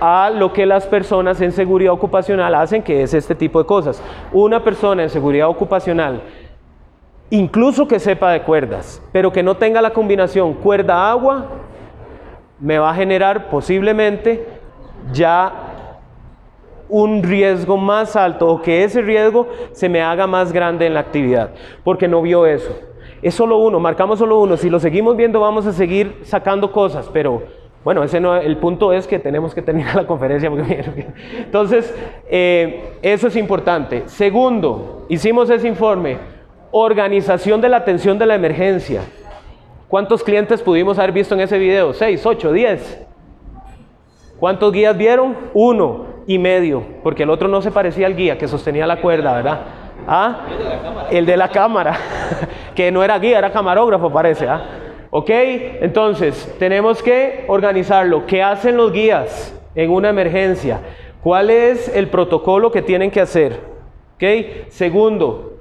a 0.01 0.31
lo 0.31 0.53
que 0.53 0.67
las 0.67 0.87
personas 0.87 1.41
en 1.41 1.53
seguridad 1.53 1.93
ocupacional 1.93 2.55
hacen, 2.55 2.83
que 2.83 3.03
es 3.03 3.15
este 3.15 3.35
tipo 3.35 3.59
de 3.59 3.67
cosas. 3.67 4.03
Una 4.33 4.63
persona 4.63 5.03
en 5.03 5.11
seguridad 5.11 5.49
ocupacional, 5.49 6.23
incluso 7.31 7.89
que 7.89 7.99
sepa 7.99 8.33
de 8.33 8.43
cuerdas, 8.43 9.03
pero 9.13 9.33
que 9.33 9.43
no 9.43 9.57
tenga 9.57 9.81
la 9.81 9.91
combinación 9.91 10.55
cuerda-agua, 10.55 11.47
me 12.61 12.79
va 12.79 12.91
a 12.91 12.95
generar 12.95 13.49
posiblemente 13.49 14.47
ya 15.13 15.53
un 16.89 17.23
riesgo 17.23 17.77
más 17.77 18.15
alto 18.15 18.49
o 18.49 18.63
que 18.63 18.85
ese 18.85 19.03
riesgo 19.03 19.49
se 19.73 19.89
me 19.89 20.03
haga 20.03 20.27
más 20.27 20.53
grande 20.53 20.87
en 20.87 20.95
la 20.95 21.01
actividad, 21.01 21.51
porque 21.83 22.09
no 22.09 22.23
vio 22.23 22.47
eso. 22.47 22.79
Es 23.23 23.35
solo 23.35 23.57
uno, 23.57 23.81
marcamos 23.81 24.19
solo 24.19 24.39
uno. 24.39 24.57
Si 24.57 24.69
lo 24.69 24.79
seguimos 24.79 25.17
viendo 25.17 25.41
vamos 25.41 25.67
a 25.67 25.73
seguir 25.73 26.21
sacando 26.25 26.71
cosas, 26.71 27.09
pero 27.13 27.43
Bueno, 27.85 28.03
ese 28.03 28.19
no, 28.19 28.35
el 28.35 28.57
punto 28.57 28.95
es 28.95 29.07
que 29.07 29.19
tenemos 29.19 29.55
que 29.55 29.61
terminar 29.61 29.95
la 29.95 30.07
conferencia. 30.07 30.51
Entonces, 31.37 31.95
eh, 32.29 32.95
eso 33.03 33.29
es 33.29 33.37
importante. 33.37 34.05
Segundo, 34.07 35.05
hicimos 35.11 35.51
ese 35.51 35.69
informe, 35.69 36.17
organización 36.71 37.61
de 37.61 37.69
la 37.69 37.77
atención 37.77 38.19
de 38.19 38.27
la 38.27 38.35
emergencia. 38.35 39.03
¿Cuántos 39.87 40.25
clientes 40.25 40.63
pudimos 40.63 40.99
haber 40.99 41.13
visto 41.13 41.35
en 41.35 41.43
ese 41.43 41.59
video? 41.59 41.93
¿Seis, 41.93 42.25
ocho, 42.25 42.53
diez? 42.53 43.07
¿Cuántos 44.41 44.73
guías 44.73 44.97
vieron? 44.97 45.37
Uno 45.53 46.07
y 46.27 46.39
medio, 46.39 46.83
porque 47.03 47.23
el 47.25 47.31
otro 47.31 47.49
no 47.49 47.61
se 47.61 47.71
parecía 47.71 48.07
al 48.07 48.17
guía 48.17 48.39
que 48.39 48.49
sostenía 48.49 48.87
la 48.87 49.01
cuerda, 49.01 49.35
¿verdad? 49.35 49.61
¿Ah? 50.09 50.47
El 51.11 51.27
de 51.27 51.37
la 51.37 51.51
cámara, 51.51 51.97
que 52.75 52.91
no 52.91 53.05
era 53.05 53.19
guía, 53.19 53.39
era 53.39 53.53
camarógrafo, 53.53 54.11
parece. 54.11 54.49
¿ah? 54.49 54.84
¿Ok? 55.17 55.31
Entonces, 55.31 56.53
tenemos 56.59 57.01
que 57.01 57.45
organizarlo. 57.47 58.27
¿Qué 58.27 58.43
hacen 58.43 58.77
los 58.77 58.91
guías 58.91 59.57
en 59.77 59.93
una 59.93 60.09
emergencia? 60.09 60.81
¿Cuál 61.23 61.51
es 61.51 61.87
el 61.95 62.09
protocolo 62.09 62.73
que 62.73 62.83
tienen 62.83 63.13
que 63.13 63.21
hacer? 63.21 63.61
¿Ok? 64.17 64.71
Segundo, 64.71 65.59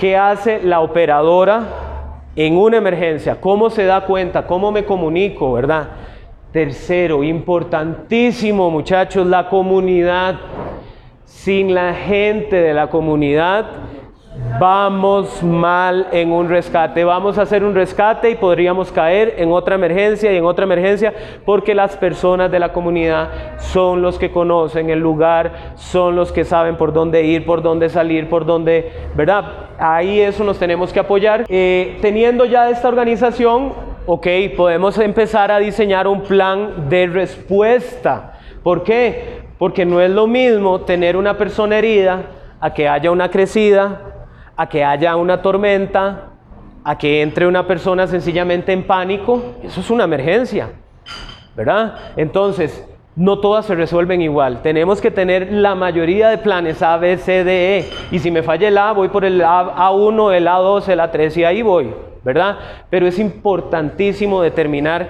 ¿qué 0.00 0.16
hace 0.16 0.60
la 0.64 0.80
operadora 0.80 2.24
en 2.34 2.56
una 2.56 2.78
emergencia? 2.78 3.40
¿Cómo 3.40 3.70
se 3.70 3.84
da 3.84 4.00
cuenta? 4.00 4.48
¿Cómo 4.48 4.72
me 4.72 4.84
comunico? 4.84 5.52
¿Verdad? 5.52 5.90
Tercero, 6.50 7.22
importantísimo 7.22 8.68
muchachos, 8.68 9.24
la 9.28 9.48
comunidad. 9.48 10.40
Sin 11.24 11.72
la 11.72 11.94
gente 11.94 12.56
de 12.56 12.74
la 12.74 12.90
comunidad 12.90 13.64
vamos 14.58 15.42
mal 15.42 16.08
en 16.12 16.32
un 16.32 16.48
rescate. 16.48 17.04
Vamos 17.04 17.38
a 17.38 17.42
hacer 17.42 17.62
un 17.62 17.74
rescate 17.74 18.30
y 18.30 18.34
podríamos 18.34 18.90
caer 18.90 19.34
en 19.38 19.52
otra 19.52 19.74
emergencia 19.74 20.32
y 20.32 20.36
en 20.36 20.44
otra 20.44 20.64
emergencia 20.64 21.12
porque 21.44 21.74
las 21.74 21.96
personas 21.96 22.50
de 22.50 22.58
la 22.58 22.72
comunidad 22.72 23.28
son 23.58 24.02
los 24.02 24.18
que 24.18 24.30
conocen 24.30 24.90
el 24.90 24.98
lugar, 24.98 25.74
son 25.76 26.16
los 26.16 26.32
que 26.32 26.44
saben 26.44 26.76
por 26.76 26.92
dónde 26.92 27.24
ir, 27.24 27.44
por 27.44 27.62
dónde 27.62 27.88
salir, 27.88 28.28
por 28.28 28.44
dónde, 28.46 28.90
¿verdad? 29.14 29.44
Ahí 29.78 30.20
eso 30.20 30.44
nos 30.44 30.58
tenemos 30.58 30.92
que 30.92 31.00
apoyar. 31.00 31.44
Eh, 31.48 31.98
teniendo 32.00 32.44
ya 32.44 32.70
esta 32.70 32.88
organización, 32.88 33.72
ok, 34.06 34.26
podemos 34.56 34.98
empezar 34.98 35.52
a 35.52 35.58
diseñar 35.58 36.08
un 36.08 36.22
plan 36.22 36.88
de 36.88 37.06
respuesta. 37.06 38.32
¿Por 38.62 38.82
qué? 38.82 39.42
Porque 39.58 39.84
no 39.84 40.00
es 40.00 40.10
lo 40.10 40.26
mismo 40.26 40.80
tener 40.80 41.16
una 41.16 41.36
persona 41.36 41.78
herida 41.78 42.22
a 42.60 42.74
que 42.74 42.88
haya 42.88 43.10
una 43.10 43.30
crecida, 43.30 44.07
a 44.58 44.68
que 44.68 44.84
haya 44.84 45.14
una 45.14 45.40
tormenta, 45.40 46.30
a 46.82 46.98
que 46.98 47.22
entre 47.22 47.46
una 47.46 47.64
persona 47.66 48.08
sencillamente 48.08 48.72
en 48.72 48.84
pánico, 48.84 49.54
eso 49.62 49.80
es 49.80 49.88
una 49.88 50.02
emergencia, 50.02 50.70
¿verdad? 51.54 51.94
Entonces, 52.16 52.84
no 53.14 53.38
todas 53.38 53.66
se 53.66 53.76
resuelven 53.76 54.20
igual. 54.20 54.60
Tenemos 54.62 55.00
que 55.00 55.12
tener 55.12 55.52
la 55.52 55.76
mayoría 55.76 56.28
de 56.28 56.38
planes 56.38 56.82
A, 56.82 56.96
B, 56.96 57.18
C, 57.18 57.44
D, 57.44 57.78
E. 57.78 57.90
Y 58.10 58.18
si 58.18 58.32
me 58.32 58.42
falla 58.42 58.66
el 58.66 58.78
A, 58.78 58.90
voy 58.90 59.08
por 59.08 59.24
el 59.24 59.42
A, 59.42 59.90
1 59.92 60.32
el 60.32 60.48
A2, 60.48 60.88
el 60.88 60.98
A3 60.98 61.36
y 61.36 61.44
ahí 61.44 61.62
voy, 61.62 61.94
¿verdad? 62.24 62.58
Pero 62.90 63.06
es 63.06 63.20
importantísimo 63.20 64.42
determinar 64.42 65.08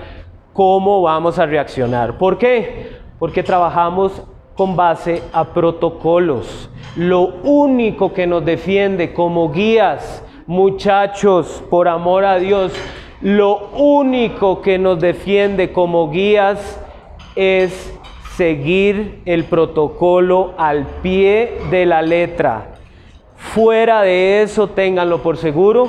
cómo 0.52 1.00
vamos 1.00 1.38
a 1.38 1.46
reaccionar. 1.46 2.18
¿Por 2.18 2.36
qué? 2.36 2.98
Porque 3.18 3.42
trabajamos 3.42 4.22
con 4.58 4.74
base 4.74 5.22
a 5.32 5.44
protocolos. 5.54 6.68
Lo 6.96 7.26
único 7.44 8.12
que 8.12 8.26
nos 8.26 8.44
defiende 8.44 9.14
como 9.14 9.52
guías, 9.52 10.24
muchachos, 10.48 11.62
por 11.70 11.86
amor 11.86 12.24
a 12.24 12.40
Dios, 12.40 12.72
lo 13.20 13.68
único 13.76 14.60
que 14.60 14.76
nos 14.76 14.98
defiende 14.98 15.70
como 15.70 16.10
guías 16.10 16.80
es 17.36 17.96
seguir 18.34 19.22
el 19.26 19.44
protocolo 19.44 20.54
al 20.58 20.86
pie 21.02 21.58
de 21.70 21.86
la 21.86 22.02
letra. 22.02 22.74
Fuera 23.36 24.02
de 24.02 24.42
eso, 24.42 24.66
ténganlo 24.70 25.22
por 25.22 25.36
seguro, 25.36 25.88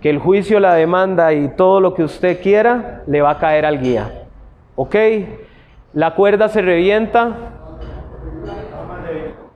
que 0.00 0.10
el 0.10 0.20
juicio, 0.20 0.60
la 0.60 0.74
demanda 0.74 1.32
y 1.32 1.48
todo 1.56 1.80
lo 1.80 1.92
que 1.92 2.04
usted 2.04 2.40
quiera 2.40 3.02
le 3.08 3.20
va 3.20 3.30
a 3.30 3.38
caer 3.40 3.66
al 3.66 3.80
guía. 3.80 4.28
¿Ok? 4.76 4.94
La 5.96 6.14
cuerda 6.14 6.50
se 6.50 6.60
revienta 6.60 7.34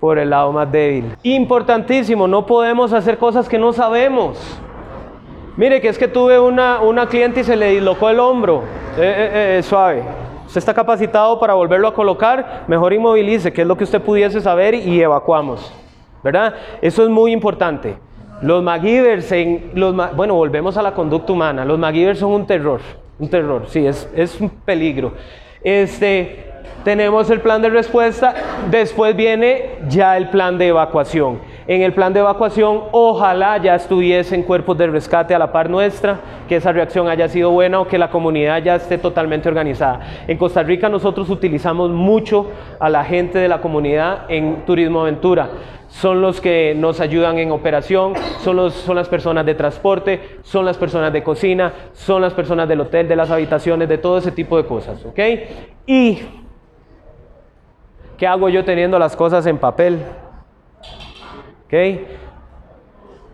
por 0.00 0.18
el 0.18 0.30
lado 0.30 0.50
más 0.52 0.72
débil. 0.72 1.14
Importantísimo, 1.22 2.26
no 2.26 2.46
podemos 2.46 2.94
hacer 2.94 3.18
cosas 3.18 3.46
que 3.46 3.58
no 3.58 3.74
sabemos. 3.74 4.58
Mire 5.58 5.82
que 5.82 5.88
es 5.88 5.98
que 5.98 6.08
tuve 6.08 6.40
una, 6.40 6.80
una 6.80 7.06
cliente 7.08 7.40
y 7.40 7.44
se 7.44 7.56
le 7.56 7.72
dislocó 7.72 8.08
el 8.08 8.18
hombro. 8.18 8.62
Eh, 8.96 9.02
eh, 9.02 9.58
eh, 9.58 9.62
suave. 9.62 10.02
Usted 10.46 10.60
está 10.60 10.72
capacitado 10.72 11.38
para 11.38 11.52
volverlo 11.52 11.88
a 11.88 11.92
colocar, 11.92 12.64
mejor 12.68 12.94
inmovilice, 12.94 13.52
que 13.52 13.60
es 13.60 13.68
lo 13.68 13.76
que 13.76 13.84
usted 13.84 14.00
pudiese 14.00 14.40
saber 14.40 14.74
y 14.74 15.02
evacuamos. 15.02 15.70
¿Verdad? 16.24 16.54
Eso 16.80 17.02
es 17.02 17.10
muy 17.10 17.32
importante. 17.32 17.98
Los 18.40 18.62
MacGyvers, 18.62 19.30
bueno, 20.16 20.36
volvemos 20.36 20.74
a 20.78 20.82
la 20.82 20.94
conducta 20.94 21.34
humana. 21.34 21.66
Los 21.66 21.78
MacGyvers 21.78 22.18
son 22.18 22.32
un 22.32 22.46
terror, 22.46 22.80
un 23.18 23.28
terror, 23.28 23.64
sí, 23.66 23.86
es, 23.86 24.10
es 24.16 24.40
un 24.40 24.48
peligro. 24.48 25.12
Este, 25.62 26.50
tenemos 26.84 27.28
el 27.28 27.40
plan 27.40 27.60
de 27.60 27.68
respuesta, 27.68 28.34
después 28.70 29.14
viene 29.14 29.76
ya 29.88 30.16
el 30.16 30.30
plan 30.30 30.56
de 30.56 30.68
evacuación. 30.68 31.40
En 31.66 31.82
el 31.82 31.92
plan 31.92 32.12
de 32.12 32.20
evacuación, 32.20 32.84
ojalá 32.90 33.58
ya 33.58 33.74
estuviesen 33.74 34.42
cuerpos 34.42 34.78
de 34.78 34.86
rescate 34.86 35.34
a 35.34 35.38
la 35.38 35.52
par 35.52 35.68
nuestra, 35.68 36.18
que 36.48 36.56
esa 36.56 36.72
reacción 36.72 37.08
haya 37.08 37.28
sido 37.28 37.50
buena 37.50 37.80
o 37.80 37.86
que 37.86 37.98
la 37.98 38.10
comunidad 38.10 38.62
ya 38.62 38.76
esté 38.76 38.96
totalmente 38.96 39.48
organizada. 39.48 40.00
En 40.26 40.38
Costa 40.38 40.62
Rica 40.62 40.88
nosotros 40.88 41.28
utilizamos 41.28 41.90
mucho 41.90 42.50
a 42.78 42.88
la 42.88 43.04
gente 43.04 43.38
de 43.38 43.48
la 43.48 43.60
comunidad 43.60 44.22
en 44.28 44.64
turismo 44.64 45.02
aventura. 45.02 45.50
Son 45.90 46.22
los 46.22 46.40
que 46.40 46.74
nos 46.74 47.00
ayudan 47.00 47.38
en 47.38 47.50
operación, 47.52 48.14
son, 48.40 48.56
los, 48.56 48.72
son 48.74 48.96
las 48.96 49.08
personas 49.08 49.44
de 49.44 49.54
transporte, 49.54 50.38
son 50.42 50.64
las 50.64 50.78
personas 50.78 51.12
de 51.12 51.22
cocina, 51.22 51.72
son 51.92 52.22
las 52.22 52.32
personas 52.32 52.68
del 52.68 52.80
hotel, 52.80 53.06
de 53.06 53.16
las 53.16 53.30
habitaciones, 53.30 53.88
de 53.88 53.98
todo 53.98 54.18
ese 54.18 54.32
tipo 54.32 54.56
de 54.56 54.64
cosas. 54.64 55.04
¿ok? 55.04 55.18
Y 55.86 56.20
¿Qué 58.20 58.26
hago 58.26 58.50
yo 58.50 58.66
teniendo 58.66 58.98
las 58.98 59.16
cosas 59.16 59.46
en 59.46 59.56
papel? 59.56 59.98
¿Ok? 61.64 62.02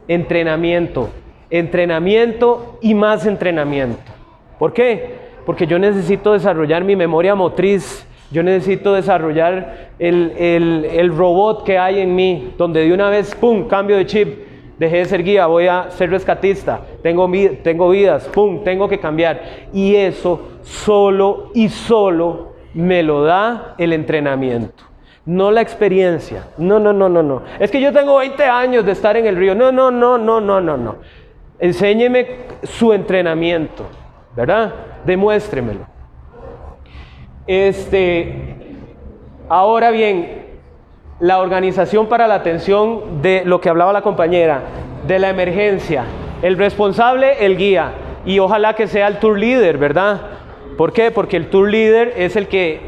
Entrenamiento, 0.06 1.10
entrenamiento 1.50 2.78
y 2.80 2.94
más 2.94 3.26
entrenamiento. 3.26 4.12
¿Por 4.60 4.72
qué? 4.72 5.16
Porque 5.44 5.66
yo 5.66 5.80
necesito 5.80 6.34
desarrollar 6.34 6.84
mi 6.84 6.94
memoria 6.94 7.34
motriz, 7.34 8.05
yo 8.30 8.42
necesito 8.42 8.94
desarrollar 8.94 9.90
el, 9.98 10.32
el, 10.36 11.16
robot 11.16 11.64
que 11.64 11.78
hay 11.78 12.00
en 12.00 12.14
mí, 12.14 12.54
donde 12.58 12.84
de 12.84 12.92
una 12.92 13.08
vez, 13.08 13.34
¡pum!, 13.34 13.68
cambio 13.68 13.96
de 13.96 14.06
chip, 14.06 14.38
dejé 14.78 14.98
de 14.98 15.04
ser 15.04 15.22
guía, 15.22 15.46
voy 15.46 15.68
a 15.68 15.90
ser 15.90 16.10
rescatista, 16.10 16.80
tengo, 17.02 17.30
tengo 17.62 17.88
vidas, 17.88 18.26
¡pum!, 18.28 18.64
tengo 18.64 18.88
que 18.88 18.98
cambiar. 18.98 19.40
Y 19.72 19.94
eso 19.94 20.58
solo 20.62 21.50
y 21.54 21.68
solo 21.68 22.54
me 22.74 23.02
lo 23.02 23.22
da 23.22 23.74
el 23.78 23.92
entrenamiento, 23.92 24.84
no 25.24 25.50
la 25.52 25.60
experiencia. 25.60 26.48
No, 26.58 26.80
no, 26.80 26.92
no, 26.92 27.08
no, 27.08 27.22
no. 27.22 27.42
Es 27.60 27.70
que 27.70 27.80
yo 27.80 27.92
tengo 27.92 28.16
20 28.18 28.42
años 28.44 28.84
de 28.84 28.92
estar 28.92 29.16
en 29.16 29.26
el 29.26 29.36
río. 29.36 29.54
No, 29.54 29.70
no, 29.70 29.90
no, 29.90 30.18
no, 30.18 30.40
no, 30.40 30.60
no, 30.60 30.76
no. 30.76 30.96
Enséñeme 31.58 32.26
su 32.64 32.92
entrenamiento, 32.92 33.84
¿verdad? 34.34 34.74
Demuéstremelo. 35.06 35.95
Este, 37.46 38.34
ahora 39.48 39.90
bien, 39.90 40.46
la 41.20 41.38
organización 41.38 42.08
para 42.08 42.26
la 42.26 42.34
atención 42.34 43.22
de 43.22 43.42
lo 43.44 43.60
que 43.60 43.68
hablaba 43.68 43.92
la 43.92 44.02
compañera, 44.02 44.62
de 45.06 45.18
la 45.18 45.30
emergencia. 45.30 46.04
El 46.42 46.58
responsable, 46.58 47.44
el 47.44 47.56
guía. 47.56 47.92
Y 48.24 48.38
ojalá 48.40 48.74
que 48.74 48.88
sea 48.88 49.06
el 49.06 49.18
tour 49.18 49.38
leader, 49.38 49.78
¿verdad? 49.78 50.20
¿Por 50.76 50.92
qué? 50.92 51.10
Porque 51.10 51.36
el 51.36 51.48
tour 51.48 51.70
leader 51.70 52.12
es 52.16 52.36
el 52.36 52.48
que, 52.48 52.80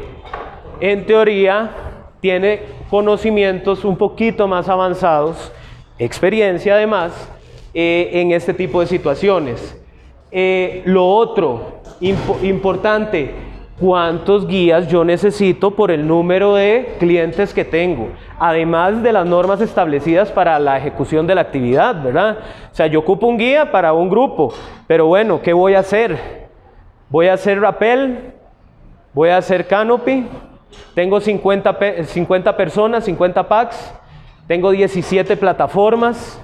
en 0.81 1.05
teoría, 1.05 1.71
tiene 2.19 2.61
conocimientos 2.89 3.85
un 3.85 3.97
poquito 3.97 4.47
más 4.47 4.67
avanzados, 4.67 5.51
experiencia 5.97 6.75
además, 6.75 7.29
eh, 7.73 8.09
en 8.13 8.31
este 8.31 8.53
tipo 8.53 8.81
de 8.81 8.87
situaciones. 8.87 9.75
Eh, 10.31 10.81
lo 10.85 11.07
otro, 11.07 11.79
importante, 12.01 13.31
cuántos 13.79 14.45
guías 14.47 14.87
yo 14.87 15.03
necesito 15.05 15.71
por 15.71 15.91
el 15.91 16.07
número 16.07 16.55
de 16.55 16.95
clientes 16.99 17.53
que 17.53 17.63
tengo, 17.63 18.09
además 18.37 19.01
de 19.01 19.13
las 19.13 19.25
normas 19.25 19.61
establecidas 19.61 20.31
para 20.31 20.59
la 20.59 20.77
ejecución 20.77 21.25
de 21.27 21.35
la 21.35 21.41
actividad, 21.41 22.03
¿verdad? 22.03 22.39
O 22.71 22.75
sea, 22.75 22.87
yo 22.87 22.99
ocupo 22.99 23.27
un 23.27 23.37
guía 23.37 23.71
para 23.71 23.93
un 23.93 24.09
grupo, 24.09 24.53
pero 24.87 25.07
bueno, 25.07 25.41
¿qué 25.41 25.53
voy 25.53 25.75
a 25.75 25.79
hacer? 25.79 26.47
Voy 27.09 27.27
a 27.27 27.33
hacer 27.33 27.59
rappel, 27.59 28.33
voy 29.13 29.29
a 29.29 29.37
hacer 29.37 29.65
canopy, 29.65 30.27
tengo 30.93 31.19
50, 31.19 31.77
50 32.03 32.57
personas, 32.57 33.05
50 33.05 33.47
packs, 33.47 33.93
tengo 34.47 34.71
17 34.71 35.37
plataformas. 35.37 36.41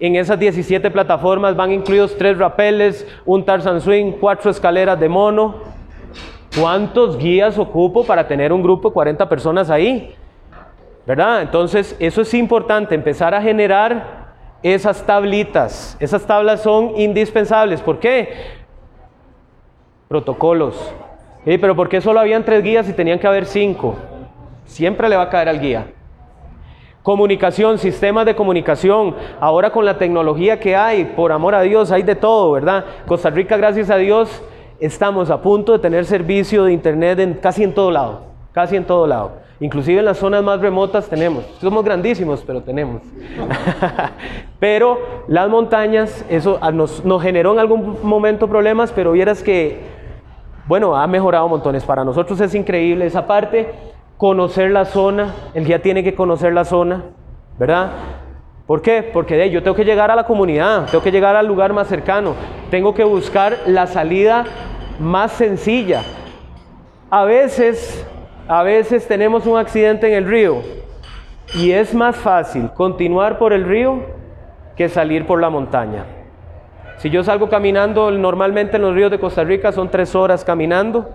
En 0.00 0.16
esas 0.16 0.38
17 0.38 0.90
plataformas 0.90 1.54
van 1.54 1.70
incluidos 1.70 2.16
3 2.18 2.36
rapeles, 2.36 3.06
un 3.24 3.44
Tarzan 3.44 3.80
Swing, 3.80 4.12
4 4.20 4.50
escaleras 4.50 4.98
de 4.98 5.08
mono. 5.08 5.54
¿Cuántos 6.58 7.16
guías 7.16 7.58
ocupo 7.58 8.04
para 8.04 8.28
tener 8.28 8.52
un 8.52 8.62
grupo 8.62 8.88
de 8.88 8.94
40 8.94 9.28
personas 9.28 9.70
ahí? 9.70 10.14
¿Verdad? 11.06 11.42
Entonces, 11.42 11.96
eso 11.98 12.20
es 12.20 12.34
importante, 12.34 12.94
empezar 12.94 13.34
a 13.34 13.40
generar 13.40 14.34
esas 14.62 15.04
tablitas. 15.04 15.96
Esas 15.98 16.26
tablas 16.26 16.62
son 16.62 16.92
indispensables. 16.96 17.80
¿Por 17.80 17.98
qué? 17.98 18.28
Protocolos. 20.08 20.92
Pero 21.44 21.74
¿por 21.74 21.88
qué 21.88 22.00
solo 22.00 22.20
habían 22.20 22.44
tres 22.44 22.62
guías 22.62 22.88
y 22.88 22.92
tenían 22.92 23.18
que 23.18 23.26
haber 23.26 23.46
cinco? 23.46 23.96
Siempre 24.64 25.08
le 25.08 25.16
va 25.16 25.22
a 25.22 25.30
caer 25.30 25.48
al 25.48 25.58
guía. 25.58 25.86
Comunicación, 27.02 27.78
sistemas 27.78 28.26
de 28.26 28.36
comunicación. 28.36 29.16
Ahora 29.40 29.70
con 29.70 29.84
la 29.84 29.98
tecnología 29.98 30.60
que 30.60 30.76
hay, 30.76 31.04
por 31.04 31.32
amor 31.32 31.54
a 31.56 31.62
Dios, 31.62 31.90
hay 31.90 32.04
de 32.04 32.14
todo, 32.14 32.52
¿verdad? 32.52 32.84
Costa 33.06 33.30
Rica, 33.30 33.56
gracias 33.56 33.90
a 33.90 33.96
Dios, 33.96 34.42
estamos 34.82 35.30
a 35.30 35.40
punto 35.40 35.72
de 35.72 35.78
tener 35.78 36.04
servicio 36.04 36.64
de 36.64 36.72
internet 36.72 37.20
en, 37.20 37.34
casi 37.34 37.62
en 37.62 37.72
todo 37.72 37.90
lado, 37.90 38.22
casi 38.52 38.76
en 38.76 38.84
todo 38.84 39.06
lado. 39.06 39.42
Inclusive 39.60 40.00
en 40.00 40.06
las 40.06 40.18
zonas 40.18 40.42
más 40.42 40.60
remotas 40.60 41.08
tenemos. 41.08 41.44
Somos 41.60 41.84
grandísimos, 41.84 42.42
pero 42.44 42.62
tenemos. 42.62 43.00
pero 44.58 44.98
las 45.28 45.48
montañas, 45.48 46.24
eso 46.28 46.58
nos, 46.72 47.04
nos 47.04 47.22
generó 47.22 47.52
en 47.52 47.60
algún 47.60 47.98
momento 48.02 48.48
problemas, 48.48 48.90
pero 48.90 49.12
vieras 49.12 49.40
que, 49.40 49.78
bueno, 50.66 50.96
ha 50.96 51.06
mejorado 51.06 51.46
montones. 51.48 51.84
Para 51.84 52.04
nosotros 52.04 52.40
es 52.40 52.52
increíble 52.56 53.06
esa 53.06 53.24
parte. 53.28 53.70
Conocer 54.16 54.72
la 54.72 54.84
zona, 54.84 55.32
el 55.54 55.64
guía 55.64 55.80
tiene 55.80 56.02
que 56.02 56.16
conocer 56.16 56.52
la 56.52 56.64
zona, 56.64 57.04
¿verdad? 57.56 57.92
¿Por 58.66 58.82
qué? 58.82 59.08
Porque 59.12 59.36
de, 59.36 59.50
yo 59.50 59.62
tengo 59.62 59.76
que 59.76 59.84
llegar 59.84 60.10
a 60.10 60.16
la 60.16 60.24
comunidad, 60.24 60.86
tengo 60.86 61.04
que 61.04 61.12
llegar 61.12 61.36
al 61.36 61.46
lugar 61.46 61.72
más 61.72 61.86
cercano, 61.86 62.34
tengo 62.70 62.94
que 62.94 63.04
buscar 63.04 63.58
la 63.66 63.86
salida 63.86 64.44
más 65.02 65.32
sencilla. 65.32 66.02
A 67.10 67.24
veces 67.24 68.06
a 68.48 68.62
veces 68.62 69.06
tenemos 69.06 69.46
un 69.46 69.56
accidente 69.56 70.08
en 70.08 70.14
el 70.14 70.28
río 70.28 70.62
y 71.54 71.70
es 71.70 71.94
más 71.94 72.16
fácil 72.16 72.70
continuar 72.74 73.38
por 73.38 73.52
el 73.52 73.64
río 73.64 74.00
que 74.76 74.88
salir 74.88 75.26
por 75.26 75.40
la 75.40 75.48
montaña. 75.48 76.04
Si 76.98 77.08
yo 77.08 77.22
salgo 77.22 77.48
caminando, 77.48 78.10
normalmente 78.10 78.76
en 78.76 78.82
los 78.82 78.94
ríos 78.94 79.10
de 79.10 79.18
Costa 79.18 79.44
Rica 79.44 79.72
son 79.72 79.90
tres 79.90 80.14
horas 80.14 80.44
caminando, 80.44 81.10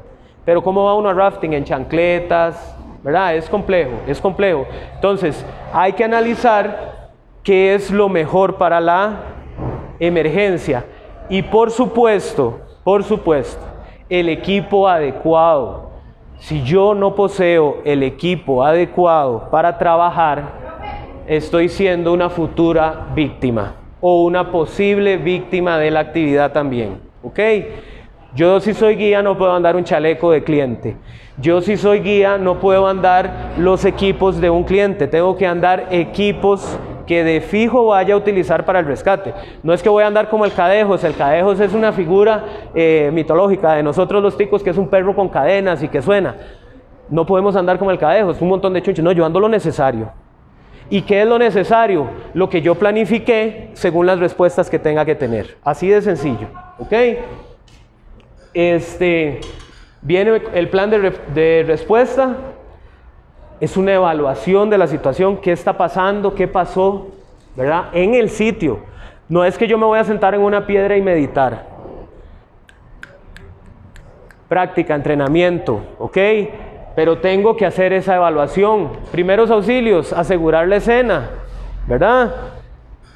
pero 0.46 0.64
¿cómo 0.64 0.86
va 0.86 0.96
uno 0.96 1.10
a 1.10 1.14
rafting? 1.14 1.54
En 1.54 1.64
chancletas, 1.64 2.76
¿verdad? 3.04 3.36
Es 3.36 3.50
complejo, 3.50 3.92
es 4.08 4.22
complejo. 4.22 4.66
Entonces, 4.96 5.46
hay 5.74 5.94
que 5.94 6.04
analizar 6.04 7.10
qué 7.44 7.76
es 7.76 7.92
lo 7.92 8.10
mejor 8.10 8.56
para 8.56 8.80
la 8.80 9.18
emergencia. 10.00 10.86
Y 11.30 11.42
por 11.42 11.72
supuesto, 11.72 12.62
por 12.84 13.04
supuesto, 13.04 13.77
el 14.10 14.30
equipo 14.30 14.88
adecuado 14.88 15.88
si 16.40 16.64
yo 16.64 16.94
no 16.94 17.16
poseo 17.16 17.80
el 17.84 18.04
equipo 18.04 18.64
adecuado 18.64 19.50
para 19.50 19.78
trabajar, 19.78 21.24
estoy 21.28 21.68
siendo 21.68 22.14
una 22.14 22.30
futura 22.30 23.08
víctima 23.16 23.74
o 24.00 24.24
una 24.24 24.52
posible 24.52 25.18
víctima 25.18 25.78
de 25.78 25.92
la 25.92 26.02
actividad 26.02 26.52
también. 26.52 27.02
¿Ok? 27.24 27.40
Yo 28.36 28.60
si 28.60 28.74
soy 28.74 28.96
guía 28.96 29.24
no 29.24 29.38
puedo 29.38 29.54
andar 29.54 29.76
un 29.76 29.84
chaleco 29.84 30.32
de 30.32 30.44
cliente. 30.44 30.96
Yo 31.40 31.62
si 31.62 31.76
soy 31.76 32.02
guía 32.02 32.38
no 32.38 32.60
puedo 32.60 32.88
andar 32.88 33.54
los 33.58 33.84
equipos 33.84 34.40
de 34.40 34.50
un 34.50 34.64
cliente. 34.64 35.08
Tengo 35.08 35.36
que 35.36 35.48
andar 35.48 35.88
equipos 35.90 36.78
que 37.08 37.24
de 37.24 37.42
fijo 37.42 37.88
vaya 37.88 38.14
a 38.14 38.18
utilizar 38.18 38.66
para 38.66 38.80
el 38.80 38.86
rescate. 38.86 39.34
No 39.64 39.74
es 39.74 39.82
que 39.82 39.90
voy 39.90 40.04
a 40.04 40.08
andar 40.08 40.30
como 40.30 40.46
el 40.46 40.52
cadejos, 40.52 41.04
el 41.04 41.16
cadejos 41.16 41.60
es 41.60 41.74
una 41.74 41.94
figura 41.94 42.44
eh, 42.76 43.10
mitológica 43.14 43.74
de 43.74 43.82
nosotros 43.84 44.22
los 44.22 44.38
ticos 44.38 44.62
que 44.62 44.70
es 44.70 44.78
un 44.78 44.90
perro 44.90 45.16
con 45.16 45.30
cadenas 45.30 45.82
y 45.82 45.88
que 45.88 46.02
suena. 46.02 46.36
No 47.10 47.26
podemos 47.26 47.56
andar 47.56 47.80
como 47.80 47.90
el 47.90 47.98
cadejos, 47.98 48.42
un 48.42 48.50
montón 48.50 48.74
de 48.74 48.82
chunches. 48.82 49.04
No, 49.04 49.14
yo 49.14 49.26
ando 49.26 49.40
lo 49.40 49.48
necesario. 49.48 50.12
¿Y 50.90 51.02
qué 51.02 51.22
es 51.22 51.28
lo 51.28 51.40
necesario? 51.40 52.10
Lo 52.34 52.50
que 52.50 52.62
yo 52.62 52.76
planifiqué 52.76 53.72
según 53.74 54.06
las 54.06 54.20
respuestas 54.20 54.70
que 54.70 54.78
tenga 54.78 55.06
que 55.06 55.16
tener. 55.16 55.58
Así 55.64 55.88
de 55.88 56.02
sencillo. 56.02 56.48
¿Ok? 56.78 56.94
Este, 58.54 59.40
viene 60.02 60.42
el 60.54 60.70
plan 60.70 60.90
de, 60.90 61.14
de 61.34 61.64
respuesta 61.66 62.36
es 63.60 63.76
una 63.78 63.94
evaluación 63.94 64.70
de 64.70 64.78
la 64.78 64.88
situación, 64.88 65.38
qué 65.38 65.52
está 65.52 65.78
pasando, 65.78 66.36
qué 66.36 66.48
pasó, 66.48 67.08
¿verdad? 67.56 67.86
En 67.94 68.14
el 68.14 68.30
sitio. 68.30 68.80
No 69.30 69.44
es 69.44 69.58
que 69.58 69.68
yo 69.68 69.78
me 69.78 69.86
voy 69.86 70.00
a 70.00 70.04
sentar 70.04 70.36
en 70.36 70.42
una 70.42 70.66
piedra 70.66 70.96
y 70.96 71.02
meditar. 71.02 71.66
Práctica, 74.48 74.96
entrenamiento, 74.96 75.82
¿ok? 75.98 76.18
Pero 76.96 77.18
tengo 77.18 77.58
que 77.58 77.66
hacer 77.66 77.94
esa 77.94 78.16
evaluación. 78.16 78.90
Primeros 79.12 79.52
auxilios, 79.52 80.14
asegurar 80.14 80.68
la 80.68 80.78
escena, 80.78 81.30
¿verdad? 81.88 82.34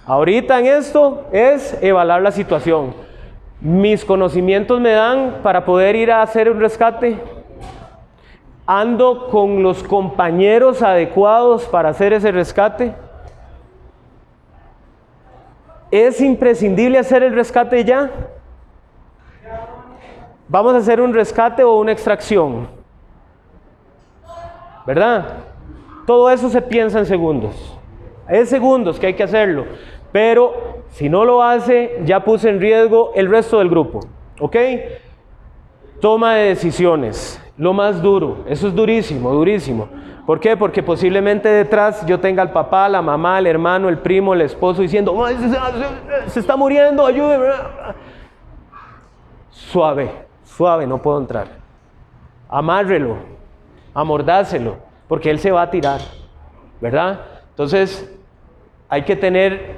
Ahorita 0.06 0.60
en 0.60 0.66
esto 0.66 1.28
es 1.32 1.78
evaluar 1.82 2.22
la 2.22 2.32
situación. 2.32 2.94
Mis 3.62 4.04
conocimientos 4.04 4.82
me 4.82 4.92
dan 4.92 5.38
para 5.44 5.64
poder 5.64 5.96
ir 5.96 6.12
a 6.12 6.24
hacer 6.24 6.50
un 6.50 6.60
rescate, 6.60 7.20
ando 8.80 9.28
con 9.28 9.64
los 9.64 9.84
compañeros 9.84 10.82
adecuados 10.82 11.66
para 11.66 11.90
hacer 11.90 12.14
ese 12.14 12.32
rescate. 12.32 12.94
¿Es 15.92 16.22
imprescindible 16.22 16.98
hacer 16.98 17.22
el 17.22 17.34
rescate 17.34 17.84
ya? 17.84 18.10
Vamos 20.48 20.74
a 20.74 20.78
hacer 20.78 21.02
un 21.02 21.14
rescate 21.14 21.66
o 21.66 21.80
una 21.80 21.92
extracción. 21.92 22.70
¿Verdad? 24.86 25.40
Todo 26.08 26.30
eso 26.30 26.50
se 26.50 26.62
piensa 26.62 27.00
en 27.00 27.06
segundos. 27.06 27.78
Es 28.30 28.50
segundos 28.50 28.98
que 29.02 29.08
hay 29.08 29.16
que 29.16 29.24
hacerlo. 29.24 29.66
Pero 30.14 30.84
si 30.92 31.10
no 31.10 31.26
lo 31.26 31.44
hace, 31.44 32.00
ya 32.06 32.24
puse 32.24 32.48
en 32.48 32.62
riesgo 32.62 33.12
el 33.16 33.30
resto 33.30 33.60
del 33.60 33.70
grupo. 33.70 34.00
¿Ok? 34.40 34.56
Toma 36.00 36.36
de 36.36 36.46
decisiones 36.46 37.42
lo 37.62 37.74
más 37.74 38.02
duro. 38.02 38.44
Eso 38.48 38.70
es 38.70 38.74
durísimo, 38.74 39.30
durísimo. 39.32 39.88
¿Por 40.26 40.40
qué? 40.40 40.58
Porque 40.58 40.82
posiblemente 40.82 41.48
detrás 41.48 42.04
yo 42.08 42.20
tenga 42.20 42.42
al 42.42 42.52
papá, 42.52 42.90
la 42.90 43.04
mamá, 43.04 43.38
el 43.38 43.46
hermano, 43.46 43.88
el 43.88 44.00
primo, 44.00 44.34
el 44.34 44.42
esposo 44.42 44.82
diciendo, 44.82 45.16
se 46.26 46.40
está 46.40 46.56
muriendo, 46.56 47.06
ayúdeme. 47.06 47.46
Suave, 49.52 50.12
suave, 50.44 50.88
no 50.88 51.00
puedo 51.00 51.20
entrar. 51.20 51.50
Amárrelo, 52.50 53.18
amordácelo, 53.94 54.78
porque 55.08 55.30
él 55.30 55.38
se 55.38 55.52
va 55.52 55.62
a 55.62 55.70
tirar, 55.70 56.02
¿verdad? 56.82 57.20
Entonces, 57.52 58.12
hay 58.90 59.04
que 59.04 59.16
tener, 59.16 59.78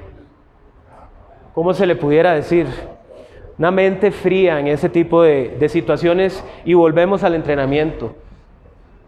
¿cómo 1.53 1.73
se 1.73 1.85
le 1.85 1.97
pudiera 1.97 2.31
decir? 2.31 2.65
Una 3.63 3.71
mente 3.71 4.11
fría 4.11 4.59
en 4.59 4.67
ese 4.67 4.89
tipo 4.89 5.23
de, 5.23 5.69
situaciones 5.69 6.43
y 6.65 6.73
volvemos 6.73 7.23
al 7.23 7.33
entrenamiento. 7.33 8.13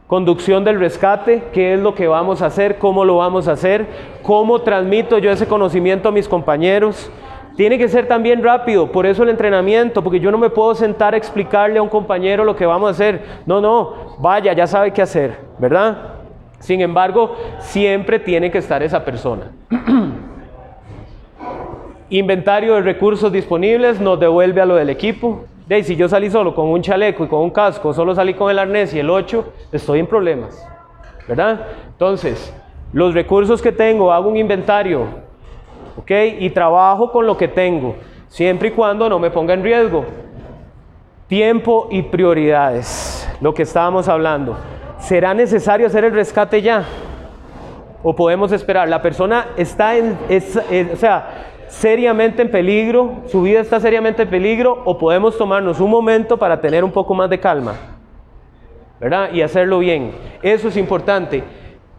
Conducción 0.07 0.63
del 0.63 0.79
rescate, 0.79 1.43
qué 1.51 1.73
es 1.73 1.79
lo 1.81 1.93
que 1.93 2.07
vamos 2.07 2.41
a 2.41 2.45
hacer, 2.45 2.77
cómo 2.77 3.03
lo 3.03 3.17
vamos 3.17 3.49
a 3.49 3.51
hacer, 3.51 3.85
cómo 4.21 4.61
transmito 4.61 5.17
yo 5.17 5.29
ese 5.29 5.45
conocimiento 5.45 6.07
a 6.07 6.13
mis 6.13 6.29
compañeros. 6.29 7.11
Tiene 7.57 7.77
que 7.77 7.89
ser 7.89 8.07
también 8.07 8.41
rápido, 8.41 8.93
por 8.93 9.05
eso 9.05 9.23
el 9.23 9.29
entrenamiento, 9.29 10.01
porque 10.01 10.21
yo 10.21 10.31
no 10.31 10.37
me 10.37 10.49
puedo 10.49 10.73
sentar 10.73 11.13
a 11.13 11.17
explicarle 11.17 11.79
a 11.79 11.81
un 11.81 11.89
compañero 11.89 12.45
lo 12.45 12.55
que 12.55 12.65
vamos 12.65 12.87
a 12.87 12.91
hacer. 12.91 13.23
No, 13.45 13.59
no, 13.59 14.15
vaya, 14.19 14.53
ya 14.53 14.67
sabe 14.67 14.91
qué 14.91 15.01
hacer, 15.01 15.37
¿verdad? 15.59 16.13
Sin 16.59 16.79
embargo, 16.79 17.35
siempre 17.59 18.19
tiene 18.19 18.49
que 18.49 18.59
estar 18.59 18.81
esa 18.81 19.03
persona. 19.03 19.51
Inventario 22.09 22.75
de 22.75 22.81
recursos 22.81 23.31
disponibles 23.31 23.99
nos 23.99 24.19
devuelve 24.19 24.61
a 24.61 24.65
lo 24.65 24.75
del 24.75 24.89
equipo. 24.89 25.45
De 25.67 25.83
si 25.83 25.95
yo 25.95 26.07
salí 26.07 26.29
solo 26.29 26.53
con 26.53 26.67
un 26.67 26.83
chaleco 26.83 27.25
y 27.25 27.27
con 27.27 27.41
un 27.41 27.49
casco, 27.49 27.91
solo 27.93 28.13
salí 28.13 28.35
con 28.35 28.51
el 28.51 28.59
arnés 28.59 28.93
y 28.93 28.99
el 28.99 29.09
8, 29.09 29.53
estoy 29.71 29.99
en 29.99 30.07
problemas. 30.07 30.67
¿Verdad? 31.27 31.65
Entonces, 31.87 32.53
los 32.93 33.15
recursos 33.15 33.61
que 33.61 33.71
tengo, 33.71 34.11
hago 34.11 34.29
un 34.29 34.37
inventario. 34.37 35.07
¿Ok? 35.97 36.11
Y 36.39 36.51
trabajo 36.51 37.11
con 37.11 37.25
lo 37.25 37.35
que 37.35 37.47
tengo, 37.47 37.95
siempre 38.27 38.67
y 38.67 38.71
cuando 38.71 39.09
no 39.09 39.17
me 39.17 39.31
ponga 39.31 39.55
en 39.55 39.63
riesgo. 39.63 40.05
Tiempo 41.27 41.87
y 41.89 42.03
prioridades, 42.03 43.27
lo 43.41 43.53
que 43.53 43.63
estábamos 43.63 44.07
hablando. 44.07 44.55
¿Será 44.99 45.33
necesario 45.33 45.87
hacer 45.87 46.03
el 46.03 46.13
rescate 46.13 46.61
ya? 46.61 46.85
¿O 48.03 48.15
podemos 48.15 48.51
esperar? 48.51 48.87
La 48.87 49.01
persona 49.01 49.47
está 49.57 49.95
en, 49.95 50.15
o 50.93 50.95
sea, 50.95 51.34
seriamente 51.80 52.41
en 52.41 52.49
peligro, 52.49 53.23
su 53.28 53.41
vida 53.41 53.59
está 53.59 53.80
seriamente 53.80 54.23
en 54.23 54.30
peligro, 54.30 54.82
o 54.86 54.97
podemos 54.97 55.38
tomarnos 55.38 55.80
un 55.80 55.89
momento 55.89 56.38
para 56.38 56.61
tener 56.61 56.84
un 56.84 56.91
poco 56.91 57.13
más 57.13 57.30
de 57.30 57.39
calma, 57.39 57.76
¿verdad? 58.99 59.34
Y 59.34 59.41
hacerlo 59.41 59.80
bien. 59.80 60.11
Eso 60.41 60.69
es 60.69 60.78
importante. 60.78 61.43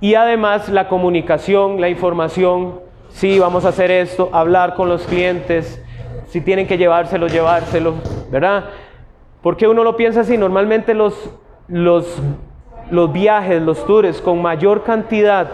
Y 0.01 0.15
además 0.15 0.71
la 0.71 0.89
comunicación, 0.89 1.81
la 1.81 1.91
información, 1.91 2.81
sí, 3.11 3.39
vamos 3.39 3.65
a 3.67 3.69
hacer 3.69 3.91
esto, 3.91 4.31
hablar 4.33 4.75
con 4.75 4.89
los 4.89 5.07
clientes, 5.07 5.83
si 6.29 6.41
tienen 6.41 6.67
que 6.67 6.79
llevárselo, 6.79 7.29
llevárselo, 7.29 7.95
¿verdad? 8.31 8.65
¿Por 9.43 9.57
qué 9.57 9.69
uno 9.69 9.85
lo 9.85 9.97
piensa 9.97 10.21
así? 10.23 10.39
Normalmente 10.39 10.95
los, 10.95 11.31
los, 11.69 12.19
los 12.91 13.13
viajes, 13.13 13.61
los 13.61 13.87
tours 13.87 14.23
con 14.23 14.41
mayor 14.41 14.85
cantidad 14.85 15.49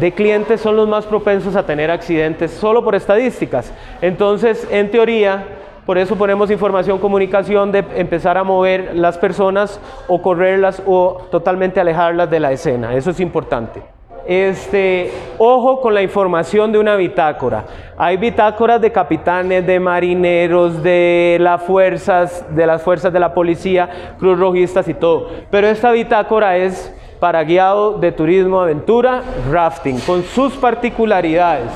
de 0.00 0.12
clientes 0.12 0.60
son 0.60 0.76
los 0.76 0.88
más 0.88 1.06
propensos 1.06 1.56
a 1.56 1.64
tener 1.64 1.90
accidentes 1.90 2.50
solo 2.50 2.84
por 2.84 2.94
estadísticas. 2.94 3.72
Entonces, 4.00 4.66
en 4.70 4.90
teoría, 4.90 5.44
por 5.86 5.98
eso 5.98 6.16
ponemos 6.16 6.50
información, 6.50 6.98
comunicación 6.98 7.70
de 7.70 7.84
empezar 7.94 8.36
a 8.36 8.44
mover 8.44 8.96
las 8.96 9.16
personas 9.18 9.80
o 10.08 10.20
correrlas 10.20 10.82
o 10.84 11.28
totalmente 11.30 11.80
alejarlas 11.80 12.28
de 12.28 12.40
la 12.40 12.52
escena. 12.52 12.94
Eso 12.94 13.10
es 13.10 13.20
importante. 13.20 13.82
Este, 14.26 15.12
ojo 15.38 15.80
con 15.80 15.94
la 15.94 16.02
información 16.02 16.72
de 16.72 16.80
una 16.80 16.96
bitácora. 16.96 17.64
Hay 17.96 18.16
bitácoras 18.16 18.80
de 18.80 18.90
capitanes, 18.90 19.64
de 19.64 19.78
marineros, 19.78 20.82
de 20.82 21.38
las 21.40 21.62
fuerzas, 21.62 22.44
de 22.50 22.66
las 22.66 22.82
fuerzas 22.82 23.12
de 23.12 23.20
la 23.20 23.32
policía, 23.32 23.88
cruz 24.18 24.36
rojistas 24.36 24.88
y 24.88 24.94
todo. 24.94 25.28
Pero 25.48 25.68
esta 25.68 25.92
bitácora 25.92 26.56
es 26.56 26.92
para 27.20 27.42
guiado 27.44 27.94
de 27.98 28.12
turismo 28.12 28.60
aventura, 28.60 29.22
rafting, 29.50 29.98
con 30.00 30.22
sus 30.22 30.54
particularidades. 30.54 31.70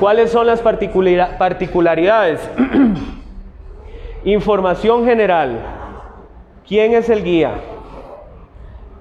¿Cuáles 0.00 0.30
son 0.30 0.46
las 0.46 0.60
particularidades? 0.60 2.40
Información 4.24 5.04
general. 5.04 5.58
¿Quién 6.66 6.94
es 6.94 7.08
el 7.08 7.22
guía? 7.22 7.54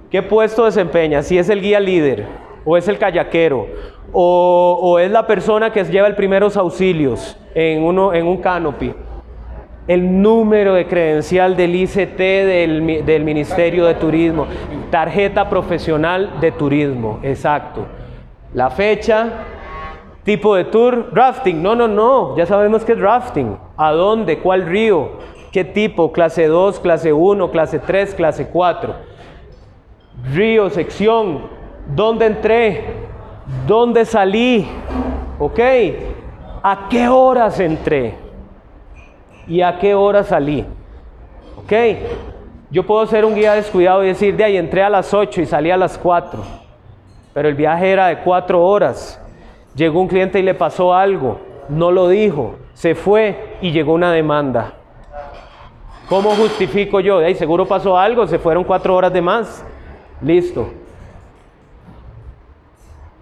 ¿Qué 0.10 0.22
puesto 0.22 0.66
desempeña? 0.66 1.24
Si 1.24 1.38
es 1.38 1.50
el 1.50 1.62
guía 1.62 1.80
líder, 1.80 2.28
o 2.66 2.78
es 2.78 2.88
el 2.88 2.98
kayaquero, 2.98 3.68
o, 4.14 5.00
es 5.00 5.10
la 5.10 5.26
persona 5.26 5.72
que 5.72 5.84
lleva 5.86 6.08
el 6.08 6.16
primeros 6.16 6.58
auxilios 6.58 7.38
en, 7.56 7.84
un 7.84 8.38
canopy. 8.38 8.94
El 9.88 10.22
número 10.22 10.76
de 10.76 10.86
credencial 10.86 11.56
del 11.58 11.76
ICT 11.76 12.18
del, 12.18 13.24
Ministerio 13.24 13.86
de 13.86 13.96
Turismo, 13.96 14.46
tarjeta 14.92 15.50
profesional 15.50 16.40
de 16.40 16.52
turismo, 16.52 17.20
exacto. 17.24 17.88
La 18.54 18.70
fecha, 18.70 19.30
tipo 20.24 20.56
de 20.56 20.66
tour, 20.66 21.10
rafting. 21.14 21.64
No, 21.64 21.76
no, 21.76 21.88
no, 21.88 22.38
ya 22.38 22.46
sabemos 22.46 22.86
que 22.86 22.92
es 22.92 23.00
rafting. 23.00 23.58
¿A 23.76 23.92
dónde? 23.92 24.38
¿Cuál 24.38 24.68
río? 24.68 25.14
¿Qué 25.52 25.64
tipo? 25.64 26.12
Clase 26.12 26.46
2, 26.46 26.80
clase 26.80 27.12
1, 27.12 27.50
clase 27.50 27.80
3, 27.80 28.14
clase 28.14 28.48
4. 28.50 28.96
Río, 30.34 30.70
sección. 30.70 31.50
¿Dónde 31.88 32.28
entré? 32.28 32.84
¿Dónde 33.66 34.06
salí? 34.06 34.68
¿Ok? 35.40 35.60
¿A 36.62 36.88
qué 36.88 37.08
horas 37.08 37.60
entré? 37.60 38.21
¿Y 39.48 39.62
a 39.62 39.80
qué 39.80 39.96
hora 39.96 40.24
salí? 40.24 40.66
¿Ok? 41.58 41.74
Yo 42.70 42.86
puedo 42.86 43.06
ser 43.06 43.26
un 43.26 43.36
guía 43.36 43.54
descuidado 43.54 44.04
y 44.04 44.08
decir, 44.08 44.36
de 44.38 44.46
ahí 44.46 44.58
entré 44.58 44.82
a 44.82 44.90
las 44.90 45.14
8 45.14 45.42
y 45.42 45.46
salí 45.46 45.72
a 45.72 45.78
las 45.78 45.98
4. 45.98 46.42
Pero 47.34 47.50
el 47.50 47.56
viaje 47.56 47.92
era 47.92 48.08
de 48.08 48.20
4 48.20 48.64
horas. 48.64 49.22
Llegó 49.76 50.00
un 50.00 50.08
cliente 50.08 50.40
y 50.40 50.44
le 50.44 50.54
pasó 50.54 50.94
algo. 50.94 51.40
No 51.70 51.92
lo 51.92 52.08
dijo. 52.08 52.56
Se 52.74 52.96
fue 52.96 53.58
y 53.62 53.72
llegó 53.72 53.94
una 53.94 54.12
demanda. 54.12 54.74
¿Cómo 56.08 56.32
justifico 56.32 57.00
yo? 57.00 57.20
De 57.20 57.28
ahí 57.28 57.36
seguro 57.36 57.66
pasó 57.66 57.98
algo. 57.98 58.28
Se 58.28 58.40
fueron 58.40 58.64
4 58.64 58.96
horas 58.96 59.14
de 59.14 59.22
más. 59.22 59.66
Listo. 60.22 60.70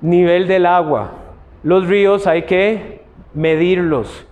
Nivel 0.02 0.48
del 0.48 0.66
agua. 0.66 1.12
Los 1.64 1.88
ríos 1.88 2.26
hay 2.26 2.44
que 2.44 3.04
medirlos. 3.34 4.26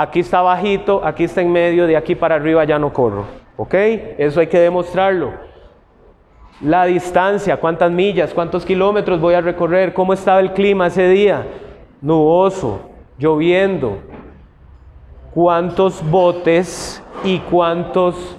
Aquí 0.00 0.20
está 0.20 0.42
bajito, 0.42 1.04
aquí 1.04 1.24
está 1.24 1.40
en 1.40 1.50
medio, 1.50 1.88
de 1.88 1.96
aquí 1.96 2.14
para 2.14 2.36
arriba 2.36 2.62
ya 2.62 2.78
no 2.78 2.92
corro. 2.92 3.24
¿Ok? 3.56 3.74
Eso 3.74 4.38
hay 4.38 4.46
que 4.46 4.60
demostrarlo. 4.60 5.32
La 6.60 6.84
distancia, 6.84 7.56
cuántas 7.56 7.90
millas, 7.90 8.32
cuántos 8.32 8.64
kilómetros 8.64 9.20
voy 9.20 9.34
a 9.34 9.40
recorrer, 9.40 9.92
cómo 9.92 10.12
estaba 10.12 10.38
el 10.38 10.52
clima 10.52 10.86
ese 10.86 11.08
día. 11.08 11.48
Nuboso, 12.00 12.90
lloviendo. 13.18 13.98
Cuántos 15.34 16.08
botes 16.08 17.02
y 17.24 17.40
cuántos 17.40 18.38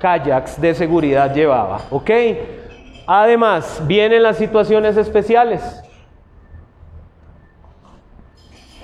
kayaks 0.00 0.60
de 0.60 0.74
seguridad 0.74 1.34
llevaba. 1.34 1.80
¿Ok? 1.88 2.10
Además, 3.06 3.82
vienen 3.86 4.22
las 4.22 4.36
situaciones 4.36 4.98
especiales. 4.98 5.82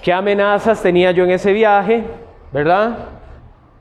¿Qué 0.06 0.12
amenazas 0.12 0.80
tenía 0.80 1.10
yo 1.10 1.24
en 1.24 1.32
ese 1.32 1.52
viaje? 1.52 2.04
¿Verdad? 2.52 2.96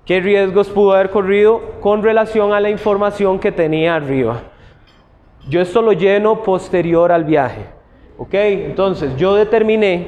¿Qué 0.05 0.19
riesgos 0.19 0.67
pudo 0.69 0.93
haber 0.93 1.11
corrido 1.11 1.61
con 1.81 2.01
relación 2.01 2.51
a 2.51 2.59
la 2.59 2.71
información 2.71 3.37
que 3.37 3.51
tenía 3.51 3.93
arriba? 3.93 4.39
Yo 5.47 5.61
esto 5.61 5.83
lo 5.83 5.91
lleno 5.91 6.41
posterior 6.41 7.11
al 7.11 7.25
viaje. 7.25 7.67
¿Ok? 8.17 8.33
Entonces 8.33 9.15
yo 9.17 9.35
determiné 9.35 10.07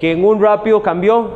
que 0.00 0.10
en 0.10 0.24
un 0.24 0.42
rápido 0.42 0.82
cambió, 0.82 1.34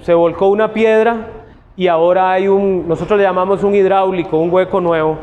se 0.00 0.12
volcó 0.12 0.48
una 0.48 0.72
piedra 0.72 1.28
y 1.76 1.86
ahora 1.86 2.32
hay 2.32 2.48
un, 2.48 2.88
nosotros 2.88 3.16
le 3.16 3.22
llamamos 3.22 3.62
un 3.62 3.76
hidráulico, 3.76 4.38
un 4.38 4.52
hueco 4.52 4.80
nuevo. 4.80 5.18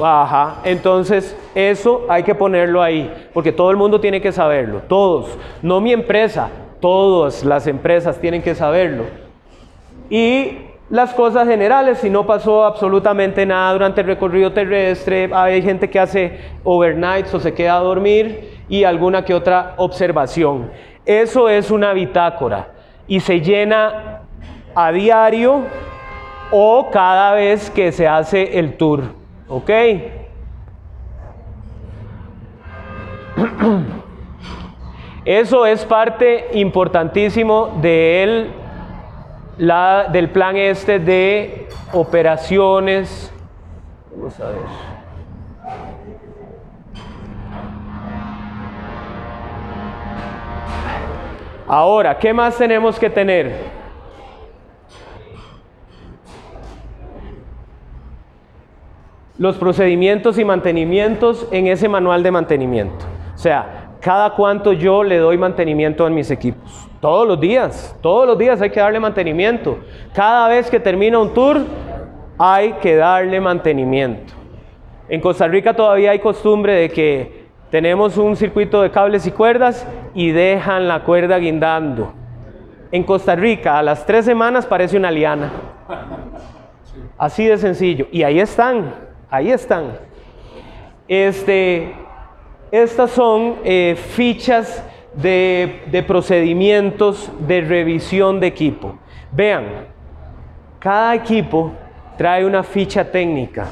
Ajá. 0.00 0.60
Entonces 0.62 1.36
eso 1.56 2.06
hay 2.08 2.22
que 2.22 2.36
ponerlo 2.36 2.80
ahí, 2.80 3.12
porque 3.34 3.50
todo 3.50 3.72
el 3.72 3.76
mundo 3.76 3.98
tiene 3.98 4.20
que 4.20 4.30
saberlo, 4.30 4.82
todos. 4.86 5.36
No 5.62 5.80
mi 5.80 5.92
empresa, 5.92 6.48
todas 6.80 7.44
las 7.44 7.66
empresas 7.66 8.18
tienen 8.18 8.42
que 8.42 8.54
saberlo. 8.54 9.04
Y 10.08 10.58
las 10.90 11.14
cosas 11.14 11.46
generales, 11.46 11.98
si 11.98 12.10
no 12.10 12.26
pasó 12.26 12.64
absolutamente 12.64 13.46
nada 13.46 13.72
durante 13.72 14.00
el 14.00 14.08
recorrido 14.08 14.52
terrestre, 14.52 15.30
hay 15.32 15.62
gente 15.62 15.88
que 15.88 16.00
hace 16.00 16.40
overnights 16.64 17.32
o 17.32 17.38
se 17.38 17.54
queda 17.54 17.76
a 17.76 17.80
dormir 17.80 18.58
y 18.68 18.82
alguna 18.82 19.24
que 19.24 19.32
otra 19.32 19.74
observación. 19.76 20.70
Eso 21.06 21.48
es 21.48 21.70
una 21.70 21.92
bitácora 21.92 22.72
y 23.06 23.20
se 23.20 23.40
llena 23.40 24.22
a 24.74 24.90
diario 24.90 25.62
o 26.50 26.90
cada 26.90 27.34
vez 27.34 27.70
que 27.70 27.92
se 27.92 28.08
hace 28.08 28.58
el 28.58 28.76
tour. 28.76 29.02
¿Ok? 29.48 29.70
Eso 35.30 35.64
es 35.64 35.84
parte 35.84 36.48
importantísimo 36.54 37.78
de 37.80 38.24
él 38.24 38.50
del 40.12 40.28
plan 40.30 40.56
este 40.56 40.98
de 40.98 41.68
operaciones. 41.92 43.32
Vamos 44.10 44.40
a 44.40 44.48
ver. 44.48 44.56
Ahora, 51.68 52.18
¿qué 52.18 52.34
más 52.34 52.58
tenemos 52.58 52.98
que 52.98 53.08
tener? 53.08 53.66
Los 59.38 59.56
procedimientos 59.58 60.40
y 60.40 60.44
mantenimientos 60.44 61.46
en 61.52 61.68
ese 61.68 61.88
manual 61.88 62.24
de 62.24 62.32
mantenimiento. 62.32 63.04
O 63.36 63.38
sea, 63.38 63.79
cada 64.00 64.30
cuánto 64.30 64.72
yo 64.72 65.04
le 65.04 65.18
doy 65.18 65.38
mantenimiento 65.38 66.06
a 66.06 66.10
mis 66.10 66.30
equipos. 66.30 66.88
Todos 67.00 67.26
los 67.26 67.40
días, 67.40 67.96
todos 68.00 68.26
los 68.26 68.38
días 68.38 68.60
hay 68.60 68.70
que 68.70 68.80
darle 68.80 69.00
mantenimiento. 69.00 69.78
Cada 70.14 70.48
vez 70.48 70.70
que 70.70 70.80
termina 70.80 71.18
un 71.18 71.32
tour, 71.32 71.60
hay 72.38 72.72
que 72.74 72.96
darle 72.96 73.40
mantenimiento. 73.40 74.32
En 75.08 75.20
Costa 75.20 75.46
Rica 75.48 75.74
todavía 75.74 76.12
hay 76.12 76.18
costumbre 76.18 76.74
de 76.74 76.88
que 76.88 77.46
tenemos 77.70 78.16
un 78.16 78.36
circuito 78.36 78.82
de 78.82 78.90
cables 78.90 79.26
y 79.26 79.30
cuerdas 79.30 79.86
y 80.14 80.30
dejan 80.30 80.88
la 80.88 81.04
cuerda 81.04 81.38
guindando. 81.38 82.12
En 82.92 83.04
Costa 83.04 83.36
Rica 83.36 83.78
a 83.78 83.82
las 83.82 84.04
tres 84.04 84.24
semanas 84.24 84.66
parece 84.66 84.96
una 84.96 85.10
liana. 85.10 85.52
Así 87.16 87.46
de 87.46 87.58
sencillo. 87.58 88.08
Y 88.10 88.22
ahí 88.22 88.40
están, 88.40 88.94
ahí 89.30 89.52
están. 89.52 89.98
Este, 91.06 91.94
estas 92.70 93.10
son 93.10 93.56
eh, 93.64 93.96
fichas 93.96 94.84
de, 95.14 96.04
procedimientos 96.06 97.30
de 97.40 97.60
revisión 97.62 98.40
de 98.40 98.46
equipo. 98.46 98.96
Vean, 99.32 99.64
cada 100.78 101.14
equipo 101.14 101.72
trae 102.16 102.44
una 102.44 102.62
ficha 102.62 103.04
técnica 103.04 103.66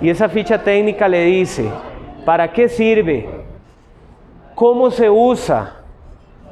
y 0.00 0.10
esa 0.10 0.28
ficha 0.28 0.62
técnica 0.62 1.08
le 1.08 1.24
dice 1.24 1.68
para 2.24 2.52
qué 2.52 2.68
sirve, 2.68 3.28
cómo 4.54 4.90
se 4.90 5.08
usa 5.08 5.76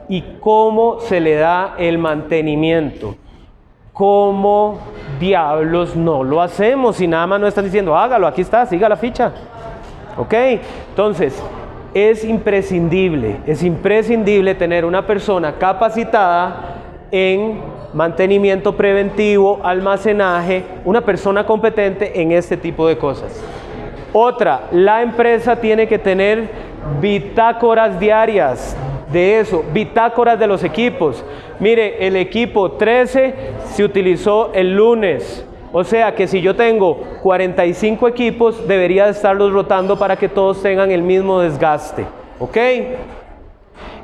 y 0.09 0.23
cómo 0.41 1.01
se 1.01 1.21
le 1.21 1.35
da 1.37 1.75
el 1.79 1.99
mantenimiento. 1.99 3.17
¿Cómo 3.93 4.79
diablos 5.21 5.95
no 5.95 6.25
lo 6.25 6.43
hacemos? 6.43 6.97
Si 6.97 7.07
nada 7.07 7.29
más 7.29 7.41
no 7.41 7.47
están 7.47 7.65
diciendo, 7.65 7.97
hágalo, 7.97 8.27
aquí 8.27 8.41
está, 8.41 8.67
siga 8.67 8.89
la 8.89 8.97
ficha. 8.97 9.33
¿Ok? 10.17 10.35
Entonces, 10.91 11.41
es 11.95 12.25
imprescindible, 12.25 13.37
es 13.47 13.63
imprescindible 13.63 14.55
tener 14.57 14.85
una 14.85 15.07
persona 15.07 15.55
capacitada 15.55 16.75
en 17.13 17.61
mantenimiento 17.95 18.77
preventivo, 18.77 19.61
almacenaje, 19.63 20.65
una 20.85 21.01
persona 21.01 21.47
competente 21.47 22.21
en 22.21 22.33
este 22.33 22.57
tipo 22.57 22.89
de 22.89 22.99
cosas. 22.99 23.41
Otra, 24.13 24.69
la 24.73 25.03
empresa 25.03 25.57
tiene 25.57 25.87
que 25.87 25.99
tener 25.99 26.49
bitácoras 27.01 27.99
diarias 27.99 28.77
de 29.13 29.39
eso, 29.39 29.65
bitácoras 29.73 30.39
de 30.39 30.49
los 30.49 30.65
equipos. 30.65 31.25
Mire, 31.61 32.05
el 32.05 32.17
equipo 32.17 32.73
13 32.73 33.35
se 33.67 33.85
utilizó 33.85 34.53
el 34.53 34.75
lunes. 34.75 35.47
O 35.77 35.83
sea 35.83 36.15
que 36.15 36.29
si 36.29 36.41
yo 36.41 36.55
tengo 36.55 37.03
45 37.21 38.07
equipos, 38.07 38.69
debería 38.69 39.09
estarlos 39.09 39.53
rotando 39.53 39.99
para 39.99 40.15
que 40.15 40.29
todos 40.29 40.63
tengan 40.63 40.93
el 40.93 41.03
mismo 41.03 41.41
desgaste. 41.41 42.07
¿Ok? 42.39 42.57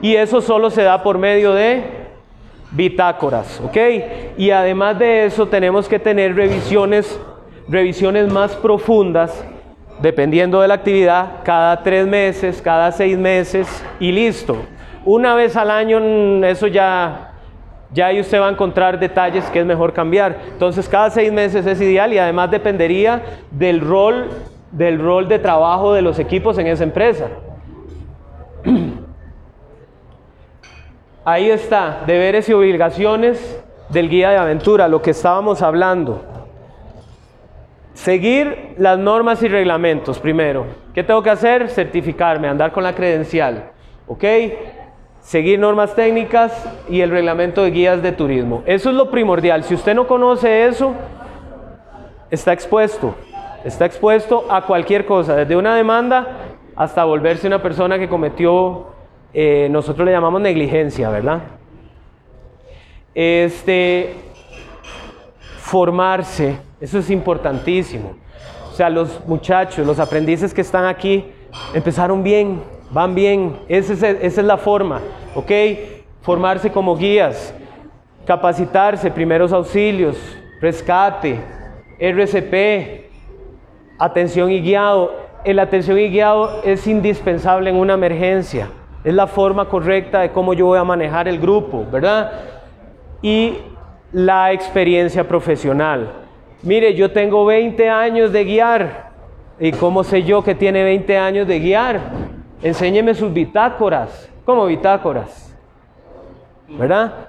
Y 0.02 0.16
eso 0.16 0.40
solo 0.40 0.70
se 0.70 0.82
da 0.82 1.00
por 1.04 1.16
medio 1.16 1.52
de 1.52 1.84
bitácoras. 2.72 3.60
¿Ok? 3.64 3.76
Y 4.36 4.50
además 4.50 4.98
de 4.98 5.26
eso 5.26 5.46
tenemos 5.46 5.88
que 5.88 6.00
tener 6.00 6.34
revisiones, 6.34 7.20
revisiones 7.68 8.32
más 8.32 8.56
profundas 8.56 9.44
dependiendo 10.02 10.60
de 10.60 10.66
la 10.66 10.74
actividad, 10.74 11.42
cada 11.44 11.84
tres 11.84 12.04
meses, 12.04 12.60
cada 12.60 12.90
seis 12.90 13.16
meses 13.16 13.84
y 14.00 14.10
listo. 14.10 14.56
Una 15.04 15.36
vez 15.36 15.56
al 15.56 15.70
año, 15.70 16.00
mm, 16.00 16.44
eso 16.44 16.66
ya, 16.66 17.29
ya 17.92 18.06
ahí 18.06 18.20
usted 18.20 18.40
va 18.40 18.46
a 18.48 18.50
encontrar 18.50 18.98
detalles 18.98 19.44
que 19.50 19.60
es 19.60 19.66
mejor 19.66 19.92
cambiar. 19.92 20.38
Entonces, 20.52 20.88
cada 20.88 21.10
seis 21.10 21.32
meses 21.32 21.66
es 21.66 21.80
ideal 21.80 22.12
y 22.12 22.18
además 22.18 22.50
dependería 22.50 23.22
del 23.50 23.80
rol, 23.80 24.28
del 24.70 25.00
rol 25.00 25.28
de 25.28 25.38
trabajo 25.38 25.92
de 25.92 26.02
los 26.02 26.18
equipos 26.18 26.56
en 26.58 26.68
esa 26.68 26.84
empresa. 26.84 27.28
Ahí 31.24 31.50
está, 31.50 32.02
deberes 32.06 32.48
y 32.48 32.52
obligaciones 32.52 33.62
del 33.88 34.08
guía 34.08 34.30
de 34.30 34.38
aventura, 34.38 34.88
lo 34.88 35.02
que 35.02 35.10
estábamos 35.10 35.60
hablando. 35.60 36.24
Seguir 37.92 38.74
las 38.78 38.98
normas 38.98 39.42
y 39.42 39.48
reglamentos 39.48 40.18
primero. 40.18 40.64
¿Qué 40.94 41.02
tengo 41.02 41.22
que 41.22 41.30
hacer? 41.30 41.68
Certificarme, 41.68 42.48
andar 42.48 42.72
con 42.72 42.82
la 42.84 42.94
credencial. 42.94 43.72
¿Ok? 44.06 44.24
Seguir 45.20 45.58
normas 45.58 45.94
técnicas 45.94 46.52
y 46.88 47.02
el 47.02 47.10
reglamento 47.10 47.62
de 47.62 47.70
guías 47.70 48.02
de 48.02 48.12
turismo. 48.12 48.62
Eso 48.66 48.90
es 48.90 48.96
lo 48.96 49.10
primordial. 49.10 49.64
Si 49.64 49.74
usted 49.74 49.94
no 49.94 50.06
conoce 50.06 50.66
eso, 50.66 50.94
está 52.30 52.52
expuesto. 52.52 53.14
Está 53.64 53.84
expuesto 53.84 54.46
a 54.50 54.62
cualquier 54.62 55.04
cosa, 55.04 55.36
desde 55.36 55.54
una 55.56 55.74
demanda 55.74 56.38
hasta 56.74 57.04
volverse 57.04 57.46
una 57.46 57.60
persona 57.60 57.98
que 57.98 58.08
cometió, 58.08 58.86
eh, 59.34 59.68
nosotros 59.70 60.06
le 60.06 60.12
llamamos 60.12 60.40
negligencia, 60.40 61.10
¿verdad? 61.10 61.40
Este, 63.14 64.14
formarse, 65.58 66.56
eso 66.80 66.98
es 66.98 67.10
importantísimo. 67.10 68.14
O 68.70 68.72
sea, 68.72 68.88
los 68.88 69.26
muchachos, 69.26 69.86
los 69.86 69.98
aprendices 69.98 70.54
que 70.54 70.62
están 70.62 70.86
aquí, 70.86 71.26
empezaron 71.74 72.22
bien, 72.22 72.62
van 72.90 73.14
bien. 73.14 73.56
Esa 73.68 74.08
es, 74.08 74.36
la 74.38 74.56
forma, 74.56 75.00
¿ok? 75.34 75.50
Formarse 76.22 76.70
como 76.70 76.96
guías, 76.96 77.54
capacitarse, 78.26 79.10
primeros 79.10 79.52
auxilios, 79.52 80.16
rescate, 80.60 81.40
RCP, 81.98 83.10
atención 83.98 84.50
y 84.50 84.60
guiado. 84.60 85.30
El 85.42 85.58
atención 85.58 85.98
y 85.98 86.08
guiado 86.08 86.60
es 86.64 86.86
indispensable 86.86 87.70
en 87.70 87.76
una 87.76 87.94
emergencia. 87.94 88.68
Es 89.02 89.14
la 89.14 89.26
forma 89.26 89.66
correcta 89.66 90.20
de 90.20 90.30
cómo 90.30 90.52
yo 90.52 90.66
voy 90.66 90.78
a 90.78 90.84
manejar 90.84 91.26
el 91.28 91.38
grupo, 91.38 91.86
¿verdad? 91.90 92.32
Y 93.22 93.54
la 94.12 94.52
experiencia 94.52 95.26
profesional. 95.26 96.12
Mire, 96.62 96.94
yo 96.94 97.10
tengo 97.10 97.46
20 97.46 97.88
años 97.88 98.32
de 98.32 98.44
guiar. 98.44 99.10
¿Y 99.58 99.72
cómo 99.72 100.04
sé 100.04 100.22
yo 100.22 100.42
que 100.42 100.54
tiene 100.54 100.82
20 100.84 101.16
años 101.16 101.46
de 101.46 101.58
guiar? 101.58 102.00
Enséñeme 102.62 103.14
sus 103.14 103.32
bitácoras. 103.32 104.28
¿Cómo 104.44 104.66
bitácoras? 104.66 105.54
¿Verdad? 106.68 107.28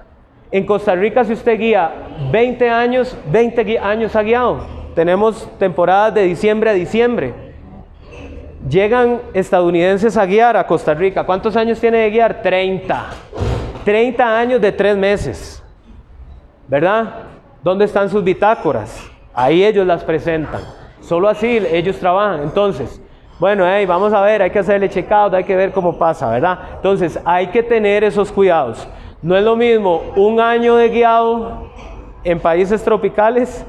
En 0.50 0.66
Costa 0.66 0.94
Rica, 0.94 1.24
si 1.24 1.32
usted 1.32 1.58
guía 1.58 1.90
20 2.30 2.68
años, 2.68 3.16
20 3.30 3.78
años 3.78 4.14
ha 4.14 4.22
guiado. 4.22 4.66
Tenemos 4.94 5.48
temporadas 5.58 6.14
de 6.14 6.24
diciembre 6.24 6.70
a 6.70 6.74
diciembre. 6.74 7.32
Llegan 8.68 9.22
estadounidenses 9.32 10.16
a 10.16 10.26
guiar 10.26 10.56
a 10.56 10.66
Costa 10.66 10.94
Rica. 10.94 11.24
¿Cuántos 11.24 11.56
años 11.56 11.80
tiene 11.80 11.98
de 11.98 12.10
guiar? 12.10 12.42
30. 12.42 13.06
30 13.84 14.38
años 14.38 14.60
de 14.60 14.70
3 14.70 14.96
meses. 14.96 15.62
¿Verdad? 16.68 17.14
¿Dónde 17.64 17.86
están 17.86 18.08
sus 18.08 18.22
bitácoras? 18.22 19.10
Ahí 19.34 19.64
ellos 19.64 19.86
las 19.86 20.04
presentan. 20.04 20.60
Solo 21.00 21.28
así 21.28 21.58
ellos 21.72 21.98
trabajan. 21.98 22.42
Entonces, 22.42 23.01
bueno, 23.42 23.64
vamos 23.88 24.12
a 24.12 24.20
ver, 24.20 24.40
hay 24.40 24.50
que 24.50 24.60
hacerle 24.60 24.88
checkout, 24.88 25.34
hay 25.34 25.42
que 25.42 25.56
ver 25.56 25.72
cómo 25.72 25.98
pasa, 25.98 26.30
¿verdad? 26.30 26.60
Entonces, 26.76 27.18
hay 27.24 27.48
que 27.48 27.64
tener 27.64 28.04
esos 28.04 28.30
cuidados. 28.30 28.86
No 29.20 29.36
es 29.36 29.42
lo 29.42 29.56
mismo 29.56 30.00
un 30.14 30.38
año 30.38 30.76
de 30.76 30.88
guiado 30.90 31.68
en 32.22 32.38
países 32.38 32.84
tropicales 32.84 33.66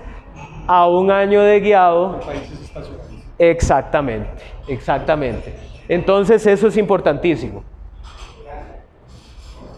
a 0.67 0.87
un 0.87 1.09
año 1.09 1.41
de 1.41 1.59
guiado 1.59 2.19
en 2.19 2.19
países 2.19 2.61
estacionales. 2.61 3.07
Exactamente, 3.39 4.43
exactamente. 4.67 5.55
Entonces, 5.89 6.45
eso 6.45 6.67
es 6.67 6.77
importantísimo. 6.77 7.63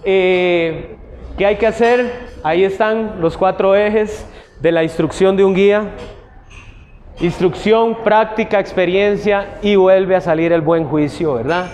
Eh, 0.04 0.98
¿Qué 1.38 1.46
hay 1.46 1.56
que 1.56 1.68
hacer? 1.68 2.12
Ahí 2.44 2.66
están 2.66 3.22
los 3.22 3.38
cuatro 3.38 3.74
ejes 3.74 4.30
de 4.60 4.74
la 4.74 4.84
instrucción 4.84 5.38
de 5.38 5.46
un 5.46 5.56
guía. 5.56 5.92
Instrucción, 7.22 8.00
práctica, 8.04 8.60
experiencia 8.60 9.58
y 9.62 9.78
vuelve 9.78 10.18
a 10.18 10.22
salir 10.22 10.52
el 10.52 10.60
buen 10.60 10.86
juicio, 10.86 11.36
¿verdad? 11.36 11.68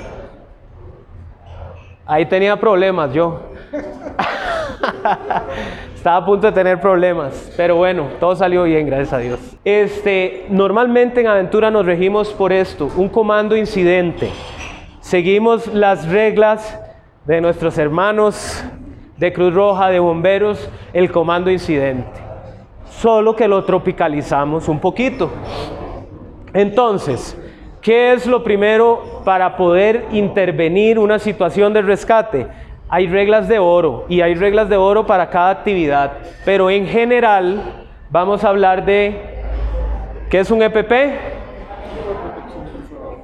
Ahí 2.05 2.27
tenía 2.27 2.59
problemas 2.59 3.11
yo. 3.11 3.41
Estaba 5.95 6.17
a 6.17 6.25
punto 6.25 6.47
de 6.47 6.53
tener 6.53 6.79
problemas, 6.79 7.51
pero 7.57 7.75
bueno, 7.75 8.09
todo 8.19 8.35
salió 8.35 8.63
bien, 8.63 8.85
gracias 8.85 9.13
a 9.13 9.17
Dios. 9.17 9.39
Este, 9.65 10.45
normalmente 10.49 11.21
en 11.21 11.27
aventura 11.27 11.71
nos 11.71 11.87
regimos 11.87 12.31
por 12.33 12.53
esto, 12.53 12.91
un 12.95 13.09
comando 13.09 13.57
incidente. 13.57 14.29
Seguimos 14.99 15.65
las 15.67 16.07
reglas 16.07 16.79
de 17.25 17.41
nuestros 17.41 17.79
hermanos 17.79 18.63
de 19.17 19.33
Cruz 19.33 19.53
Roja, 19.53 19.89
de 19.89 19.99
bomberos, 19.99 20.69
el 20.93 21.11
comando 21.11 21.49
incidente 21.49 22.30
solo 22.99 23.35
que 23.35 23.47
lo 23.47 23.63
tropicalizamos 23.63 24.67
un 24.67 24.79
poquito. 24.79 25.31
Entonces, 26.53 27.37
¿qué 27.81 28.13
es 28.13 28.27
lo 28.27 28.43
primero 28.43 29.21
para 29.23 29.55
poder 29.55 30.05
intervenir 30.11 30.99
una 30.99 31.17
situación 31.17 31.73
de 31.73 31.81
rescate? 31.81 32.47
Hay 32.89 33.07
reglas 33.07 33.47
de 33.47 33.57
oro 33.57 34.05
y 34.09 34.21
hay 34.21 34.35
reglas 34.35 34.67
de 34.67 34.75
oro 34.75 35.05
para 35.05 35.29
cada 35.29 35.49
actividad, 35.49 36.11
pero 36.43 36.69
en 36.69 36.85
general 36.87 37.87
vamos 38.09 38.43
a 38.43 38.49
hablar 38.49 38.83
de 38.85 39.15
¿qué 40.29 40.39
es 40.39 40.51
un 40.51 40.61
EPP? 40.61 40.91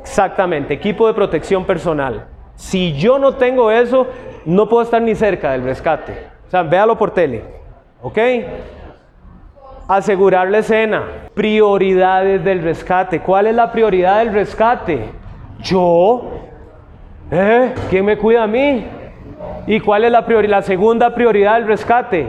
Exactamente, 0.01 0.73
equipo 0.73 1.05
de 1.05 1.13
protección 1.13 1.65
personal. 1.65 2.27
Si 2.55 2.93
yo 2.93 3.19
no 3.19 3.35
tengo 3.35 3.69
eso, 3.69 4.07
no 4.45 4.69
puedo 4.69 4.83
estar 4.83 5.01
ni 5.01 5.13
cerca 5.13 5.51
del 5.51 5.63
rescate. 5.63 6.13
O 6.47 6.49
sea, 6.49 6.63
véalo 6.63 6.97
por 6.97 7.11
tele. 7.11 7.43
¿Ok? 8.01 8.17
Asegurar 9.87 10.49
la 10.49 10.59
escena. 10.59 11.03
Prioridades 11.33 12.43
del 12.43 12.61
rescate. 12.61 13.21
¿Cuál 13.21 13.47
es 13.47 13.55
la 13.55 13.71
prioridad 13.71 14.19
del 14.19 14.33
rescate? 14.33 15.09
Yo. 15.61 16.29
¿Eh? 17.31 17.73
¿Quién 17.89 18.05
me 18.05 18.17
cuida 18.17 18.43
a 18.43 18.47
mí? 18.47 18.85
¿Y 19.65 19.79
cuál 19.79 20.03
es 20.05 20.11
la, 20.11 20.21
la 20.21 20.61
segunda 20.61 21.13
prioridad 21.13 21.55
del 21.55 21.67
rescate? 21.67 22.27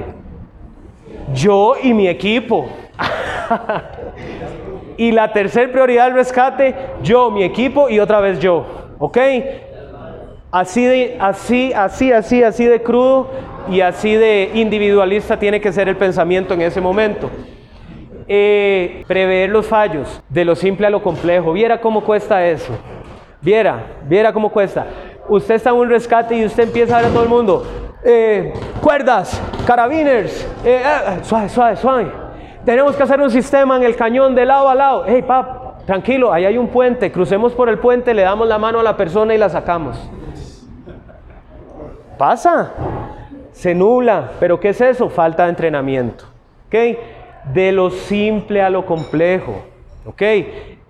Yo 1.35 1.75
y 1.83 1.95
mi 1.95 2.09
equipo. 2.09 2.69
y 4.97 5.13
la 5.13 5.33
tercera 5.33 5.71
prioridad 5.71 6.07
del 6.07 6.15
rescate, 6.15 6.75
yo, 7.03 7.31
mi 7.31 7.45
equipo 7.45 7.89
y 7.89 8.01
otra 8.01 8.21
vez 8.21 8.41
yo. 8.41 8.67
¿Ok? 8.99 9.19
Así 10.51 10.85
de, 10.85 11.17
así, 11.21 11.73
así, 11.73 12.13
así, 12.13 12.43
así 12.43 12.65
de 12.65 12.83
crudo 12.83 13.29
y 13.71 13.81
así 13.81 14.15
de 14.15 14.51
individualista 14.55 15.39
tiene 15.39 15.61
que 15.61 15.73
ser 15.73 15.89
el 15.89 15.97
pensamiento 15.97 16.55
en 16.55 16.63
ese 16.63 16.81
momento. 16.81 17.31
Eh, 18.31 19.05
prever 19.09 19.49
los 19.49 19.67
fallos, 19.67 20.23
de 20.29 20.45
lo 20.45 20.55
simple 20.55 20.87
a 20.87 20.91
lo 20.91 21.03
complejo. 21.03 21.53
Viera 21.53 21.81
cómo 21.81 22.05
cuesta 22.05 22.47
eso. 22.47 22.75
Viera, 23.41 23.87
viera 24.05 24.33
cómo 24.35 24.51
cuesta. 24.51 24.87
Usted 25.29 25.55
está 25.55 25.71
en 25.71 25.77
un 25.77 25.89
rescate 25.89 26.37
y 26.37 26.45
usted 26.45 26.65
empieza 26.65 26.99
a 26.99 27.01
ver 27.01 27.11
a 27.11 27.13
todo 27.13 27.23
el 27.23 27.29
mundo. 27.29 27.67
Eh, 28.05 28.53
cuerdas, 28.83 29.41
carabiners, 29.67 30.47
eh, 30.65 30.83
suave, 31.23 31.49
suave, 31.49 31.77
suave. 31.77 32.13
Tenemos 32.65 32.95
que 32.97 33.03
hacer 33.03 33.19
un 33.21 33.31
sistema 33.31 33.77
en 33.77 33.85
el 33.85 33.97
cañón 33.97 34.35
de 34.35 34.45
lado 34.45 34.69
a 34.69 34.75
lado. 34.75 35.05
Hey, 35.07 35.23
pap, 35.27 35.87
tranquilo, 35.87 36.31
ahí 36.31 36.45
hay 36.45 36.59
un 36.59 36.69
puente. 36.69 37.11
Crucemos 37.11 37.55
por 37.55 37.71
el 37.71 37.79
puente, 37.79 38.13
le 38.13 38.23
damos 38.23 38.47
la 38.47 38.59
mano 38.59 38.81
a 38.81 38.83
la 38.83 38.95
persona 38.95 39.35
y 39.35 39.39
la 39.39 39.49
sacamos. 39.49 39.99
Pasa. 42.19 42.73
Se 43.53 43.75
nubla, 43.75 44.33
pero 44.39 44.61
¿qué 44.61 44.69
es 44.69 44.81
eso? 44.81 45.09
Falta 45.09 45.45
de 45.45 45.51
entrenamiento. 45.51 46.27
¿Ok? 46.67 46.75
De 47.53 47.73
lo 47.73 47.91
simple 47.91 48.63
a 48.63 48.71
lo 48.71 48.85
complejo. 48.87 49.63
¿Ok? 50.07 50.23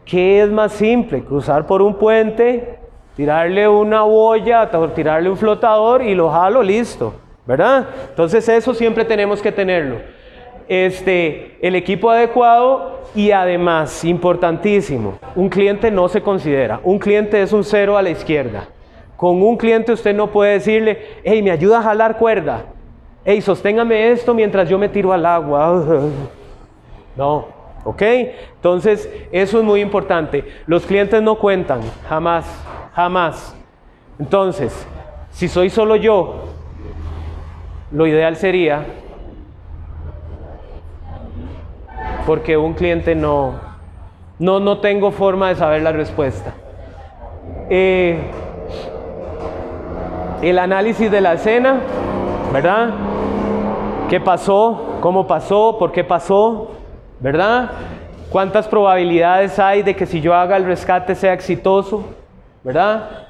¿Qué 0.04 0.42
es 0.42 0.50
más 0.50 0.72
simple? 0.72 1.22
Cruzar 1.22 1.66
por 1.66 1.82
un 1.82 1.94
puente, 1.94 2.78
tirarle 3.14 3.68
una 3.68 4.02
boya, 4.02 4.70
tirarle 4.94 5.28
un 5.28 5.36
flotador 5.36 6.02
y 6.02 6.14
lo 6.14 6.30
jalo, 6.30 6.62
listo. 6.62 7.14
¿Verdad? 7.46 7.86
Entonces 8.11 8.48
eso 8.48 8.74
siempre 8.74 9.04
tenemos 9.04 9.40
que 9.40 9.52
tenerlo. 9.52 9.96
Este, 10.68 11.56
el 11.62 11.74
equipo 11.74 12.11
adecuado 12.11 13.00
y 13.14 13.30
además, 13.30 14.04
importantísimo, 14.04 15.18
un 15.34 15.48
cliente 15.48 15.90
no 15.90 16.09
se 16.09 16.20
considera. 16.20 16.80
Un 16.84 16.98
cliente 16.98 17.40
es 17.40 17.52
un 17.52 17.64
cero 17.64 17.96
a 17.96 18.02
la 18.02 18.11
izquierda. 18.11 18.68
Con 19.16 19.42
un 19.42 19.56
cliente 19.56 19.92
usted 19.92 20.14
no 20.14 20.28
puede 20.28 20.52
decirle, 20.52 20.98
hey, 21.24 21.42
me 21.42 21.50
ayuda 21.50 21.78
a 21.78 21.82
jalar 21.82 22.18
cuerda. 22.18 22.66
Hey, 23.24 23.40
sosténgame 23.40 24.11
esto 24.12 24.32
mientras 24.34 24.68
yo 24.68 24.78
me 24.78 24.88
tiro 24.88 25.12
al 25.12 25.26
agua. 25.26 25.84
No, 27.18 27.46
¿ok? 27.84 28.02
Entonces, 28.54 29.10
eso 29.32 29.58
es 29.58 29.64
muy 29.64 29.80
importante. 29.80 30.44
Los 30.66 30.86
clientes 30.86 31.20
no 31.20 31.34
cuentan, 31.34 31.80
jamás, 32.08 32.46
jamás. 32.94 33.56
Entonces, 34.20 34.86
si 35.32 35.48
soy 35.48 35.68
solo 35.68 35.96
yo, 35.96 36.44
lo 37.90 38.06
ideal 38.06 38.36
sería, 38.36 38.86
porque 42.24 42.56
un 42.56 42.74
cliente 42.74 43.16
no, 43.16 43.54
no, 44.38 44.60
no 44.60 44.78
tengo 44.78 45.10
forma 45.10 45.48
de 45.48 45.56
saber 45.56 45.82
la 45.82 45.90
respuesta. 45.90 46.54
Eh, 47.68 48.16
el 50.40 50.56
análisis 50.60 51.10
de 51.10 51.20
la 51.20 51.32
escena, 51.32 51.80
¿verdad? 52.52 52.90
¿Qué 54.08 54.20
pasó? 54.20 54.98
¿Cómo 55.00 55.26
pasó? 55.26 55.78
¿Por 55.80 55.90
qué 55.90 56.04
pasó? 56.04 56.78
¿Verdad? 57.20 57.70
¿Cuántas 58.30 58.68
probabilidades 58.68 59.58
hay 59.58 59.82
de 59.82 59.96
que 59.96 60.06
si 60.06 60.20
yo 60.20 60.34
haga 60.34 60.56
el 60.56 60.64
rescate 60.64 61.14
sea 61.14 61.32
exitoso? 61.32 62.04
¿Verdad? 62.62 63.26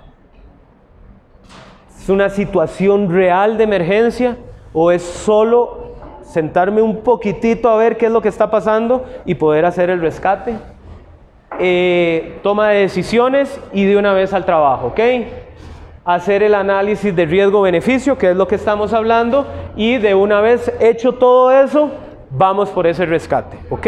¿Es 1.98 2.08
una 2.08 2.28
situación 2.28 3.12
real 3.12 3.56
de 3.56 3.64
emergencia 3.64 4.36
o 4.72 4.90
es 4.90 5.02
solo 5.02 5.94
sentarme 6.22 6.82
un 6.82 6.98
poquitito 7.02 7.70
a 7.70 7.76
ver 7.76 7.96
qué 7.96 8.06
es 8.06 8.12
lo 8.12 8.20
que 8.20 8.28
está 8.28 8.50
pasando 8.50 9.04
y 9.24 9.34
poder 9.34 9.64
hacer 9.64 9.88
el 9.88 10.00
rescate? 10.00 10.56
Eh, 11.58 12.38
toma 12.42 12.68
de 12.68 12.80
decisiones 12.80 13.60
y 13.72 13.84
de 13.84 13.96
una 13.96 14.12
vez 14.12 14.34
al 14.34 14.44
trabajo, 14.44 14.88
¿ok? 14.88 15.00
Hacer 16.04 16.42
el 16.42 16.54
análisis 16.54 17.14
de 17.14 17.24
riesgo-beneficio, 17.24 18.18
que 18.18 18.30
es 18.30 18.36
lo 18.36 18.46
que 18.46 18.54
estamos 18.54 18.92
hablando, 18.92 19.46
y 19.76 19.96
de 19.96 20.14
una 20.14 20.40
vez 20.40 20.72
hecho 20.80 21.12
todo 21.12 21.50
eso, 21.50 21.90
vamos 22.30 22.70
por 22.70 22.86
ese 22.86 23.06
rescate, 23.06 23.58
¿ok? 23.70 23.86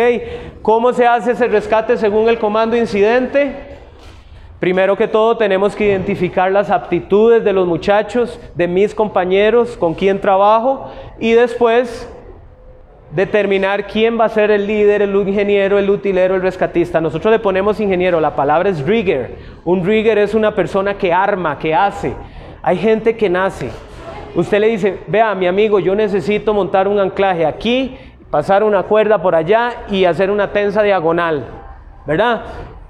¿Cómo 0.63 0.93
se 0.93 1.07
hace 1.07 1.33
ese 1.33 1.49
rescate 1.49 1.97
según 1.97 2.29
el 2.29 2.39
comando 2.39 2.77
incidente? 2.77 3.71
Primero 4.59 4.97
que 4.97 5.09
todo 5.09 5.37
tenemos 5.37 5.75
que 5.75 5.87
identificar 5.87 6.53
las 6.53 6.71
aptitudes 6.71 7.43
de 7.45 7.53
los 7.53 7.67
muchachos, 7.67 8.39
de 8.55 8.69
mis 8.69 8.95
compañeros, 8.95 9.77
con 9.77 9.95
quien 9.95 10.21
trabajo, 10.21 10.91
y 11.19 11.33
después 11.33 12.07
determinar 13.13 13.87
quién 13.87 14.21
va 14.21 14.27
a 14.27 14.29
ser 14.29 14.51
el 14.51 14.67
líder, 14.67 15.03
el 15.03 15.15
ingeniero, 15.17 15.79
el 15.79 15.89
utilero, 15.91 16.35
el 16.35 16.43
rescatista. 16.43 17.01
Nosotros 17.01 17.33
le 17.33 17.39
ponemos 17.39 17.81
ingeniero, 17.81 18.21
la 18.21 18.37
palabra 18.37 18.69
es 18.69 18.87
rigger. 18.87 19.37
Un 19.65 19.85
rigger 19.85 20.19
es 20.19 20.35
una 20.35 20.55
persona 20.55 20.95
que 20.95 21.13
arma, 21.13 21.59
que 21.59 21.75
hace. 21.75 22.15
Hay 22.63 22.77
gente 22.77 23.17
que 23.17 23.31
nace. 23.31 23.71
Usted 24.35 24.61
le 24.61 24.69
dice, 24.69 24.99
vea 25.09 25.35
mi 25.35 25.47
amigo, 25.47 25.81
yo 25.81 25.95
necesito 25.95 26.55
montar 26.55 26.87
un 26.87 27.01
anclaje 27.01 27.45
aquí, 27.45 27.97
pasar 28.31 28.63
una 28.63 28.85
cuerda 28.85 29.21
por 29.21 29.35
allá 29.35 29.85
y 29.91 30.05
hacer 30.05 30.31
una 30.31 30.53
tensa 30.53 30.83
diagonal, 30.83 31.47
¿verdad? 32.07 32.43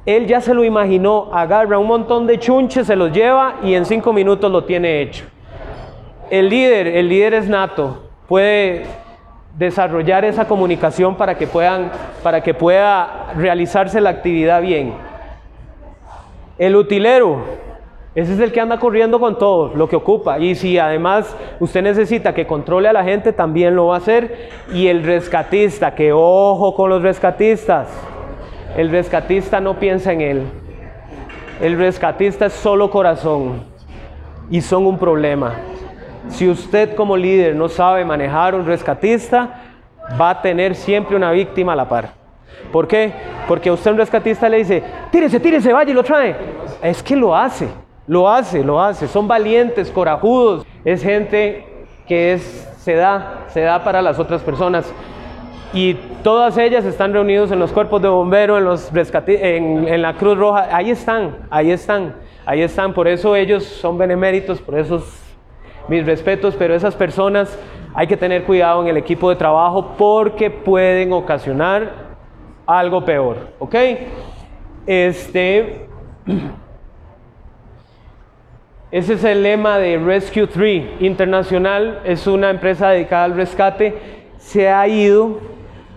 Él 0.07 0.26
ya 0.26 0.41
se 0.41 0.55
lo 0.55 0.64
imaginó, 0.64 1.30
agarra 1.32 1.78
un 1.78 1.86
montón 1.86 2.26
de 2.26 2.38
chunches, 2.38 2.86
se 2.86 2.97
los 2.97 3.12
lleva 3.12 3.57
y 3.62 3.74
en 3.74 3.84
cinco 3.84 4.12
minutos 4.12 4.51
lo 4.51 4.64
tiene 4.64 5.03
hecho. 5.03 5.24
El 6.30 6.49
líder, 6.49 6.86
el 6.86 7.09
líder 7.09 7.34
es 7.34 7.49
nato, 7.49 8.03
puede 8.28 8.86
desarrollar 9.57 10.24
esa 10.24 10.47
comunicación 10.47 11.16
para 11.16 11.36
que, 11.36 11.47
puedan, 11.47 11.91
para 12.22 12.43
que 12.43 12.55
pueda 12.55 13.32
realizarse 13.36 14.01
la 14.01 14.11
actividad 14.11 14.62
bien. 14.62 14.95
El 16.57 16.76
utilero, 16.76 17.45
ese 18.12 18.34
es 18.34 18.40
el 18.40 18.50
que 18.50 18.61
anda 18.61 18.80
corriendo 18.80 19.20
con 19.20 19.38
todo, 19.38 19.72
lo 19.74 19.88
que 19.88 19.94
ocupa. 19.94 20.38
Y 20.40 20.56
si 20.56 20.78
además 20.78 21.36
usted 21.61 21.82
necesita 21.82 22.34
que 22.34 22.46
controle 22.46 22.88
a 22.88 22.92
la 22.92 23.04
gente, 23.04 23.32
también 23.32 23.76
lo 23.76 23.86
va 23.86 23.94
a 23.94 23.98
hacer. 23.98 24.48
Y 24.72 24.88
el 24.88 25.04
rescatista, 25.04 25.94
que 25.94 26.12
ojo 26.12 26.74
con 26.74 26.90
los 26.90 27.02
rescatistas. 27.02 27.88
El 28.76 28.90
rescatista 28.90 29.61
no 29.61 29.78
piensa 29.78 30.12
en 30.12 30.20
él. 30.22 30.42
El 31.61 31.78
rescatista 31.78 32.46
es 32.46 32.52
solo 32.52 32.90
corazón. 32.90 33.62
Y 34.50 34.61
son 34.61 34.86
un 34.86 34.98
problema. 34.98 35.54
Si 36.28 36.48
usted 36.48 36.96
como 36.96 37.16
líder 37.16 37.54
no 37.54 37.68
sabe 37.68 38.04
manejar 38.04 38.56
un 38.56 38.66
rescatista, 38.66 39.62
va 40.20 40.30
a 40.30 40.42
tener 40.42 40.74
siempre 40.74 41.14
una 41.14 41.30
víctima 41.30 41.74
a 41.74 41.76
la 41.76 41.88
par. 41.88 42.11
¿Por 42.72 42.88
qué? 42.88 43.12
Porque 43.46 43.70
usted 43.70 43.92
un 43.92 43.98
rescatista 43.98 44.48
le 44.48 44.58
dice, 44.58 44.82
tírese, 45.12 45.38
tírese, 45.38 45.72
vaya 45.72 45.90
y 45.90 45.94
lo 45.94 46.02
trae. 46.02 46.34
Es 46.82 47.02
que 47.02 47.14
lo 47.14 47.34
hace, 47.34 47.68
lo 48.11 48.28
hace, 48.28 48.64
lo 48.64 48.82
hace. 48.82 49.06
Son 49.06 49.28
valientes, 49.28 49.88
corajudos. 49.88 50.66
Es 50.84 51.00
gente 51.00 51.64
que 52.08 52.32
es, 52.32 52.42
se 52.80 52.96
da, 52.96 53.44
se 53.46 53.61
da 53.61 53.84
para 53.84 54.02
las 54.02 54.18
otras 54.18 54.42
personas. 54.42 54.92
Y 55.72 55.94
todas 56.24 56.58
ellas 56.58 56.84
están 56.84 57.12
reunidas 57.12 57.52
en 57.52 57.61
los 57.61 57.70
cuerpos 57.70 58.02
de 58.02 58.08
bomberos, 58.08 58.90
en, 58.92 59.22
en, 59.28 59.88
en 59.88 60.02
la 60.02 60.14
Cruz 60.14 60.36
Roja. 60.36 60.66
Ahí 60.72 60.90
están, 60.90 61.36
ahí 61.50 61.70
están, 61.70 62.16
ahí 62.46 62.62
están. 62.62 62.94
Por 62.94 63.06
eso 63.06 63.36
ellos 63.36 63.62
son 63.62 63.96
beneméritos, 63.96 64.61
por 64.61 64.76
eso 64.76 65.04
mis 65.86 66.04
respetos, 66.04 66.56
pero 66.58 66.74
esas 66.74 66.96
personas 66.96 67.56
hay 67.94 68.08
que 68.08 68.16
tener 68.16 68.42
cuidado 68.42 68.82
en 68.82 68.88
el 68.88 68.96
equipo 68.96 69.30
de 69.30 69.36
trabajo 69.36 69.94
porque 69.96 70.50
pueden 70.50 71.12
ocasionar 71.12 71.92
algo 72.66 73.04
peor, 73.04 73.36
¿ok? 73.61 73.76
Este, 74.84 75.86
ese 78.93 79.14
es 79.14 79.24
el 79.24 79.43
lema 79.43 79.78
de 79.78 79.99
Rescue 79.99 80.47
3 80.49 81.01
Internacional, 81.01 82.01
es 82.05 82.26
una 82.26 82.51
empresa 82.51 82.88
dedicada 82.88 83.24
al 83.24 83.36
rescate, 83.36 83.95
se 84.38 84.68
ha 84.68 84.86
ido 84.88 85.38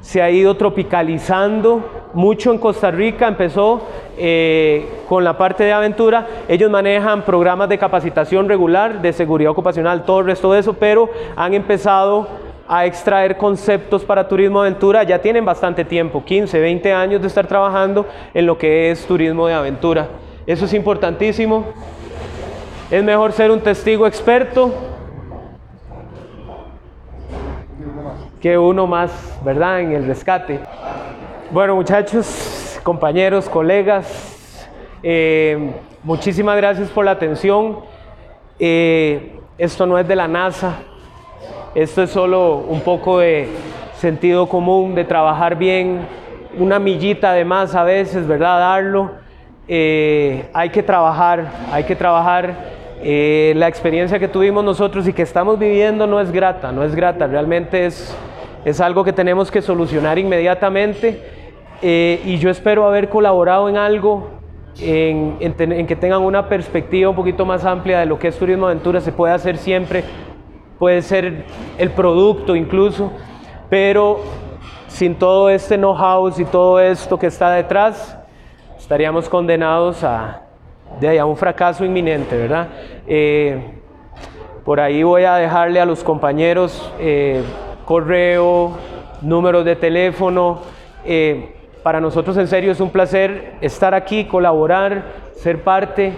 se 0.04 0.22
ha 0.22 0.30
ido 0.30 0.58
tropicalizando 0.58 2.10
mucho 2.14 2.52
en 2.52 2.60
Costa 2.60 2.92
Rica, 2.92 3.26
empezó 3.26 3.88
eh, 4.18 4.86
con 5.08 5.24
la 5.24 5.38
parte 5.38 5.64
de 5.64 5.72
aventura, 5.72 6.28
ellos 6.50 6.70
manejan 6.70 7.24
programas 7.24 7.70
de 7.70 7.78
capacitación 7.78 8.50
regular, 8.50 9.02
de 9.02 9.14
seguridad 9.14 9.54
ocupacional, 9.54 10.04
todo 10.04 10.20
el 10.20 10.26
resto 10.26 10.52
de 10.52 10.60
eso, 10.60 10.74
pero 10.74 11.10
han 11.38 11.54
empezado 11.54 12.28
a 12.68 12.86
extraer 12.86 13.38
conceptos 13.38 14.04
para 14.04 14.28
turismo 14.28 14.60
aventura, 14.60 15.04
ya 15.04 15.20
tienen 15.20 15.46
bastante 15.46 15.86
tiempo, 15.86 16.24
15, 16.26 16.60
20 16.60 16.94
años 16.94 17.22
de 17.22 17.28
estar 17.28 17.48
trabajando 17.48 18.06
en 18.34 18.46
lo 18.46 18.58
que 18.58 18.92
es 18.92 19.06
turismo 19.06 19.48
de 19.48 19.54
aventura. 19.54 20.10
Eso 20.46 20.66
es 20.66 20.74
importantísimo. 20.74 21.66
Es 22.94 23.04
mejor 23.04 23.32
ser 23.32 23.50
un 23.50 23.60
testigo 23.60 24.06
experto 24.06 24.72
que 28.40 28.56
uno 28.56 28.86
más, 28.86 29.12
¿verdad? 29.44 29.82
En 29.82 29.94
el 29.94 30.06
rescate. 30.06 30.60
Bueno, 31.50 31.76
muchachos, 31.76 32.80
compañeros, 32.84 33.50
colegas, 33.50 34.70
eh, 35.02 35.72
muchísimas 36.04 36.56
gracias 36.56 36.90
por 36.90 37.06
la 37.06 37.10
atención. 37.10 37.80
Eh, 38.60 39.40
esto 39.58 39.88
no 39.88 39.98
es 39.98 40.08
de 40.08 40.16
la 40.16 40.28
NASA, 40.28 40.76
esto 41.74 42.04
es 42.04 42.12
solo 42.12 42.58
un 42.58 42.82
poco 42.82 43.18
de 43.18 43.48
sentido 43.96 44.48
común, 44.48 44.94
de 44.94 45.04
trabajar 45.04 45.56
bien, 45.56 46.06
una 46.60 46.78
millita 46.78 47.34
de 47.34 47.44
más 47.44 47.74
a 47.74 47.84
veces, 47.84 48.28
¿verdad? 48.28 48.60
Darlo. 48.60 49.14
Eh, 49.68 50.48
hay 50.54 50.70
que 50.70 50.84
trabajar, 50.84 51.48
hay 51.72 51.86
que 51.86 51.96
trabajar. 51.96 52.83
La 53.04 53.68
experiencia 53.68 54.18
que 54.20 54.28
tuvimos 54.28 54.64
nosotros 54.64 55.08
y 55.08 55.14
que 55.14 55.24
estamos 55.24 55.60
viviendo 55.60 56.08
no 56.08 56.22
es 56.22 56.32
grata, 56.32 56.72
no 56.72 56.84
es 56.84 56.96
grata, 56.96 57.28
realmente 57.28 57.86
es 57.86 58.16
es 58.66 58.80
algo 58.80 59.04
que 59.04 59.14
tenemos 59.14 59.52
que 59.52 59.62
solucionar 59.62 60.18
inmediatamente. 60.18 61.22
Eh, 61.82 62.22
y 62.26 62.38
yo 62.38 62.50
espero 62.50 62.86
haber 62.86 63.10
colaborado 63.10 63.68
en 63.68 63.78
algo, 63.78 64.30
en, 64.80 65.86
que 65.86 65.96
tengan 65.96 66.22
una 66.22 66.48
perspectiva 66.48 67.10
un 67.10 67.16
poquito 67.16 67.46
más 67.46 67.66
amplia 67.66 68.00
de 68.00 68.06
lo 68.06 68.18
que 68.18 68.30
es 68.30 68.38
turismo 68.38 68.68
aventura, 68.68 69.02
se 69.02 69.12
puede 69.12 69.34
hacer 69.34 69.58
siempre, 69.58 70.04
puede 70.80 71.02
ser 71.02 71.46
el 71.78 71.90
producto 71.92 72.56
incluso, 72.56 73.12
pero 73.70 74.22
sin 74.88 75.16
todo 75.16 75.50
este 75.50 75.78
know-how 75.78 76.32
y 76.38 76.46
todo 76.46 76.80
esto 76.80 77.20
que 77.20 77.28
está 77.28 77.52
detrás, 77.52 78.18
estaríamos 78.78 79.28
condenados 79.28 80.04
a, 80.06 80.44
de 81.00 81.20
a 81.20 81.26
un 81.26 81.38
fracaso 81.38 81.84
inminente, 81.86 82.38
¿verdad? 82.38 82.68
Eh, 83.08 83.58
Por 84.64 84.80
ahí 84.80 85.04
voy 85.04 85.24
a 85.24 85.36
dejarle 85.36 85.80
a 85.80 85.86
los 85.86 86.04
compañeros 86.04 86.92
eh, 87.00 87.44
correo, 87.86 88.78
números 89.22 89.66
de 89.66 89.76
teléfono. 89.76 90.62
Eh, 91.06 91.56
para 91.84 92.00
nosotros 92.00 92.38
en 92.38 92.48
serio 92.48 92.72
es 92.72 92.80
un 92.80 92.90
placer 92.90 93.56
estar 93.60 93.94
aquí, 93.94 94.26
colaborar, 94.26 95.04
ser 95.36 95.64
parte 95.64 96.14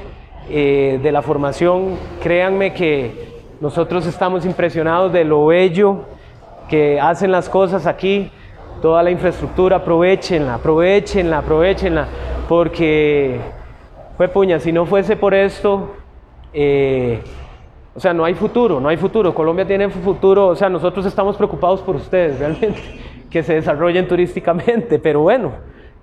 de 0.47 1.09
la 1.11 1.23
formación. 1.23 1.97
Créanme 2.21 2.71
que 2.71 3.33
nosotros 3.59 4.05
estamos 4.05 4.45
impresionados 4.45 5.11
de 5.11 5.23
lo 5.23 5.47
bello 5.47 6.01
que 6.69 6.99
hacen 6.99 7.31
las 7.31 7.49
cosas 7.49 7.87
aquí, 7.87 8.29
toda 8.81 9.01
la 9.03 9.11
infraestructura, 9.11 9.77
aprovechenla, 9.77 10.55
aprovechenla, 10.55 11.39
aprovechenla, 11.39 12.07
porque 12.47 13.39
fue 14.17 14.27
puña, 14.27 14.59
si 14.59 14.71
no 14.71 14.85
fuese 14.85 15.15
por 15.15 15.33
esto, 15.33 15.95
eh, 16.53 17.21
o 17.93 17.99
sea, 17.99 18.13
no 18.13 18.25
hay 18.25 18.33
futuro, 18.33 18.79
no 18.79 18.89
hay 18.89 18.97
futuro. 18.97 19.33
Colombia 19.33 19.65
tiene 19.65 19.89
futuro, 19.89 20.47
o 20.47 20.55
sea, 20.55 20.69
nosotros 20.69 21.05
estamos 21.05 21.37
preocupados 21.37 21.81
por 21.81 21.95
ustedes, 21.95 22.39
realmente, 22.39 22.81
que 23.29 23.43
se 23.43 23.55
desarrollen 23.55 24.07
turísticamente, 24.07 24.99
pero 24.99 25.21
bueno, 25.21 25.51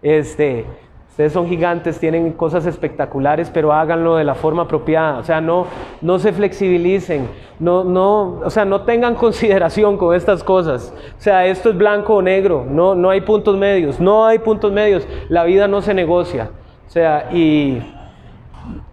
este, 0.03 0.67
Ustedes 1.13 1.35
son 1.35 1.47
gigantes, 1.47 2.01
tienen 2.01 2.33
cosas 2.33 2.65
espectaculares, 2.65 3.51
pero 3.51 3.71
háganlo 3.75 4.17
de 4.17 4.25
la 4.25 4.35
forma 4.35 4.63
apropiada. 4.63 5.19
O 5.19 5.23
sea, 5.23 5.43
no, 5.43 5.67
no 6.01 6.19
se 6.19 6.33
flexibilicen, 6.33 7.29
no, 7.59 7.85
no, 7.85 8.41
o 8.43 8.49
sea, 8.49 8.65
no 8.65 8.81
tengan 8.81 9.15
consideración 9.17 9.99
con 9.99 10.17
estas 10.17 10.43
cosas. 10.43 10.95
O 11.19 11.21
sea, 11.21 11.45
esto 11.45 11.69
es 11.69 11.77
blanco 11.77 12.15
o 12.15 12.23
negro, 12.23 12.65
no, 12.67 12.95
no 12.95 13.11
hay 13.11 13.21
puntos 13.21 13.59
medios, 13.59 14.01
no 14.01 14.25
hay 14.25 14.39
puntos 14.39 14.73
medios. 14.73 15.07
La 15.29 15.45
vida 15.45 15.69
no 15.69 15.83
se 15.83 15.93
negocia. 15.93 16.51
O 16.87 16.91
sea, 16.91 17.29
y 17.31 17.83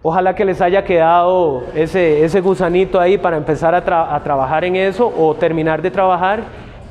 ojalá 0.02 0.34
que 0.34 0.44
les 0.44 0.60
haya 0.60 0.84
quedado 0.84 1.64
ese, 1.74 2.24
ese 2.24 2.40
gusanito 2.40 3.00
ahí 3.00 3.18
para 3.18 3.36
empezar 3.36 3.74
a, 3.74 3.82
trabajar 4.22 4.64
en 4.64 4.76
eso 4.76 5.12
o 5.16 5.34
terminar 5.34 5.82
de 5.82 5.90
trabajar. 5.90 6.40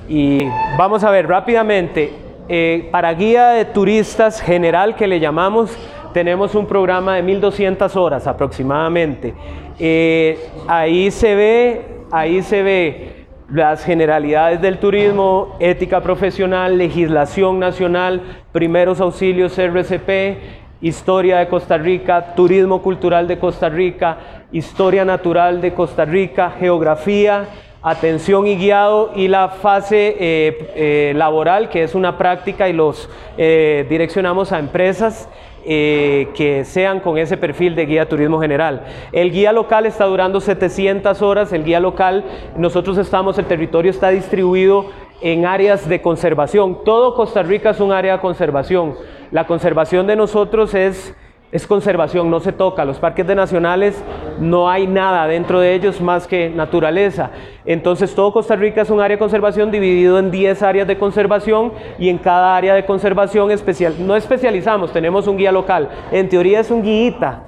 Y 0.07 0.39
vamos 0.77 1.03
a 1.03 1.11
ver 1.11 1.27
rápidamente 1.27 2.13
eh, 2.47 2.89
para 2.91 3.13
guía 3.13 3.49
de 3.49 3.65
turistas 3.65 4.41
general 4.41 4.95
que 4.95 5.07
le 5.07 5.19
llamamos, 5.19 5.77
tenemos 6.13 6.55
un 6.55 6.65
programa 6.65 7.15
de 7.15 7.23
1200 7.23 7.95
horas 7.95 8.25
aproximadamente. 8.25 9.33
Eh, 9.79 10.39
ahí 10.67 11.11
se 11.11 11.35
ve, 11.35 11.85
ahí 12.11 12.41
se 12.41 12.63
ve 12.63 13.19
las 13.51 13.83
generalidades 13.83 14.61
del 14.61 14.77
turismo, 14.77 15.55
ética 15.59 16.01
profesional, 16.01 16.77
legislación 16.77 17.59
nacional, 17.59 18.21
primeros 18.51 18.99
auxilios 18.99 19.57
RCP, 19.57 20.58
historia 20.81 21.39
de 21.39 21.47
Costa 21.47 21.77
Rica, 21.77 22.33
turismo 22.35 22.81
cultural 22.81 23.27
de 23.27 23.37
Costa 23.37 23.69
Rica, 23.69 24.17
historia 24.51 25.03
natural 25.03 25.61
de 25.61 25.73
Costa 25.73 26.05
Rica, 26.05 26.51
geografía, 26.57 27.47
atención 27.81 28.47
y 28.47 28.55
guiado 28.55 29.11
y 29.15 29.27
la 29.27 29.49
fase 29.49 30.15
eh, 30.19 30.71
eh, 30.75 31.13
laboral, 31.15 31.69
que 31.69 31.83
es 31.83 31.95
una 31.95 32.17
práctica 32.17 32.67
y 32.69 32.73
los 32.73 33.09
eh, 33.37 33.85
direccionamos 33.89 34.51
a 34.51 34.59
empresas 34.59 35.29
que 35.61 36.63
sean 36.65 36.99
con 36.99 37.17
ese 37.19 37.37
perfil 37.37 37.75
de 37.75 37.85
guía 37.85 38.09
turismo 38.09 38.39
general. 38.39 38.85
El 39.11 39.29
guía 39.29 39.51
local 39.51 39.85
está 39.85 40.05
durando 40.05 40.41
700 40.41 41.21
horas, 41.21 41.53
el 41.53 41.63
guía 41.63 41.79
local, 41.79 42.23
nosotros 42.55 42.97
estamos, 42.97 43.37
el 43.37 43.45
territorio 43.45 43.91
está 43.91 44.09
distribuido 44.09 44.85
en 45.21 45.45
áreas 45.45 45.87
de 45.87 46.01
conservación. 46.01 46.83
Todo 46.83 47.13
Costa 47.13 47.43
Rica 47.43 47.71
es 47.71 47.79
un 47.81 47.91
área 47.91 48.13
de 48.13 48.19
conservación. 48.19 48.95
La 49.31 49.47
conservación 49.47 50.07
de 50.07 50.15
nosotros 50.15 50.73
es 50.73 51.15
es 51.51 51.65
conservación, 51.65 52.29
no 52.29 52.39
se 52.39 52.51
toca. 52.51 52.85
Los 52.85 52.99
parques 52.99 53.25
de 53.25 53.33
nacionales 53.33 54.03
no 54.39 54.69
hay 54.69 54.85
nada 54.85 55.27
dentro 55.27 55.59
de 55.59 55.73
ellos 55.73 55.99
más 55.99 56.27
que 56.27 56.49
naturaleza. 56.49 57.31
Entonces 57.65 58.13
todo 58.13 58.31
Costa 58.31 58.55
Rica 58.55 58.81
es 58.81 58.89
un 58.89 59.01
área 59.01 59.15
de 59.15 59.19
conservación 59.19 59.71
dividido 59.71 60.19
en 60.19 60.29
10 60.29 60.61
áreas 60.61 60.87
de 60.87 60.97
conservación 60.97 61.73
y 61.97 62.09
en 62.09 62.19
cada 62.19 62.55
área 62.55 62.75
de 62.75 62.85
conservación 62.85 63.49
especial, 63.49 63.95
no 63.99 64.15
especializamos, 64.15 64.93
tenemos 64.93 65.27
un 65.27 65.37
guía 65.37 65.51
local. 65.51 65.89
En 66.11 66.29
teoría 66.29 66.59
es 66.59 66.69
un 66.69 66.83
guíita. 66.83 67.43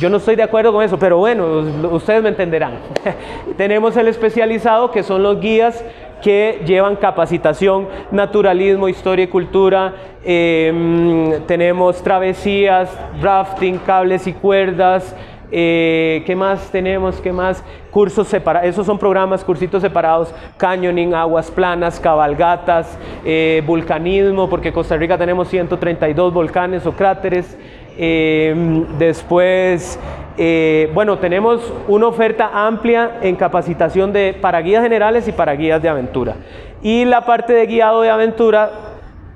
Yo 0.00 0.08
no 0.10 0.16
estoy 0.16 0.34
de 0.34 0.42
acuerdo 0.42 0.72
con 0.72 0.82
eso, 0.82 0.98
pero 0.98 1.18
bueno, 1.18 1.62
ustedes 1.92 2.22
me 2.22 2.30
entenderán. 2.30 2.78
tenemos 3.56 3.96
el 3.96 4.08
especializado 4.08 4.90
que 4.90 5.02
son 5.02 5.22
los 5.22 5.40
guías 5.40 5.84
que 6.22 6.62
llevan 6.66 6.96
capacitación, 6.96 7.86
naturalismo, 8.10 8.88
historia 8.88 9.26
y 9.26 9.28
cultura. 9.28 9.94
Em, 10.24 11.42
tenemos 11.46 12.02
travesías, 12.02 12.90
rafting, 13.20 13.78
cables 13.78 14.26
y 14.26 14.32
cuerdas. 14.32 15.14
Eh, 15.52 16.22
¿Qué 16.26 16.34
más 16.34 16.70
tenemos? 16.70 17.20
¿Qué 17.20 17.30
más? 17.30 17.62
Cursos 17.90 18.26
separados, 18.26 18.68
esos 18.68 18.86
son 18.86 18.98
programas, 18.98 19.44
cursitos 19.44 19.82
separados, 19.82 20.34
canyoning, 20.56 21.14
aguas 21.14 21.50
planas, 21.50 22.00
cabalgatas, 22.00 22.98
eh, 23.24 23.62
vulcanismo, 23.64 24.48
porque 24.48 24.68
en 24.68 24.74
Costa 24.74 24.96
Rica 24.96 25.16
tenemos 25.16 25.46
132 25.46 26.32
volcanes 26.32 26.86
o 26.86 26.92
cráteres. 26.92 27.56
Em, 27.96 28.84
después 28.98 29.98
eh, 30.36 30.90
bueno, 30.92 31.18
tenemos 31.18 31.72
una 31.86 32.08
oferta 32.08 32.50
amplia 32.52 33.18
en 33.22 33.36
capacitación 33.36 34.12
de, 34.12 34.36
para 34.40 34.60
guías 34.62 34.82
generales 34.82 35.28
y 35.28 35.32
para 35.32 35.54
guías 35.54 35.80
de 35.80 35.88
aventura. 35.88 36.34
Y 36.82 37.04
la 37.04 37.24
parte 37.24 37.52
de 37.52 37.66
guiado 37.66 38.02
de 38.02 38.10
aventura, 38.10 38.72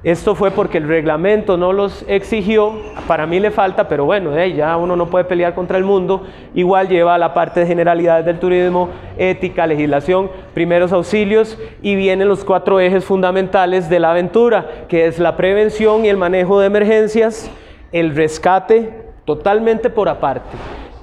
esto 0.03 0.35
fue 0.35 0.51
porque 0.51 0.79
el 0.79 0.89
reglamento 0.89 1.57
no 1.57 1.73
los 1.73 2.05
exigió, 2.09 2.73
para 3.07 3.27
mí 3.27 3.39
le 3.39 3.53
falta, 3.53 3.89
pero 3.89 4.07
bueno, 4.07 4.45
ya 4.47 4.77
uno 4.77 4.97
no 4.97 5.07
puede 5.07 5.25
pelear 5.25 5.55
contra 5.55 5.79
el 5.79 5.85
mundo, 5.85 6.27
igual 6.55 6.89
lleva 6.89 7.17
la 7.17 7.33
parte 7.33 7.61
de 7.61 7.67
generalidades 7.67 8.27
del 8.27 8.41
turismo, 8.41 8.91
ética, 9.17 9.69
legislación, 9.69 10.31
primeros 10.53 10.93
auxilios 10.93 11.59
y 11.81 11.95
vienen 11.95 12.27
los 12.27 12.45
cuatro 12.45 12.81
ejes 12.81 13.05
fundamentales 13.05 13.89
de 13.89 14.01
la 14.01 14.11
aventura, 14.11 14.87
que 14.89 15.07
es 15.07 15.21
la 15.21 15.37
prevención 15.37 16.05
y 16.05 16.09
el 16.09 16.17
manejo 16.17 16.59
de 16.59 16.67
emergencias, 16.67 17.51
el 17.93 18.15
rescate, 18.15 19.09
totalmente 19.25 19.91
por 19.91 20.09
aparte. 20.09 20.57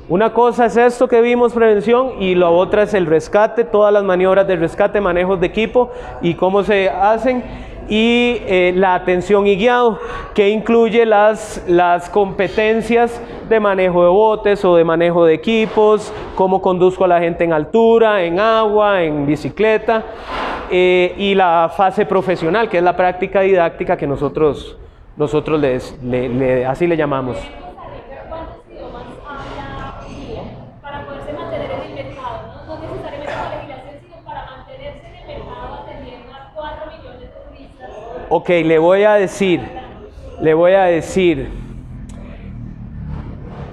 Una 0.08 0.34
cosa 0.34 0.68
es 0.68 0.78
esto 0.78 1.08
que 1.08 1.20
vimos, 1.22 1.54
prevención, 1.54 2.22
y 2.22 2.36
la 2.36 2.50
otra 2.50 2.84
es 2.84 2.94
el 2.94 3.08
rescate, 3.08 3.64
todas 3.64 3.92
las 3.92 4.04
maniobras 4.04 4.48
de 4.48 4.56
rescate, 4.56 5.02
manejos 5.02 5.40
de 5.40 5.48
equipo 5.48 5.90
y 6.22 6.36
cómo 6.36 6.64
se 6.64 6.90
hacen, 6.90 7.44
y 7.90 8.38
eh, 8.46 8.74
la 8.76 8.96
atención 8.96 9.48
y 9.48 9.56
guiado, 9.56 10.00
que 10.34 10.50
incluye 10.50 11.06
las, 11.06 11.64
las 11.68 12.10
competencias 12.10 13.20
de 13.50 13.60
manejo 13.60 14.04
de 14.04 14.10
botes 14.10 14.64
o 14.66 14.76
de 14.76 14.84
manejo 14.84 15.26
de 15.26 15.34
equipos, 15.34 16.14
cómo 16.36 16.62
conduzco 16.62 17.06
a 17.06 17.08
la 17.08 17.20
gente 17.20 17.44
en 17.44 17.54
altura, 17.54 18.24
en 18.24 18.40
agua, 18.40 19.04
en 19.04 19.26
bicicleta, 19.26 20.04
eh, 20.70 21.14
y 21.18 21.36
la 21.36 21.72
fase 21.76 22.06
profesional, 22.06 22.70
que 22.70 22.78
es 22.78 22.84
la 22.84 22.96
práctica 22.96 23.42
didáctica 23.42 23.98
que 23.98 24.08
nosotros, 24.08 24.78
nosotros 25.18 25.60
les, 25.60 25.96
así 26.68 26.88
le 26.88 26.98
llamamos. 26.98 27.38
Ok, 38.28 38.50
le 38.50 38.80
voy 38.80 39.04
a 39.04 39.14
decir, 39.14 39.62
le 40.42 40.54
voy 40.54 40.74
a 40.74 40.84
decir, 40.86 41.48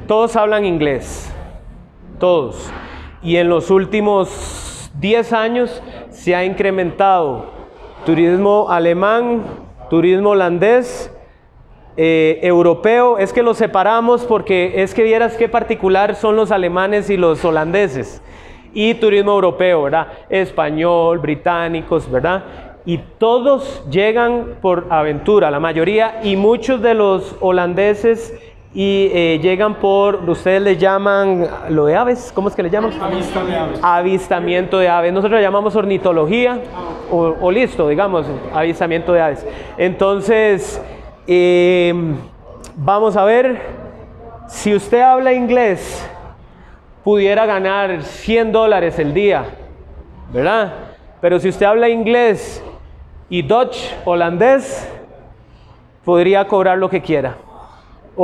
todos 0.07 0.37
hablan 0.37 0.65
inglés, 0.65 1.35
todos. 2.21 2.71
Y 3.23 3.37
en 3.37 3.49
los 3.49 3.71
últimos 3.71 4.91
10 5.01 5.33
años 5.33 5.83
se 6.11 6.37
ha 6.37 6.45
incrementado 6.45 7.47
turismo 8.05 8.69
alemán, 8.69 9.43
turismo 9.91 10.31
holandés, 10.31 11.13
eh, 11.97 12.39
europeo. 12.43 13.19
Es 13.19 13.33
que 13.33 13.43
los 13.43 13.59
separamos 13.59 14.25
porque 14.25 14.83
es 14.83 14.95
que 14.95 15.03
vieras 15.03 15.37
qué 15.37 15.49
particular 15.49 16.15
son 16.15 16.37
los 16.37 16.51
alemanes 16.51 17.11
y 17.11 17.17
los 17.17 17.45
holandeses. 17.45 18.23
Y 18.75 18.95
turismo 18.95 19.33
europeo, 19.33 19.83
¿verdad? 19.83 20.09
Español, 20.31 21.19
británicos, 21.19 22.11
¿verdad? 22.11 22.45
y 22.85 22.99
todos 23.19 23.85
llegan 23.91 24.57
por 24.61 24.87
aventura, 24.91 25.51
la 25.51 25.61
mayoría, 25.61 26.21
y 26.25 26.37
muchos 26.37 26.83
de 26.83 26.95
los 26.95 27.37
holandeses 27.41 28.35
y 28.75 29.11
eh, 29.13 29.39
llegan 29.43 29.75
por, 29.75 30.29
ustedes 30.29 30.63
le 30.63 30.77
llaman, 30.79 31.47
lo 31.69 31.85
de 31.85 31.95
aves, 31.95 32.33
¿cómo 32.35 32.49
es 32.49 32.55
que 32.55 32.63
le 32.63 32.71
llaman? 32.71 32.93
Avistamiento 33.01 33.45
de 33.45 33.57
aves. 33.57 33.81
Avistamiento 33.83 34.79
de 34.79 34.89
aves. 34.89 35.13
Nosotros 35.13 35.39
le 35.39 35.43
llamamos 35.43 35.77
ornitología, 35.77 36.59
o, 37.11 37.51
listo, 37.51 37.89
digamos, 37.89 38.25
avistamiento 38.55 39.13
de 39.13 39.21
aves. 39.21 39.47
Entonces, 39.77 40.81
em, 41.27 42.17
vamos 42.77 43.17
a 43.17 43.25
ver, 43.25 43.61
si 44.49 44.75
usted 44.75 45.01
habla 45.01 45.33
inglés, 45.33 46.09
pudiera 47.05 47.47
ganar 47.47 48.03
100 48.03 48.53
dólares 48.53 48.99
el 48.99 49.15
día, 49.15 49.45
¿verdad? 50.33 50.73
Pero 51.21 51.39
si 51.41 51.49
usted 51.49 51.67
habla 51.67 51.89
inglés 51.89 52.63
y 53.29 53.43
Dutch 53.43 53.79
holandés 54.05 54.89
podría 56.05 56.47
cobrar 56.47 56.79
lo 56.79 56.89
que 56.89 57.01
quiera. 57.01 57.37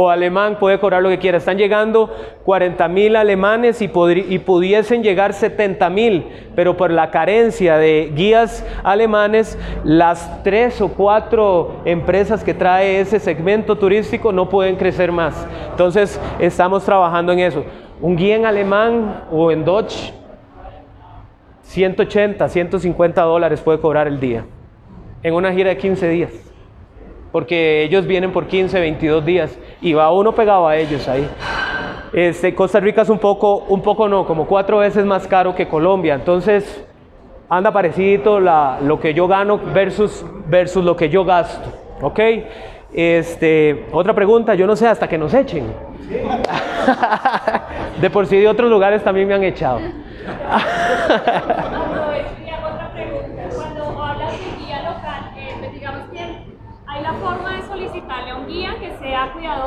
O 0.01 0.11
alemán 0.11 0.59
puede 0.61 0.79
cobrar 0.79 1.03
lo 1.03 1.09
que 1.09 1.19
quiera. 1.19 1.39
Están 1.39 1.59
llegando 1.59 2.15
40 2.45 2.87
mil 2.87 3.17
alemanes 3.17 3.83
y, 3.83 3.89
pudiesen 3.89 5.03
llegar 5.03 5.33
70 5.33 5.91
mil, 5.91 6.25
pero 6.55 6.77
por 6.77 6.93
la 6.93 7.11
carencia 7.11 7.79
de 7.79 8.13
guías 8.15 8.65
alemanes, 8.85 9.59
las 9.83 10.45
tres 10.45 10.81
o 10.81 10.87
cuatro 10.87 11.81
empresas 11.85 12.45
que 12.45 12.55
trae 12.55 13.01
ese 13.01 13.19
segmento 13.19 13.77
turístico 13.77 14.31
no 14.31 14.49
pueden 14.49 14.77
crecer 14.77 15.11
más. 15.11 15.49
Entonces 15.73 16.21
estamos 16.39 16.85
trabajando 16.85 17.33
en 17.33 17.41
eso. 17.41 17.65
Un 18.01 18.15
guía 18.15 18.37
en 18.37 18.47
alemán 18.47 19.25
o 19.33 19.51
en 19.51 19.65
Dutch, 19.65 20.13
180, 21.63 22.49
150 22.49 23.21
dólares 23.23 23.61
puede 23.61 23.81
cobrar 23.81 24.07
el 24.07 24.21
día, 24.21 24.45
en 25.25 25.35
una 25.35 25.53
gira 25.53 25.71
de 25.71 25.77
15 25.77 26.09
días 26.09 26.48
porque 27.33 27.83
ellos 27.83 28.07
vienen 28.07 28.33
por 28.33 28.47
15, 28.47 28.81
22 28.81 29.25
días 29.25 29.59
y 29.81 29.93
va 29.93 30.13
uno 30.13 30.35
pegado 30.35 30.67
a 30.67 30.77
ellos 30.77 31.07
ahí. 31.09 31.29
Este, 32.13 32.55
Costa 32.55 32.81
Rica 32.81 33.03
es 33.03 33.11
un 33.11 33.19
poco, 33.19 33.65
un 33.69 33.83
poco 33.83 34.09
no, 34.09 34.27
como 34.27 34.47
cuatro 34.47 34.79
veces 34.79 35.05
más 35.05 35.27
caro 35.27 35.55
que 35.55 35.69
Colombia, 35.69 36.15
entonces 36.15 36.85
anda 37.51 37.73
parecido 37.73 38.41
la, 38.41 38.79
lo 38.83 38.99
que 38.99 39.13
yo 39.13 39.29
gano 39.29 39.61
versus, 39.75 40.25
versus 40.47 40.85
lo 40.85 40.97
que 40.97 41.11
yo 41.11 41.25
gasto, 41.25 41.69
¿ok? 42.01 42.21
Este, 42.93 43.87
otra 43.93 44.15
pregunta, 44.15 44.55
yo 44.55 44.67
no 44.67 44.75
sé 44.75 44.87
hasta 44.87 45.07
que 45.09 45.19
nos 45.19 45.35
echen. 45.35 45.67
de 48.01 48.09
por 48.11 48.27
sí 48.27 48.39
de 48.39 48.49
otros 48.49 48.71
lugares 48.71 49.05
también 49.05 49.29
me 49.29 49.35
han 49.35 49.45
echado. 49.45 49.81
la 57.09 57.15
forma 57.15 57.55
de 57.55 57.63
solicitarle 57.63 58.31
a 58.31 58.37
un 58.37 58.47
guía 58.47 58.77
que 58.79 58.91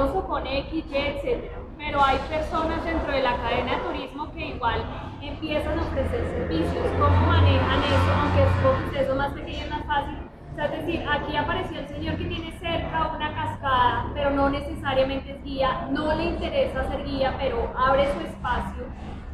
cuidadoso 0.02 0.28
con 0.28 0.48
X, 0.48 0.86
Y. 0.86 1.38
Pero 1.78 2.04
hay 2.04 2.18
personas 2.30 2.84
dentro 2.84 3.12
de 3.12 3.22
la 3.22 3.38
cadena 3.38 3.76
de 3.76 3.84
turismo 3.84 4.32
que 4.34 4.48
igual 4.48 4.84
empiezan 5.22 5.80
a 5.80 5.82
ofrecer 5.82 6.26
servicios. 6.38 6.88
¿Cómo 7.00 7.28
manejan 7.28 7.80
eso? 7.84 8.12
Aunque 8.22 8.98
es 8.98 9.06
eso 9.06 9.16
más 9.16 9.34
pequeño 9.34 9.64
es 9.64 9.70
más 9.70 9.86
fácil. 9.86 10.18
Es 10.58 10.72
decir, 10.72 11.04
aquí 11.10 11.36
apareció 11.36 11.80
el 11.80 11.88
señor 11.88 12.18
que 12.18 12.26
tiene 12.26 12.52
cerca 12.60 13.12
una 13.16 13.34
cascada, 13.34 14.12
pero 14.14 14.30
no 14.32 14.50
necesariamente 14.50 15.32
es 15.32 15.44
guía, 15.44 15.88
no 15.90 16.14
le 16.14 16.26
interesa 16.26 16.88
ser 16.88 17.04
guía, 17.04 17.34
pero 17.40 17.72
abre 17.76 18.14
su 18.14 18.20
espacio 18.20 18.84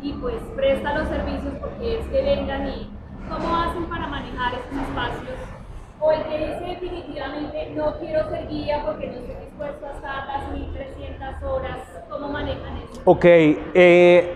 y 0.02 0.14
pues 0.14 0.35
presta 0.56 0.98
los 0.98 1.07
servicios 1.10 1.53
porque 1.60 1.99
es 1.99 2.06
que 2.07 2.22
vengan 2.22 2.69
y 2.69 2.89
cómo 3.30 3.57
hacen 3.57 3.85
para 3.85 4.07
manejar 4.07 4.53
esos 4.53 4.88
espacios 4.88 5.56
o 5.99 6.11
el 6.11 6.24
que 6.24 6.38
dice 6.38 6.65
definitivamente 6.68 7.72
no 7.76 7.98
quiero 7.98 8.30
ser 8.30 8.48
guía 8.48 8.84
porque 8.86 9.07
no 9.07 9.14
estoy 9.14 9.36
dispuesto 9.45 9.86
a 9.86 9.91
estar 9.91 10.28
las 10.28 10.52
1300 10.52 11.44
horas, 11.44 11.78
¿cómo 12.10 12.30
manejan 12.30 12.78
eso? 12.78 13.02
Ok, 13.06 13.26
eh, 13.26 14.36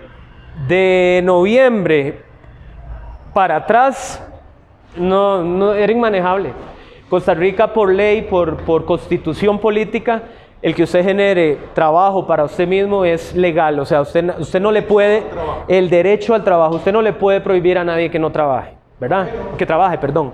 de 0.66 1.20
noviembre 1.24 2.22
para 3.32 3.56
atrás 3.56 4.22
no, 4.96 5.42
no 5.42 5.74
era 5.74 5.92
inmanejable. 5.92 6.52
Costa 7.08 7.34
Rica 7.34 7.72
por 7.72 7.92
ley, 7.92 8.22
por, 8.22 8.56
por 8.64 8.84
constitución 8.84 9.58
política, 9.58 10.22
el 10.62 10.74
que 10.74 10.84
usted 10.84 11.04
genere 11.04 11.58
trabajo 11.74 12.26
para 12.26 12.44
usted 12.44 12.66
mismo 12.66 13.04
es 13.04 13.34
legal, 13.34 13.78
o 13.80 13.84
sea, 13.84 14.00
usted, 14.00 14.38
usted 14.38 14.60
no 14.60 14.70
le 14.70 14.82
puede, 14.82 15.24
el 15.68 15.90
derecho 15.90 16.34
al 16.34 16.44
trabajo, 16.44 16.76
usted 16.76 16.92
no 16.92 17.02
le 17.02 17.12
puede 17.12 17.40
prohibir 17.40 17.76
a 17.78 17.84
nadie 17.84 18.10
que 18.10 18.18
no 18.18 18.30
trabaje, 18.30 18.74
¿verdad? 19.00 19.28
Que 19.58 19.66
trabaje, 19.66 19.98
perdón. 19.98 20.32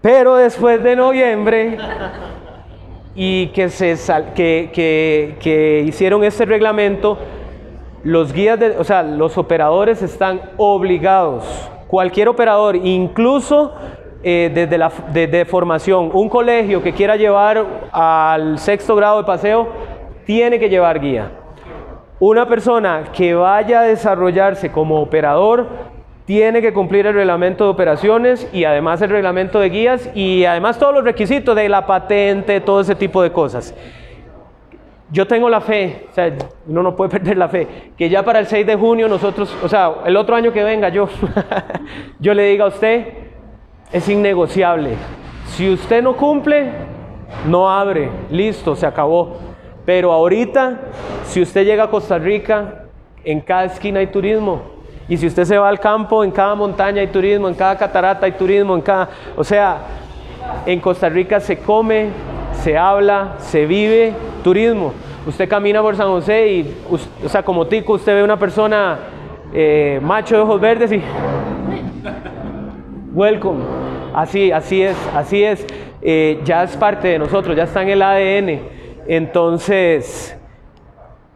Pero 0.00 0.36
después 0.36 0.82
de 0.82 0.96
noviembre 0.96 1.76
y 3.14 3.48
que, 3.48 3.68
se 3.68 3.96
que, 4.34 4.70
que, 5.38 5.84
hicieron 5.86 6.24
este 6.24 6.46
reglamento, 6.46 7.18
los 8.02 8.32
guías, 8.32 8.58
de, 8.58 8.78
o 8.78 8.84
sea, 8.84 9.02
los 9.02 9.36
operadores 9.36 10.00
están 10.00 10.40
obligados, 10.56 11.44
cualquier 11.86 12.28
operador, 12.28 12.76
incluso 12.76 13.74
eh, 14.22 14.50
desde 14.54 14.78
la 14.78 14.90
de 15.12 15.44
formación, 15.44 16.10
un 16.14 16.30
colegio 16.30 16.82
que 16.82 16.94
quiera 16.94 17.16
llevar 17.16 17.66
al 17.92 18.58
sexto 18.58 18.96
grado 18.96 19.18
de 19.18 19.24
paseo, 19.24 19.68
tiene 20.24 20.58
que 20.58 20.70
llevar 20.70 20.98
guía. 21.00 21.30
Una 22.18 22.46
persona 22.46 23.04
que 23.12 23.34
vaya 23.34 23.80
a 23.80 23.84
desarrollarse 23.84 24.72
como 24.72 25.00
operador 25.00 25.66
tiene 26.24 26.62
que 26.62 26.72
cumplir 26.72 27.06
el 27.06 27.14
reglamento 27.14 27.64
de 27.64 27.70
operaciones 27.70 28.48
y 28.52 28.64
además 28.64 29.02
el 29.02 29.10
reglamento 29.10 29.58
de 29.58 29.70
guías 29.70 30.10
y 30.14 30.44
además 30.44 30.78
todos 30.78 30.94
los 30.94 31.04
requisitos 31.04 31.56
de 31.56 31.68
la 31.68 31.86
patente, 31.86 32.60
todo 32.60 32.80
ese 32.80 32.94
tipo 32.94 33.22
de 33.22 33.32
cosas. 33.32 33.74
Yo 35.12 35.26
tengo 35.26 35.48
la 35.48 35.60
fe, 35.60 36.06
o 36.10 36.14
sea, 36.14 36.32
uno 36.68 36.82
no 36.84 36.94
puede 36.94 37.10
perder 37.18 37.36
la 37.36 37.48
fe, 37.48 37.66
que 37.96 38.08
ya 38.08 38.22
para 38.24 38.38
el 38.38 38.46
6 38.46 38.66
de 38.66 38.76
junio 38.76 39.08
nosotros, 39.08 39.56
o 39.62 39.68
sea, 39.68 39.92
el 40.06 40.16
otro 40.16 40.36
año 40.36 40.52
que 40.52 40.62
venga 40.62 40.88
yo, 40.88 41.08
yo 42.20 42.32
le 42.32 42.44
diga 42.44 42.66
a 42.66 42.68
usted, 42.68 43.06
es 43.92 44.08
innegociable. 44.08 44.94
Si 45.46 45.68
usted 45.68 46.02
no 46.02 46.16
cumple, 46.16 46.70
no 47.46 47.68
abre, 47.68 48.08
listo, 48.30 48.76
se 48.76 48.86
acabó. 48.86 49.36
Pero 49.84 50.12
ahorita, 50.12 50.78
si 51.24 51.42
usted 51.42 51.64
llega 51.64 51.84
a 51.84 51.90
Costa 51.90 52.18
Rica, 52.18 52.84
en 53.24 53.40
cada 53.40 53.64
esquina 53.64 54.00
hay 54.00 54.06
turismo. 54.06 54.62
Y 55.10 55.16
si 55.16 55.26
usted 55.26 55.44
se 55.44 55.58
va 55.58 55.68
al 55.68 55.80
campo, 55.80 56.22
en 56.22 56.30
cada 56.30 56.54
montaña 56.54 57.00
hay 57.00 57.08
turismo, 57.08 57.48
en 57.48 57.54
cada 57.54 57.76
catarata 57.76 58.26
hay 58.26 58.32
turismo, 58.32 58.76
en 58.76 58.80
cada... 58.80 59.08
O 59.36 59.42
sea, 59.42 59.78
en 60.64 60.78
Costa 60.78 61.08
Rica 61.08 61.40
se 61.40 61.58
come, 61.58 62.10
se 62.62 62.78
habla, 62.78 63.34
se 63.38 63.66
vive 63.66 64.12
turismo. 64.44 64.92
Usted 65.26 65.48
camina 65.48 65.82
por 65.82 65.96
San 65.96 66.06
José 66.06 66.52
y, 66.52 66.76
o 66.88 67.28
sea, 67.28 67.42
como 67.42 67.66
tico, 67.66 67.94
usted 67.94 68.14
ve 68.14 68.22
una 68.22 68.38
persona 68.38 69.00
eh, 69.52 69.98
macho 70.00 70.36
de 70.36 70.42
ojos 70.42 70.60
verdes 70.60 70.92
y... 70.92 71.02
Welcome. 73.12 73.64
Así, 74.14 74.52
así 74.52 74.80
es, 74.80 74.96
así 75.12 75.42
es. 75.42 75.66
Eh, 76.02 76.40
ya 76.44 76.62
es 76.62 76.76
parte 76.76 77.08
de 77.08 77.18
nosotros, 77.18 77.56
ya 77.56 77.64
está 77.64 77.82
en 77.82 77.88
el 77.88 78.00
ADN. 78.00 78.60
Entonces, 79.08 80.38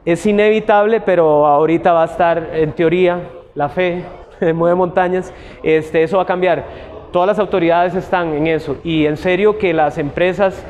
es 0.05 0.27
inevitable, 0.27 1.01
pero 1.01 1.45
ahorita 1.45 1.93
va 1.93 2.03
a 2.03 2.07
estar 2.07 2.51
en 2.53 2.71
teoría 2.71 3.19
la 3.55 3.68
fe 3.68 4.05
mueve 4.55 4.74
montañas, 4.74 5.32
este, 5.62 6.02
eso 6.02 6.16
va 6.16 6.24
a 6.24 6.26
cambiar. 6.26 6.64
Todas 7.12 7.28
las 7.28 7.39
autoridades 7.39 7.94
están 7.94 8.35
en 8.35 8.48
eso 8.48 8.76
y 8.82 9.06
en 9.06 9.16
serio 9.16 9.59
que 9.59 9.72
las 9.72 9.98
empresas 9.98 10.64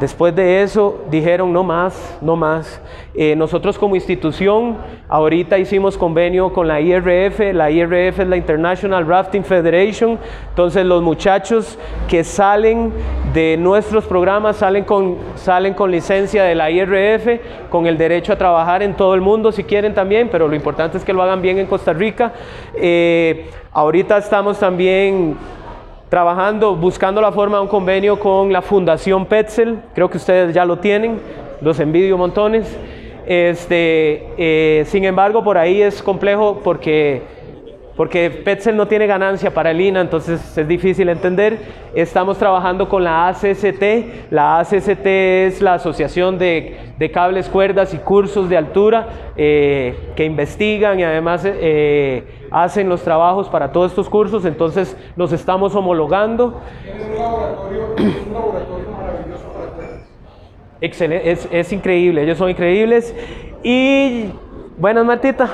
Después 0.00 0.34
de 0.36 0.62
eso 0.62 1.04
dijeron 1.10 1.52
no 1.52 1.64
más, 1.64 2.18
no 2.20 2.36
más. 2.36 2.80
Eh, 3.20 3.34
nosotros 3.34 3.76
como 3.78 3.96
institución 3.96 4.76
ahorita 5.08 5.58
hicimos 5.58 5.98
convenio 5.98 6.52
con 6.52 6.68
la 6.68 6.80
IRF, 6.80 7.52
la 7.52 7.68
IRF 7.68 8.20
es 8.20 8.28
la 8.28 8.36
International 8.36 9.04
Rafting 9.04 9.42
Federation, 9.42 10.20
entonces 10.50 10.86
los 10.86 11.02
muchachos 11.02 11.80
que 12.06 12.22
salen 12.22 12.92
de 13.34 13.56
nuestros 13.58 14.04
programas 14.04 14.58
salen 14.58 14.84
con, 14.84 15.16
salen 15.34 15.74
con 15.74 15.90
licencia 15.90 16.44
de 16.44 16.54
la 16.54 16.70
IRF, 16.70 17.40
con 17.70 17.88
el 17.88 17.98
derecho 17.98 18.34
a 18.34 18.38
trabajar 18.38 18.84
en 18.84 18.94
todo 18.94 19.16
el 19.16 19.20
mundo 19.20 19.50
si 19.50 19.64
quieren 19.64 19.94
también, 19.94 20.28
pero 20.30 20.46
lo 20.46 20.54
importante 20.54 20.96
es 20.96 21.04
que 21.04 21.12
lo 21.12 21.20
hagan 21.20 21.42
bien 21.42 21.58
en 21.58 21.66
Costa 21.66 21.92
Rica. 21.92 22.32
Eh, 22.76 23.50
ahorita 23.72 24.18
estamos 24.18 24.60
también 24.60 25.36
trabajando, 26.08 26.76
buscando 26.76 27.20
la 27.20 27.32
forma 27.32 27.56
de 27.56 27.62
un 27.64 27.68
convenio 27.68 28.20
con 28.20 28.52
la 28.52 28.62
Fundación 28.62 29.26
Petzel, 29.26 29.80
creo 29.92 30.08
que 30.08 30.18
ustedes 30.18 30.54
ya 30.54 30.64
lo 30.64 30.78
tienen, 30.78 31.18
los 31.60 31.80
envidio 31.80 32.16
montones. 32.16 32.78
Este, 33.28 34.26
eh, 34.38 34.84
sin 34.86 35.04
embargo, 35.04 35.44
por 35.44 35.58
ahí 35.58 35.82
es 35.82 36.02
complejo 36.02 36.62
porque 36.64 37.22
porque 37.94 38.30
Petzel 38.30 38.76
no 38.76 38.86
tiene 38.86 39.08
ganancia 39.08 39.52
para 39.52 39.72
el 39.72 39.80
INA, 39.80 40.02
entonces 40.02 40.56
es 40.56 40.68
difícil 40.68 41.08
entender. 41.08 41.58
Estamos 41.94 42.38
trabajando 42.38 42.88
con 42.88 43.02
la 43.02 43.26
ACCT, 43.26 44.30
la 44.30 44.60
ACCT 44.60 45.04
es 45.04 45.60
la 45.60 45.74
Asociación 45.74 46.38
de, 46.38 47.10
Cables, 47.12 47.48
Cuerdas 47.48 47.92
y 47.94 47.98
Cursos 47.98 48.48
de 48.48 48.56
Altura 48.56 49.08
eh, 49.36 50.12
que 50.14 50.24
investigan 50.24 51.00
y 51.00 51.02
además 51.02 51.42
eh, 51.44 52.22
hacen 52.52 52.88
los 52.88 53.02
trabajos 53.02 53.48
para 53.48 53.72
todos 53.72 53.90
estos 53.90 54.08
cursos, 54.08 54.44
entonces 54.44 54.96
nos 55.16 55.32
estamos 55.32 55.74
homologando. 55.74 56.60
Excelente, 60.80 61.38
es, 61.50 61.72
increíble, 61.72 62.22
ellos 62.22 62.38
son 62.38 62.50
increíbles 62.50 63.14
y 63.62 64.26
Buenas, 64.76 65.04
Martita. 65.04 65.50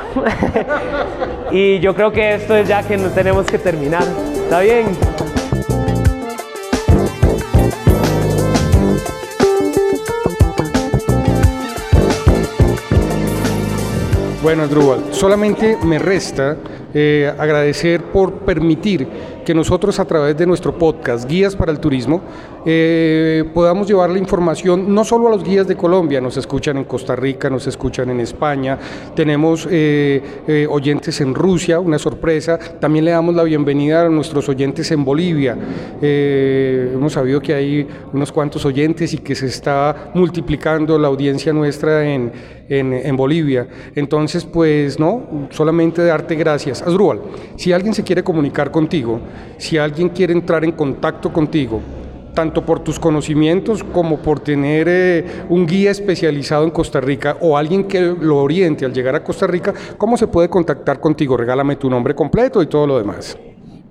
y 1.51 1.81
yo 1.81 1.95
creo 1.95 2.13
que 2.13 2.35
esto 2.35 2.55
es 2.55 2.69
ya 2.69 2.83
que 2.83 2.99
no 2.99 3.09
tenemos 3.09 3.47
que 3.47 3.57
terminar. 3.57 4.03
¿Está 4.35 4.61
bien? 4.61 4.85
Bueno, 14.43 14.69
Drubal, 14.69 15.05
solamente 15.11 15.79
me 15.83 15.99
resta 15.99 16.59
eh, 16.97 17.33
agradecer 17.37 18.01
por 18.05 18.33
permitir 18.45 19.09
que 19.45 19.53
nosotros 19.53 19.99
a 19.99 20.05
través 20.05 20.37
de 20.37 20.47
nuestro 20.47 20.79
podcast 20.79 21.29
Guías 21.29 21.57
para 21.57 21.73
el 21.73 21.81
Turismo 21.81 22.23
eh, 22.65 23.43
podamos 23.53 23.89
llevar 23.89 24.11
la 24.11 24.19
información 24.19 24.95
no 24.95 25.05
solo 25.05 25.27
a 25.27 25.31
los 25.33 25.43
guías 25.43 25.67
de 25.67 25.77
Colombia, 25.77 26.21
nos 26.21 26.37
escuchan 26.37 26.79
en 26.79 26.85
Costa 26.85 27.17
Rica, 27.17 27.51
nos 27.51 27.67
escuchan 27.67 28.11
en 28.11 28.21
España, 28.21 28.79
tenemos 29.15 29.67
eh, 29.69 30.67
oyentes 30.71 31.21
en 31.21 31.35
Rusia, 31.35 31.81
una 31.81 31.99
sorpresa, 31.99 32.59
también 32.59 33.05
le 33.05 33.11
damos 33.11 33.35
la 33.35 33.43
bienvenida 33.43 34.07
a 34.07 34.09
nuestros 34.09 34.49
oyentes 34.49 34.91
en 34.93 35.05
Bolivia, 35.05 35.59
hemos 36.01 37.13
sabido 37.13 37.41
que 37.41 37.55
hay 37.55 37.89
unos 38.13 38.31
cuantos 38.31 38.65
oyentes 38.65 39.13
y 39.13 39.19
que 39.19 39.35
se 39.35 39.47
está 39.47 40.13
multiplicando 40.15 40.99
la 40.99 41.09
audiencia 41.09 41.53
nuestra 41.53 42.09
en, 42.09 42.33
en, 42.69 43.17
Bolivia, 43.17 43.67
entonces 43.95 44.45
pues 44.45 44.99
no, 44.99 45.49
solamente 45.51 46.05
darte 46.05 46.35
gracias. 46.35 46.84
Asdrúbal, 46.85 47.21
si 47.57 47.73
alguien 47.73 47.95
se 47.95 48.05
quiere 48.05 48.23
comunicar 48.23 48.71
contigo, 48.71 49.21
si 49.59 49.79
alguien 49.79 50.11
quiere 50.11 50.33
entrar 50.33 50.65
en 50.65 50.73
contacto 50.73 51.33
contigo, 51.33 51.81
tanto 52.35 52.67
por 52.67 52.81
tus 52.81 52.99
conocimientos 52.99 53.85
como 53.85 54.19
por 54.19 54.41
tener 54.41 54.89
eh, 54.89 55.45
un 55.49 55.67
guía 55.67 55.91
especializado 55.91 56.65
en 56.65 56.71
Costa 56.71 57.01
Rica 57.01 57.37
o 57.41 57.57
alguien 57.57 57.85
que 57.85 58.01
lo 58.01 58.39
oriente 58.39 58.85
al 58.85 58.93
llegar 58.93 59.15
a 59.15 59.23
Costa 59.23 59.47
Rica, 59.47 59.73
¿cómo 59.97 60.17
se 60.17 60.27
puede 60.27 60.49
contactar 60.49 61.01
contigo? 61.01 61.37
Regálame 61.37 61.77
tu 61.77 61.89
nombre 61.89 62.15
completo 62.15 62.63
y 62.63 62.67
todo 62.67 62.87
lo 62.87 62.99
demás. 62.99 63.39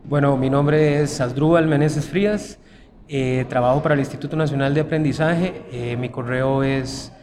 Bueno, 0.03 0.37
mi 0.37 0.49
nombre 0.49 1.01
es 1.01 1.19
Asdrúbal 1.21 1.67
Meneses 1.67 2.05
Frías, 2.05 2.59
eh, 3.07 3.45
trabajo 3.47 3.81
para 3.81 3.95
el 3.95 4.01
Instituto 4.01 4.35
Nacional 4.35 4.73
de 4.73 4.81
Aprendizaje, 4.81 5.63
eh, 5.71 5.95
mi 5.97 6.09
correo 6.09 6.63
es 6.63 7.13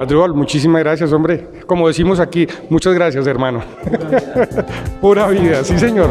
Adriol, 0.00 0.34
muchísimas 0.34 0.82
gracias, 0.82 1.12
hombre. 1.12 1.48
Como 1.64 1.86
decimos 1.86 2.18
aquí, 2.18 2.48
muchas 2.70 2.92
gracias, 2.92 3.24
hermano. 3.28 3.62
Pura 5.00 5.28
vida, 5.28 5.62
sí, 5.62 5.78
señor. 5.78 6.10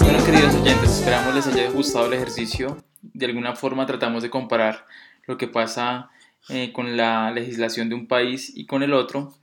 Bueno, 0.00 0.24
queridos 0.24 0.54
oyentes, 0.56 0.98
esperamos 0.98 1.34
les 1.36 1.46
haya 1.46 1.70
gustado 1.70 2.06
el 2.06 2.14
ejercicio. 2.14 2.78
De 3.00 3.26
alguna 3.26 3.54
forma 3.54 3.86
tratamos 3.86 4.24
de 4.24 4.30
comparar 4.30 4.86
lo 5.26 5.36
que 5.36 5.46
pasa 5.46 6.10
eh, 6.48 6.72
con 6.72 6.96
la 6.96 7.30
legislación 7.30 7.88
de 7.88 7.94
un 7.94 8.06
país 8.06 8.52
y 8.54 8.66
con 8.66 8.82
el 8.82 8.92
otro. 8.92 9.34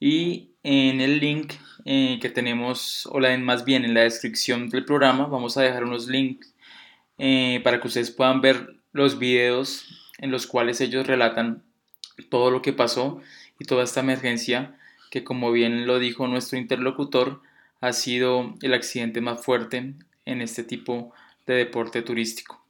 Y 0.00 0.50
en 0.62 1.00
el 1.00 1.18
link 1.20 1.54
eh, 1.84 2.18
que 2.20 2.30
tenemos, 2.30 3.06
o 3.10 3.20
la, 3.20 3.36
más 3.38 3.64
bien 3.64 3.84
en 3.84 3.94
la 3.94 4.02
descripción 4.02 4.68
del 4.68 4.84
programa, 4.84 5.26
vamos 5.26 5.56
a 5.56 5.62
dejar 5.62 5.84
unos 5.84 6.08
links 6.08 6.54
eh, 7.18 7.60
para 7.62 7.80
que 7.80 7.88
ustedes 7.88 8.10
puedan 8.10 8.40
ver 8.40 8.76
los 8.92 9.18
videos 9.18 9.86
en 10.18 10.30
los 10.30 10.46
cuales 10.46 10.80
ellos 10.80 11.06
relatan 11.06 11.62
todo 12.30 12.50
lo 12.50 12.62
que 12.62 12.72
pasó 12.72 13.20
y 13.58 13.64
toda 13.64 13.84
esta 13.84 14.00
emergencia 14.00 14.76
que 15.10 15.22
como 15.22 15.52
bien 15.52 15.86
lo 15.86 15.98
dijo 15.98 16.26
nuestro 16.26 16.58
interlocutor 16.58 17.40
ha 17.80 17.92
sido 17.92 18.54
el 18.62 18.74
accidente 18.74 19.20
más 19.20 19.44
fuerte 19.44 19.94
en 20.24 20.40
este 20.40 20.64
tipo 20.64 21.12
de 21.46 21.54
deporte 21.54 22.02
turístico. 22.02 22.63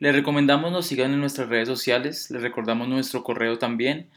Les 0.00 0.14
recomendamos 0.14 0.72
nos 0.72 0.86
sigan 0.86 1.12
en 1.12 1.20
nuestras 1.20 1.50
redes 1.50 1.68
sociales, 1.68 2.30
les 2.30 2.40
recordamos 2.40 2.88
nuestro 2.88 3.22
correo 3.22 3.58
también, 3.58 4.08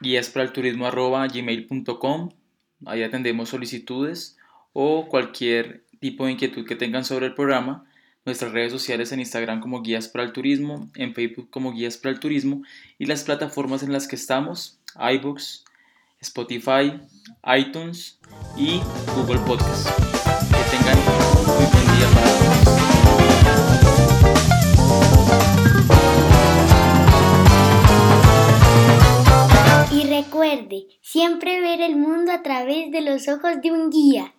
guías 0.00 0.28
para 0.28 0.46
el 0.46 0.52
gmail.com 0.52 2.30
Ahí 2.84 3.02
atendemos 3.04 3.50
solicitudes 3.50 4.36
o 4.72 5.06
cualquier 5.08 5.84
tipo 6.00 6.26
de 6.26 6.32
inquietud 6.32 6.66
que 6.66 6.74
tengan 6.74 7.04
sobre 7.04 7.26
el 7.26 7.34
programa. 7.34 7.84
Nuestras 8.26 8.50
redes 8.50 8.72
sociales 8.72 9.12
en 9.12 9.20
Instagram 9.20 9.60
como 9.60 9.80
Guías 9.80 10.08
para 10.08 10.24
el 10.24 10.32
Turismo, 10.32 10.90
en 10.96 11.14
Facebook 11.14 11.50
como 11.50 11.72
Guías 11.72 11.96
para 11.96 12.12
el 12.12 12.20
Turismo 12.20 12.62
y 12.98 13.06
las 13.06 13.22
plataformas 13.22 13.84
en 13.84 13.92
las 13.92 14.08
que 14.08 14.16
estamos, 14.16 14.80
iBooks, 14.96 15.64
Spotify, 16.20 17.00
iTunes 17.56 18.18
y 18.56 18.80
Google 19.14 19.38
Podcast. 19.46 19.88
Que 20.50 20.76
tengan 20.76 20.98
un 20.98 21.46
muy 21.46 21.66
buen 21.66 21.96
día 21.96 22.08
para 22.12 22.43
Y 22.43 22.43
recuerde, 30.24 30.86
siempre 31.00 31.60
ver 31.60 31.80
el 31.80 31.96
mundo 31.96 32.32
a 32.32 32.42
través 32.42 32.90
de 32.90 33.02
los 33.02 33.28
ojos 33.28 33.60
de 33.62 33.72
un 33.72 33.90
guía. 33.90 34.33